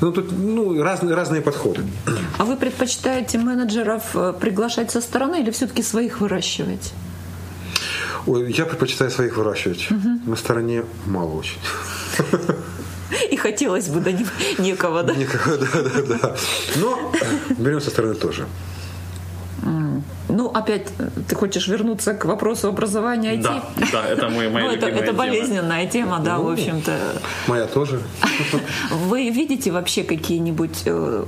Ну, 0.00 0.12
тут 0.12 0.32
ну, 0.32 0.82
разные, 0.82 1.14
разные 1.14 1.42
подходы. 1.42 1.82
А 2.38 2.44
вы 2.44 2.56
предпочитаете 2.56 3.38
менеджеров 3.38 4.02
э, 4.14 4.32
приглашать 4.40 4.90
со 4.90 5.00
стороны 5.00 5.40
или 5.42 5.50
все-таки 5.50 5.82
своих 5.82 6.20
выращивать? 6.20 6.92
Ой, 8.26 8.52
я 8.52 8.66
предпочитаю 8.66 9.10
своих 9.10 9.36
выращивать. 9.36 9.90
Угу. 9.90 10.30
На 10.30 10.36
стороне 10.36 10.84
мало 11.06 11.34
очень. 11.34 11.58
И 13.30 13.36
хотелось 13.36 13.88
бы, 13.88 14.00
да 14.00 14.12
некого, 14.58 15.02
да? 15.02 15.14
Некого, 15.14 15.56
да, 15.56 15.66
да, 15.82 16.18
да. 16.22 16.36
Но 16.76 17.12
берем 17.58 17.80
со 17.80 17.90
стороны 17.90 18.14
тоже. 18.14 18.46
Ну, 20.28 20.48
опять 20.48 20.86
ты 21.28 21.34
хочешь 21.34 21.66
вернуться 21.66 22.14
к 22.14 22.24
вопросу 22.24 22.68
образования 22.68 23.34
IT? 23.34 23.42
Да, 23.42 23.64
да 23.92 24.08
это 24.08 24.28
мой, 24.28 24.48
моя 24.48 24.66
ну, 24.66 24.72
это, 24.72 24.86
это 24.86 25.12
болезненная 25.12 25.86
тема, 25.86 26.20
да, 26.20 26.36
ну, 26.36 26.44
в 26.44 26.52
общем-то. 26.52 27.20
Моя 27.46 27.66
тоже. 27.66 28.00
Вы 28.90 29.28
видите 29.30 29.72
вообще 29.72 30.04
какие-нибудь 30.04 30.82
э, 30.86 31.24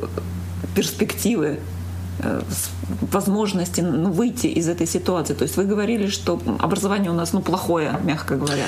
перспективы 0.75 1.59
Э, 1.59 1.82
возможности 3.13 3.81
ну, 3.81 4.11
выйти 4.11 4.47
из 4.47 4.69
этой 4.69 4.87
ситуации? 4.87 5.35
То 5.35 5.45
есть 5.45 5.57
вы 5.57 5.65
говорили, 5.65 6.09
что 6.09 6.41
образование 6.59 7.11
у 7.11 7.15
нас 7.15 7.33
ну, 7.33 7.41
плохое, 7.41 7.99
мягко 8.05 8.37
говоря. 8.37 8.67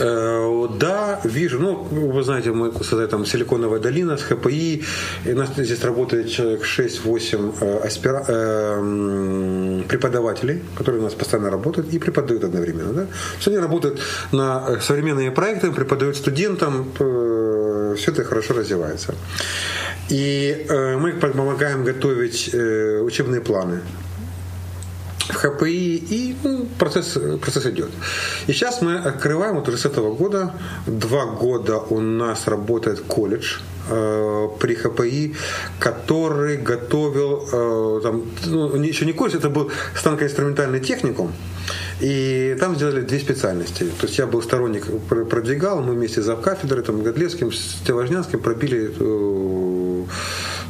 Э, 0.00 0.68
да, 0.78 1.20
вижу. 1.24 1.58
Ну, 1.58 1.74
вы 2.12 2.22
знаете, 2.22 2.52
мы 2.52 2.72
создаем 2.72 3.10
там 3.10 3.26
Силиконовая 3.26 3.80
долина 3.80 4.16
с 4.16 4.22
ХПИ. 4.22 4.84
И 5.24 5.32
у 5.32 5.36
нас 5.36 5.50
здесь 5.56 5.84
работает 5.84 6.30
человек 6.30 6.62
6-8 6.62 7.54
э, 7.60 7.86
аспира... 7.86 8.24
преподавателей, 9.88 10.62
которые 10.76 11.00
у 11.00 11.04
нас 11.04 11.14
постоянно 11.14 11.50
работают 11.50 11.94
и 11.94 11.98
преподают 11.98 12.44
одновременно. 12.44 12.92
Да? 12.92 13.06
Все 13.38 13.50
они 13.50 13.60
работают 13.60 14.00
на 14.32 14.80
современные 14.80 15.30
проекты, 15.30 15.72
преподают 15.72 16.16
студентам, 16.16 16.86
все 17.96 18.12
это 18.12 18.24
хорошо 18.24 18.54
развивается. 18.54 19.14
И 20.08 20.66
э, 20.68 20.96
мы 20.96 21.12
помогаем 21.12 21.84
готовить 21.84 22.50
э, 22.52 23.00
учебные 23.00 23.40
планы 23.40 23.80
в 25.28 25.34
ХПИ, 25.34 25.96
и 25.96 26.36
ну, 26.42 26.66
процесс, 26.78 27.18
процесс 27.40 27.66
идет. 27.66 27.90
И 28.46 28.52
сейчас 28.52 28.82
мы 28.82 28.96
открываем, 28.96 29.56
вот 29.56 29.68
уже 29.68 29.78
с 29.78 29.84
этого 29.84 30.14
года, 30.14 30.54
два 30.86 31.26
года 31.26 31.78
у 31.78 32.00
нас 32.00 32.46
работает 32.46 33.00
колледж 33.00 33.58
э, 33.90 34.48
при 34.60 34.74
ХПИ, 34.74 35.34
который 35.80 36.56
готовил, 36.58 37.48
э, 37.52 38.00
там, 38.02 38.22
ну, 38.46 38.76
еще 38.82 39.04
не 39.04 39.12
колледж, 39.12 39.36
это 39.36 39.50
был 39.50 39.70
станкоинструментальный 39.96 40.80
техникум, 40.80 41.32
и 42.00 42.56
там 42.60 42.76
сделали 42.76 43.00
две 43.00 43.18
специальности. 43.18 43.84
То 44.00 44.06
есть 44.06 44.18
я 44.18 44.26
был 44.26 44.42
сторонник, 44.42 44.86
продвигал, 45.08 45.82
мы 45.82 45.94
вместе 45.94 46.22
с 46.22 46.36
кафедрой, 46.36 46.84
там, 46.84 47.02
Годлевским, 47.02 47.52
с 47.52 47.78
Телажнянским 47.86 48.40
пробили 48.40 48.92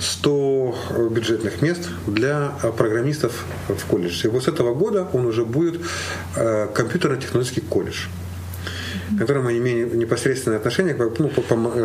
100 0.01 0.75
бюджетных 1.11 1.63
мест 1.63 1.89
для 2.07 2.53
программистов 2.77 3.45
в 3.69 3.85
колледже. 3.87 4.29
И 4.29 4.31
вот 4.31 4.45
с 4.45 4.49
этого 4.49 4.75
года 4.75 5.09
он 5.13 5.27
уже 5.27 5.45
будет 5.45 5.81
э, 6.37 6.69
компьютерно-технологический 6.75 7.63
колледж 7.63 8.07
к 9.15 9.19
которым 9.19 9.45
мы 9.45 9.59
имеем 9.59 9.99
непосредственное 9.99 10.59
отношение, 10.59 10.97
ну, 11.19 11.29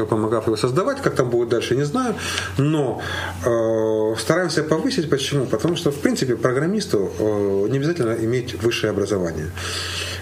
помогав 0.06 0.47
его 0.47 0.58
создавать, 0.58 1.02
как 1.02 1.16
там 1.16 1.30
будет 1.30 1.49
дальше, 1.49 1.76
не 1.76 1.84
знаю, 1.84 2.16
но 2.58 3.02
э, 3.45 4.16
стараемся 4.20 4.64
повысить. 4.64 5.10
Почему? 5.10 5.45
Потому 5.45 5.76
что, 5.76 5.91
в 5.91 5.99
принципе, 5.99 6.36
программисту 6.36 7.12
э, 7.20 7.68
не 7.70 7.78
обязательно 7.78 8.14
иметь 8.14 8.62
высшее 8.62 8.91
образование. 8.91 9.47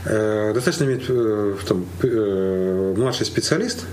Э, 0.05 0.51
достаточно 0.53 0.85
иметь 0.85 1.05
э, 1.07 1.55
там, 1.67 1.85
э, 2.03 2.93
младший 2.97 3.25
специалист, 3.25 3.85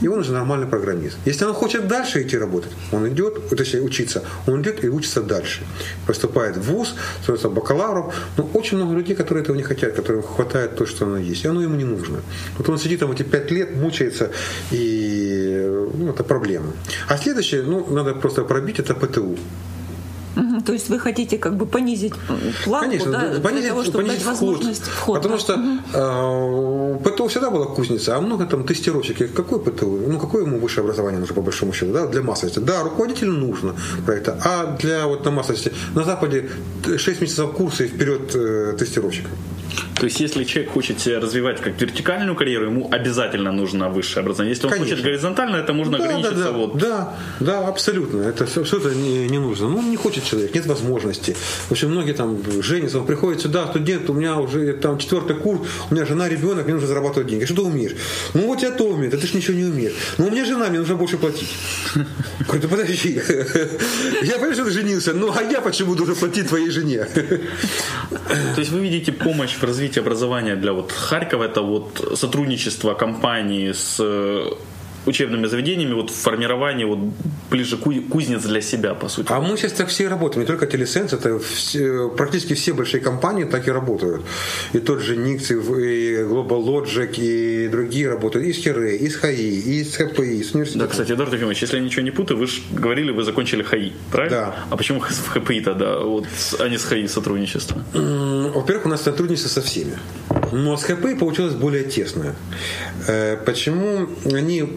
и 0.00 0.08
он 0.08 0.18
уже 0.18 0.32
нормальный 0.32 0.66
программист. 0.66 1.16
Если 1.24 1.44
он 1.44 1.54
хочет 1.54 1.88
дальше 1.88 2.22
идти 2.22 2.38
работать, 2.38 2.72
он 2.92 3.08
идет, 3.08 3.48
точнее 3.48 3.82
учиться, 3.82 4.22
он 4.46 4.62
идет 4.62 4.84
и 4.84 4.88
учится 4.88 5.22
дальше. 5.22 5.62
Поступает 6.06 6.56
в 6.56 6.62
ВУЗ, 6.62 6.94
становится 7.22 7.48
бакалавром. 7.48 8.12
Но 8.36 8.48
очень 8.54 8.76
много 8.76 8.94
людей, 8.94 9.14
которые 9.14 9.42
этого 9.42 9.56
не 9.56 9.62
хотят, 9.62 9.94
которым 9.94 10.22
хватает 10.22 10.76
то, 10.76 10.86
что 10.86 11.06
оно 11.06 11.18
есть. 11.18 11.44
И 11.44 11.48
оно 11.48 11.62
ему 11.62 11.76
не 11.76 11.84
нужно. 11.84 12.20
Вот 12.58 12.68
он 12.68 12.78
сидит 12.78 13.00
там 13.00 13.12
эти 13.12 13.22
пять 13.22 13.50
лет, 13.50 13.76
мучается, 13.76 14.30
и 14.70 15.88
ну, 15.94 16.10
это 16.10 16.24
проблема. 16.24 16.72
А 17.08 17.16
следующее, 17.16 17.62
ну, 17.62 17.86
надо 17.90 18.14
просто 18.14 18.44
пробить, 18.44 18.78
это 18.78 18.94
ПТУ. 18.94 19.36
То 20.64 20.72
есть 20.72 20.88
вы 20.88 20.98
хотите 20.98 21.38
как 21.38 21.56
бы 21.56 21.66
понизить 21.66 22.14
планку, 22.64 22.90
Конечно, 22.90 23.12
да, 23.12 23.40
понизить, 23.40 23.62
для 23.62 23.68
того, 23.70 23.82
чтобы 23.82 23.98
понизить 23.98 24.24
дать 24.24 24.36
вход. 24.36 24.48
возможность 24.48 24.84
входа. 24.84 25.20
Потому 25.20 25.38
что 25.38 25.54
угу. 25.54 26.98
э, 27.04 27.10
ПТУ 27.10 27.28
всегда 27.28 27.50
была 27.50 27.66
кузница, 27.66 28.16
а 28.16 28.20
много 28.20 28.46
там 28.46 28.64
тестировщиков. 28.64 29.32
Какой 29.32 29.60
ПТУ? 29.60 30.00
Ну, 30.08 30.18
какое 30.18 30.44
ему 30.44 30.58
высшее 30.58 30.84
образование 30.84 31.20
нужно, 31.20 31.34
по 31.34 31.42
большому 31.42 31.72
счету, 31.72 31.92
да, 31.92 32.06
для 32.06 32.22
массовости? 32.22 32.58
Да, 32.58 32.82
руководителю 32.82 33.32
нужно 33.32 33.74
проекта, 34.06 34.38
а 34.44 34.76
для 34.76 35.06
вот 35.06 35.24
на 35.24 35.30
массовости 35.30 35.72
на 35.94 36.04
Западе 36.04 36.50
6 36.96 37.20
месяцев 37.20 37.52
курса 37.52 37.84
и 37.84 37.88
вперед 37.88 38.34
э, 38.34 38.76
тестировщика. 38.78 39.28
То 39.96 40.06
есть, 40.06 40.20
если 40.20 40.44
человек 40.44 40.72
хочет 40.72 41.00
себя 41.00 41.20
развивать 41.20 41.60
как 41.60 41.80
вертикальную 41.80 42.34
карьеру, 42.34 42.66
ему 42.66 42.88
обязательно 42.90 43.52
нужно 43.52 43.88
высшее 43.88 44.22
образование. 44.22 44.54
Если 44.54 44.66
он 44.66 44.72
Конечно. 44.72 44.96
хочет 44.96 45.04
горизонтально, 45.04 45.56
это 45.56 45.72
можно 45.72 45.98
да, 45.98 46.04
ограничиться 46.04 46.36
да, 46.36 46.44
да, 46.44 46.52
вот. 46.52 46.78
Да, 46.78 47.14
да, 47.40 47.68
абсолютно. 47.68 48.22
Это 48.22 48.46
все, 48.46 48.64
все 48.64 48.78
это 48.78 48.94
не, 48.94 49.28
не 49.28 49.38
нужно. 49.38 49.68
Ну, 49.68 49.82
не 49.82 49.96
хочет 49.96 50.24
человек, 50.24 50.54
нет 50.54 50.66
возможности. 50.66 51.36
В 51.68 51.72
общем, 51.72 51.90
многие 51.90 52.12
там 52.12 52.38
женятся, 52.62 52.98
он 52.98 53.06
приходит 53.06 53.42
сюда, 53.42 53.66
студент, 53.68 54.10
у 54.10 54.14
меня 54.14 54.38
уже 54.38 54.72
там 54.72 54.98
четвертый 54.98 55.36
курс, 55.36 55.60
у 55.90 55.94
меня 55.94 56.04
жена, 56.04 56.28
ребенок, 56.28 56.64
мне 56.64 56.74
нужно 56.74 56.88
зарабатывать 56.88 57.28
деньги. 57.28 57.44
Что 57.44 57.54
ты 57.54 57.62
умеешь? 57.62 57.94
Ну, 58.34 58.46
вот 58.46 58.62
я 58.62 58.70
то 58.70 58.84
умею, 58.84 59.12
а 59.14 59.16
ты 59.16 59.26
же 59.26 59.36
ничего 59.36 59.56
не 59.56 59.64
умеешь. 59.64 59.94
Ну, 60.18 60.26
у 60.26 60.30
меня 60.30 60.44
жена, 60.44 60.68
мне 60.68 60.78
нужно 60.78 60.96
больше 60.96 61.16
платить. 61.16 61.48
Говорю, 62.48 62.68
подожди. 62.68 63.20
Я 64.22 64.34
понимаю, 64.34 64.54
что 64.54 64.64
ты 64.64 64.70
женился, 64.70 65.14
ну, 65.14 65.32
а 65.34 65.42
я 65.42 65.60
почему 65.60 65.94
должен 65.94 66.14
платить 66.14 66.48
твоей 66.48 66.70
жене? 66.70 67.04
То 67.04 68.60
есть 68.60 68.70
вы 68.70 68.80
видите 68.80 69.12
помощь 69.12 69.54
в 69.62 69.64
развитии 69.64 70.00
образования 70.00 70.56
для 70.56 70.72
вот 70.72 70.92
Харькова, 70.92 71.44
это 71.44 71.62
вот 71.62 72.12
сотрудничество 72.14 72.94
компании 72.94 73.72
с 73.72 74.00
учебными 75.06 75.46
заведениями 75.46 75.94
вот 75.94 76.10
в 76.10 76.14
формировании 76.14 76.84
вот 76.84 76.98
ближе 77.50 77.76
кузнец 77.76 78.42
для 78.42 78.60
себя, 78.60 78.94
по 78.94 79.08
сути. 79.08 79.26
А 79.30 79.40
мы 79.40 79.56
сейчас 79.56 79.72
так 79.72 79.88
все 79.88 80.08
работаем, 80.08 80.42
не 80.42 80.46
только 80.46 80.66
Телесенс, 80.66 81.12
это 81.12 81.38
все, 81.38 82.08
практически 82.08 82.54
все 82.54 82.72
большие 82.72 83.00
компании 83.00 83.44
так 83.44 83.68
и 83.68 83.70
работают. 83.70 84.22
И 84.72 84.78
тот 84.78 85.00
же 85.00 85.16
Nix, 85.16 85.50
и 85.50 86.22
Global 86.22 86.64
Logic, 86.64 87.14
и 87.16 87.68
другие 87.68 88.08
работают, 88.08 88.46
и 88.46 88.52
с 88.52 88.56
Хире, 88.56 88.96
и 88.96 89.08
с 89.08 89.16
ХАИ, 89.16 89.60
и 89.60 89.84
с 89.84 89.96
ХПИ, 89.96 90.22
и 90.22 90.42
с 90.42 90.52
университетом. 90.52 90.86
Да, 90.86 90.86
кстати, 90.86 91.12
Эдуард 91.12 91.32
Ефимович, 91.32 91.62
если 91.62 91.76
я 91.76 91.82
ничего 91.82 92.02
не 92.02 92.10
путаю, 92.10 92.38
вы 92.38 92.46
же 92.46 92.62
говорили, 92.72 93.10
вы 93.10 93.24
закончили 93.24 93.62
ХАИ, 93.62 93.92
правильно? 94.10 94.36
Да. 94.36 94.54
А 94.70 94.76
почему 94.76 95.00
в 95.00 95.28
ХПИ 95.28 95.60
тогда, 95.60 95.98
вот, 95.98 96.26
а 96.58 96.68
не 96.68 96.78
с 96.78 96.84
ХАИ 96.84 97.08
сотрудничество? 97.08 97.82
Во-первых, 97.92 98.86
у 98.86 98.88
нас 98.88 99.02
сотрудничество 99.02 99.48
со 99.48 99.62
всеми. 99.62 99.98
Но 100.52 100.76
с 100.76 100.84
ХПИ 100.84 101.14
получилось 101.14 101.54
более 101.54 101.84
тесное. 101.84 102.34
Э, 103.08 103.36
почему 103.44 104.08
они 104.24 104.68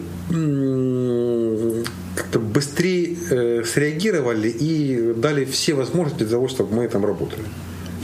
как-то 2.16 2.38
быстрее 2.40 3.16
э, 3.30 3.64
среагировали 3.64 4.48
и 4.48 5.12
дали 5.14 5.44
все 5.44 5.74
возможности 5.74 6.20
для 6.20 6.30
того, 6.30 6.48
чтобы 6.48 6.74
мы 6.74 6.88
там 6.88 7.04
работали. 7.04 7.44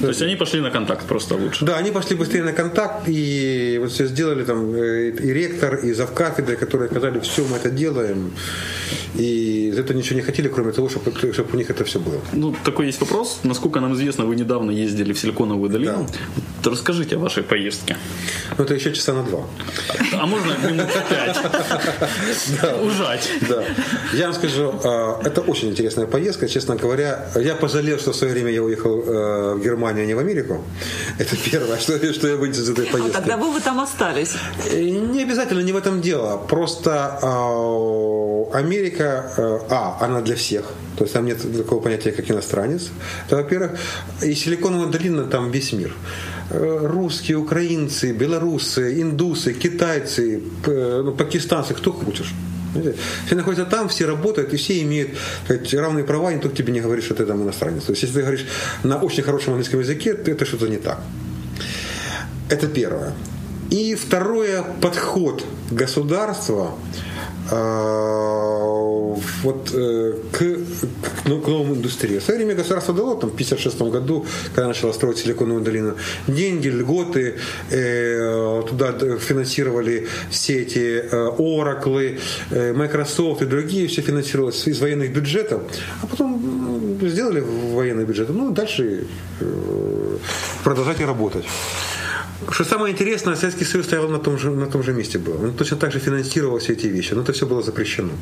То 0.01 0.09
есть 0.09 0.22
они 0.22 0.36
пошли 0.36 0.61
на 0.61 0.70
контакт 0.70 1.07
просто 1.07 1.34
лучше. 1.34 1.64
Да, 1.64 1.76
они 1.76 1.90
пошли 1.90 2.16
быстрее 2.16 2.43
на 2.43 2.53
контакт 2.53 3.09
и 3.09 3.78
вот 3.80 3.93
все 3.93 4.07
сделали 4.07 4.45
там 4.45 4.74
э, 4.74 5.11
и 5.11 5.32
ректор, 5.32 5.76
и 5.76 5.93
завкафедры, 5.93 6.57
которые 6.57 6.88
сказали, 6.88 7.20
все, 7.20 7.45
мы 7.45 7.57
это 7.57 7.70
делаем. 7.70 8.32
И 9.14 9.68
из 9.68 9.78
этого 9.78 9.97
ничего 9.97 10.16
не 10.16 10.22
хотели, 10.22 10.49
кроме 10.49 10.72
того, 10.72 10.88
чтобы, 10.88 11.32
чтобы 11.32 11.51
у 11.53 11.57
них 11.57 11.70
это 11.70 11.84
все 11.84 11.99
было. 11.99 12.20
Ну, 12.32 12.55
такой 12.64 12.86
есть 12.86 13.01
вопрос. 13.01 13.40
Насколько 13.45 13.80
нам 13.80 13.95
известно, 13.95 14.24
вы 14.24 14.36
недавно 14.36 14.70
ездили 14.70 15.12
в 15.12 15.18
Силиконовую 15.18 15.70
долину. 15.70 16.07
Да. 16.64 16.70
Расскажите 16.70 17.16
о 17.16 17.18
вашей 17.18 17.43
поездке. 17.43 17.97
Ну, 18.57 18.64
это 18.64 18.74
еще 18.74 18.93
часа 18.93 19.12
на 19.12 19.22
два. 19.22 19.40
А 20.18 20.26
можно 20.26 20.53
минут 20.68 20.88
пять? 21.11 21.36
Ужать. 22.82 23.28
Да. 23.49 23.64
Я 24.14 24.26
вам 24.26 24.34
скажу, 24.34 24.74
а, 24.84 25.20
это 25.24 25.40
очень 25.43 25.70
интересная 25.70 26.07
поездка. 26.07 26.49
Честно 26.49 26.76
говоря, 26.76 27.28
я 27.36 27.55
пожалел, 27.55 27.99
что 27.99 28.12
в 28.12 28.16
свое 28.16 28.32
время 28.32 28.51
я 28.51 28.62
уехал 28.62 29.03
э, 29.03 29.55
в 29.55 29.62
Германию, 29.62 29.81
а 29.86 29.92
не 29.92 30.14
в 30.14 30.18
Америку. 30.18 30.62
Это 31.18 31.36
первое, 31.36 31.78
что, 31.78 32.12
что 32.12 32.28
я 32.28 32.36
вынес 32.36 32.58
из 32.58 32.70
этой 32.70 32.86
поездки. 32.86 33.12
Тогда 33.12 33.36
вы 33.36 33.52
бы 33.52 33.60
там 33.60 33.80
остались. 33.80 34.34
Э, 34.70 34.80
не 34.80 35.22
обязательно, 35.22 35.60
не 35.60 35.72
в 35.72 35.76
этом 35.76 36.00
дело. 36.00 36.36
Просто 36.36 37.18
а, 37.22 38.58
Америка, 38.58 39.32
э, 39.36 39.58
а, 39.70 39.98
она 40.00 40.20
для 40.20 40.36
всех. 40.36 40.64
То 40.96 41.04
есть 41.04 41.14
там 41.14 41.26
нет 41.26 41.38
такого 41.56 41.80
понятия, 41.80 42.12
как 42.12 42.30
иностранец. 42.30 42.90
Это, 43.26 43.36
во-первых. 43.36 43.72
И 44.22 44.34
Силиконовая 44.34 44.88
долина, 44.88 45.24
там 45.24 45.50
весь 45.50 45.72
мир 45.72 45.92
русские, 46.50 47.38
украинцы, 47.38 48.12
белорусы, 48.12 49.00
индусы, 49.00 49.54
китайцы, 49.54 50.42
ну, 50.66 51.12
пакистанцы, 51.12 51.72
кто 51.72 51.92
хочешь. 51.92 52.34
Все 53.26 53.34
находятся 53.34 53.64
там, 53.64 53.88
все 53.88 54.06
работают, 54.06 54.52
и 54.54 54.56
все 54.56 54.80
имеют 54.82 55.10
сказать, 55.44 55.74
равные 55.74 56.04
права, 56.04 56.32
и 56.32 56.36
никто 56.36 56.48
тебе 56.48 56.72
не 56.72 56.80
говорит, 56.80 57.04
что 57.04 57.14
ты 57.14 57.26
там 57.26 57.42
иностранец. 57.42 57.84
То 57.84 57.92
есть, 57.92 58.02
если 58.02 58.16
ты 58.16 58.20
говоришь 58.22 58.46
на 58.82 58.96
очень 58.96 59.22
хорошем 59.22 59.52
английском 59.52 59.80
языке, 59.80 60.14
то 60.14 60.30
это 60.30 60.44
что-то 60.44 60.68
не 60.68 60.78
так. 60.78 61.00
Это 62.48 62.66
первое. 62.66 63.12
И 63.70 63.94
второе, 63.94 64.62
подход 64.80 65.44
государства 65.70 66.74
вот 69.43 69.70
э, 69.74 70.14
к, 70.30 70.38
к, 70.38 71.26
ну, 71.26 71.40
к 71.40 71.49
новым 71.49 71.74
индустрии. 71.74 72.18
В 72.18 72.22
свое 72.22 72.38
время 72.38 72.55
государство 72.55 72.95
дало, 72.95 73.14
там, 73.14 73.30
в 73.30 73.34
1956 73.34 73.93
году, 73.93 74.26
когда 74.55 74.68
начало 74.68 74.93
строить 74.93 75.18
Силиконовую 75.18 75.64
долину, 75.64 75.95
деньги, 76.26 76.68
льготы, 76.68 77.34
э, 77.70 78.62
туда 78.68 78.93
финансировали 79.18 80.07
все 80.30 80.62
эти 80.62 81.05
э, 81.11 81.30
Oracle, 81.38 82.20
э, 82.51 82.72
Microsoft 82.72 83.43
и 83.43 83.47
другие, 83.47 83.88
все 83.88 84.03
финансировалось 84.03 84.66
из 84.66 84.80
военных 84.80 85.12
бюджетов, 85.12 85.62
а 86.03 86.07
потом 86.07 86.99
сделали 87.03 87.40
военный 87.40 88.05
бюджет, 88.05 88.28
ну, 88.30 88.51
дальше 88.51 89.07
э, 89.40 90.16
продолжайте 90.64 91.05
работать. 91.05 91.45
Что 92.51 92.64
самое 92.64 92.93
интересное, 92.93 93.36
Советский 93.36 93.64
Союз 93.64 93.86
стоял 93.86 94.09
на 94.09 94.18
том 94.18 94.38
же, 94.38 94.51
на 94.51 94.66
том 94.66 94.82
же 94.82 94.93
месте 94.93 95.18
был. 95.18 95.43
Он 95.43 95.53
точно 95.53 95.76
так 95.76 95.93
же 95.93 95.99
финансировал 95.99 96.59
все 96.59 96.72
эти 96.72 96.86
вещи, 96.86 97.14
но 97.14 97.22
это 97.22 97.32
все 97.32 97.47
было 97.47 97.62
запрещено. 97.62 98.12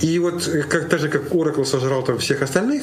И 0.00 0.18
вот 0.18 0.44
как, 0.68 0.88
так 0.88 1.00
же, 1.00 1.08
как 1.08 1.32
Oracle 1.32 1.64
сожрал 1.64 2.02
там 2.02 2.18
всех 2.18 2.42
остальных, 2.42 2.82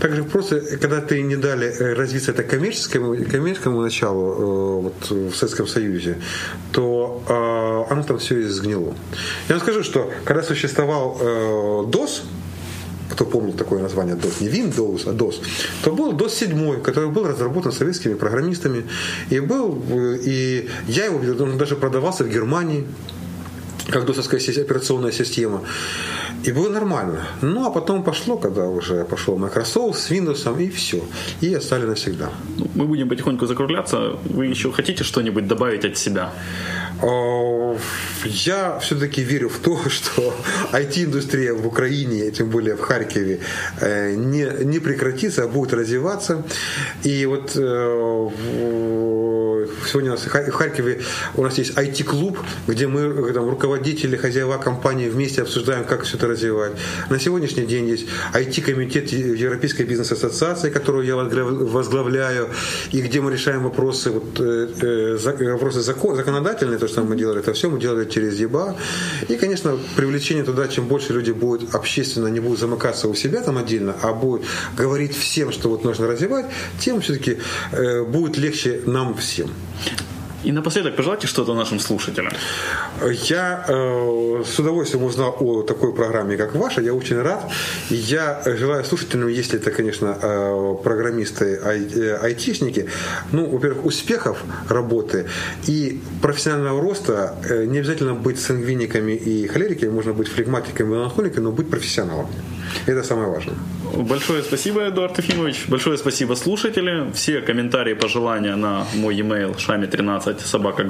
так 0.00 0.14
же 0.14 0.24
просто, 0.24 0.60
когда 0.60 1.00
ты 1.00 1.22
не 1.22 1.36
дали 1.36 1.66
э, 1.66 1.94
развиться 1.94 2.32
это 2.32 2.42
коммерческому, 2.42 3.16
коммерческому 3.30 3.80
началу 3.80 4.32
э, 4.32 4.82
вот, 4.82 5.10
в 5.10 5.34
Советском 5.34 5.66
Союзе, 5.66 6.18
то 6.72 7.22
э, 7.28 7.92
оно 7.92 8.02
там 8.02 8.18
все 8.18 8.40
и 8.40 8.42
сгнило. 8.42 8.94
Я 9.48 9.54
вам 9.54 9.60
скажу, 9.60 9.82
что 9.82 10.12
когда 10.24 10.42
существовал 10.42 11.16
э, 11.20 11.24
DOS, 11.86 12.22
кто 13.12 13.24
помнит 13.24 13.56
такое 13.56 13.82
название 13.82 14.16
DOS, 14.16 14.40
не 14.40 14.48
Windows, 14.48 15.02
а 15.06 15.12
DOS, 15.12 15.34
то 15.84 15.92
был 15.92 16.12
DOS 16.12 16.30
7, 16.30 16.82
который 16.82 17.10
был 17.10 17.26
разработан 17.26 17.72
советскими 17.72 18.14
программистами. 18.14 18.84
И 19.30 19.40
был, 19.40 19.82
э, 19.90 20.18
и 20.24 20.68
я 20.88 21.04
его 21.04 21.18
он 21.44 21.58
даже 21.58 21.76
продавался 21.76 22.24
в 22.24 22.28
Германии 22.28 22.84
как 23.88 24.06
досовская 24.06 24.40
операционная 24.40 25.12
система. 25.12 25.62
И 26.44 26.52
было 26.52 26.68
нормально. 26.68 27.20
Ну, 27.42 27.66
а 27.66 27.70
потом 27.70 28.02
пошло, 28.02 28.36
когда 28.36 28.66
уже 28.66 29.04
пошел 29.04 29.38
Microsoft 29.38 29.98
с 29.98 30.10
Windows, 30.10 30.62
и 30.62 30.70
все. 30.70 31.02
И 31.40 31.54
остались 31.54 31.86
навсегда. 31.86 32.30
Ну, 32.58 32.66
мы 32.74 32.86
будем 32.86 33.08
потихоньку 33.08 33.46
закругляться. 33.46 34.16
Вы 34.24 34.46
еще 34.46 34.72
хотите 34.72 35.04
что-нибудь 35.04 35.46
добавить 35.46 35.84
от 35.84 35.96
себя? 35.96 36.32
Я 38.24 38.78
все-таки 38.78 39.22
верю 39.22 39.48
в 39.48 39.58
то, 39.58 39.78
что 39.88 40.34
IT-индустрия 40.72 41.52
в 41.54 41.66
Украине, 41.66 42.30
тем 42.30 42.48
более 42.48 42.76
в 42.76 42.80
Харькове, 42.80 43.40
э, 43.80 44.14
не, 44.14 44.64
не 44.64 44.78
прекратится, 44.78 45.44
а 45.44 45.48
будет 45.48 45.72
развиваться. 45.72 46.44
И 47.02 47.26
вот 47.26 47.56
э, 47.56 48.28
сегодня 49.86 50.10
у 50.10 50.14
нас 50.14 50.24
в 50.24 50.28
Харькове 50.28 51.00
у 51.34 51.42
нас 51.42 51.58
есть 51.58 51.72
IT-клуб, 51.76 52.38
где 52.66 52.86
мы 52.86 53.32
там, 53.32 53.48
руководители, 53.48 54.16
хозяева 54.16 54.58
компании 54.58 55.08
вместе 55.08 55.42
обсуждаем, 55.42 55.84
как 55.84 56.02
все 56.02 56.16
это 56.16 56.26
развивать. 56.26 56.72
На 57.10 57.18
сегодняшний 57.18 57.66
день 57.66 57.88
есть 57.88 58.06
IT-комитет 58.34 59.12
Европейской 59.12 59.82
бизнес-ассоциации, 59.82 60.70
которую 60.70 61.06
я 61.06 61.16
возглавляю, 61.16 62.48
и 62.92 63.00
где 63.00 63.20
мы 63.20 63.32
решаем 63.32 63.62
вопросы, 63.62 64.10
вот, 64.10 64.40
э, 64.40 65.18
вопросы 65.52 65.80
закон, 65.80 66.16
законодательные, 66.16 66.78
то, 66.78 66.88
что 66.88 67.02
мы 67.02 67.16
делали, 67.16 67.40
это 67.40 67.52
все 67.52 67.68
мы 67.68 67.80
делали 67.80 68.08
через 68.08 68.38
ЕБА. 68.38 68.76
И, 69.28 69.36
конечно, 69.36 69.78
привлечение 69.96 70.44
туда, 70.44 70.68
чем 70.68 70.86
больше 70.86 71.12
люди 71.12 71.32
будут 71.32 71.74
общественно, 71.74 72.28
не 72.28 72.40
будут 72.40 72.60
замыкаться 72.60 73.08
у 73.08 73.14
себя 73.14 73.40
там 73.40 73.58
отдельно, 73.58 73.94
а 74.02 74.12
будут 74.12 74.46
говорить 74.76 75.16
всем, 75.16 75.52
что 75.52 75.68
вот 75.68 75.84
нужно 75.84 76.06
развивать, 76.06 76.46
тем 76.78 77.00
все-таки 77.00 77.38
э, 77.72 78.04
будет 78.04 78.38
легче 78.38 78.80
нам 78.86 79.14
всем. 79.14 79.50
И 80.44 80.50
напоследок 80.50 80.96
пожелайте 80.96 81.26
что-то 81.26 81.54
нашим 81.54 81.78
слушателям. 81.78 82.32
Я 83.28 83.64
э, 83.68 84.42
с 84.44 84.58
удовольствием 84.58 85.04
узнал 85.04 85.36
о 85.38 85.62
такой 85.62 85.94
программе, 85.94 86.36
как 86.36 86.54
ваша. 86.56 86.80
Я 86.80 86.94
очень 86.94 87.20
рад. 87.20 87.48
Я 87.90 88.42
желаю 88.44 88.84
слушателям, 88.84 89.28
если 89.28 89.60
это, 89.60 89.70
конечно, 89.70 90.18
э, 90.20 90.74
программисты, 90.82 91.60
ай, 91.64 91.86
э, 91.94 92.18
айтишники, 92.22 92.88
ну, 93.30 93.46
во-первых, 93.46 93.84
успехов 93.84 94.42
работы 94.68 95.26
и 95.68 96.00
профессионального 96.20 96.80
роста. 96.80 97.36
Э, 97.48 97.64
не 97.64 97.78
обязательно 97.78 98.14
быть 98.14 98.40
сангвиниками 98.40 99.12
и 99.12 99.46
холериками, 99.46 99.90
можно 99.90 100.12
быть 100.12 100.28
флегматиками 100.28 100.88
и 100.88 100.90
меланхоликами, 100.90 101.44
но 101.44 101.52
быть 101.52 101.70
профессионалом. 101.70 102.26
Это 102.86 103.02
самое 103.02 103.28
важное. 103.28 103.56
Большое 103.96 104.42
спасибо, 104.42 104.88
Эдуард 104.88 105.18
Ефимович. 105.18 105.64
Большое 105.68 105.98
спасибо 105.98 106.34
слушатели. 106.34 107.12
Все 107.12 107.40
комментарии, 107.40 107.94
пожелания 107.94 108.56
на 108.56 108.86
мой 108.94 109.14
e-mail 109.16 109.56
шами13 109.56 110.40
собака 110.44 110.84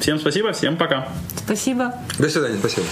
Всем 0.00 0.18
спасибо, 0.18 0.52
всем 0.52 0.76
пока. 0.76 1.08
Спасибо. 1.36 1.94
До 2.18 2.28
свидания, 2.28 2.58
спасибо. 2.58 2.86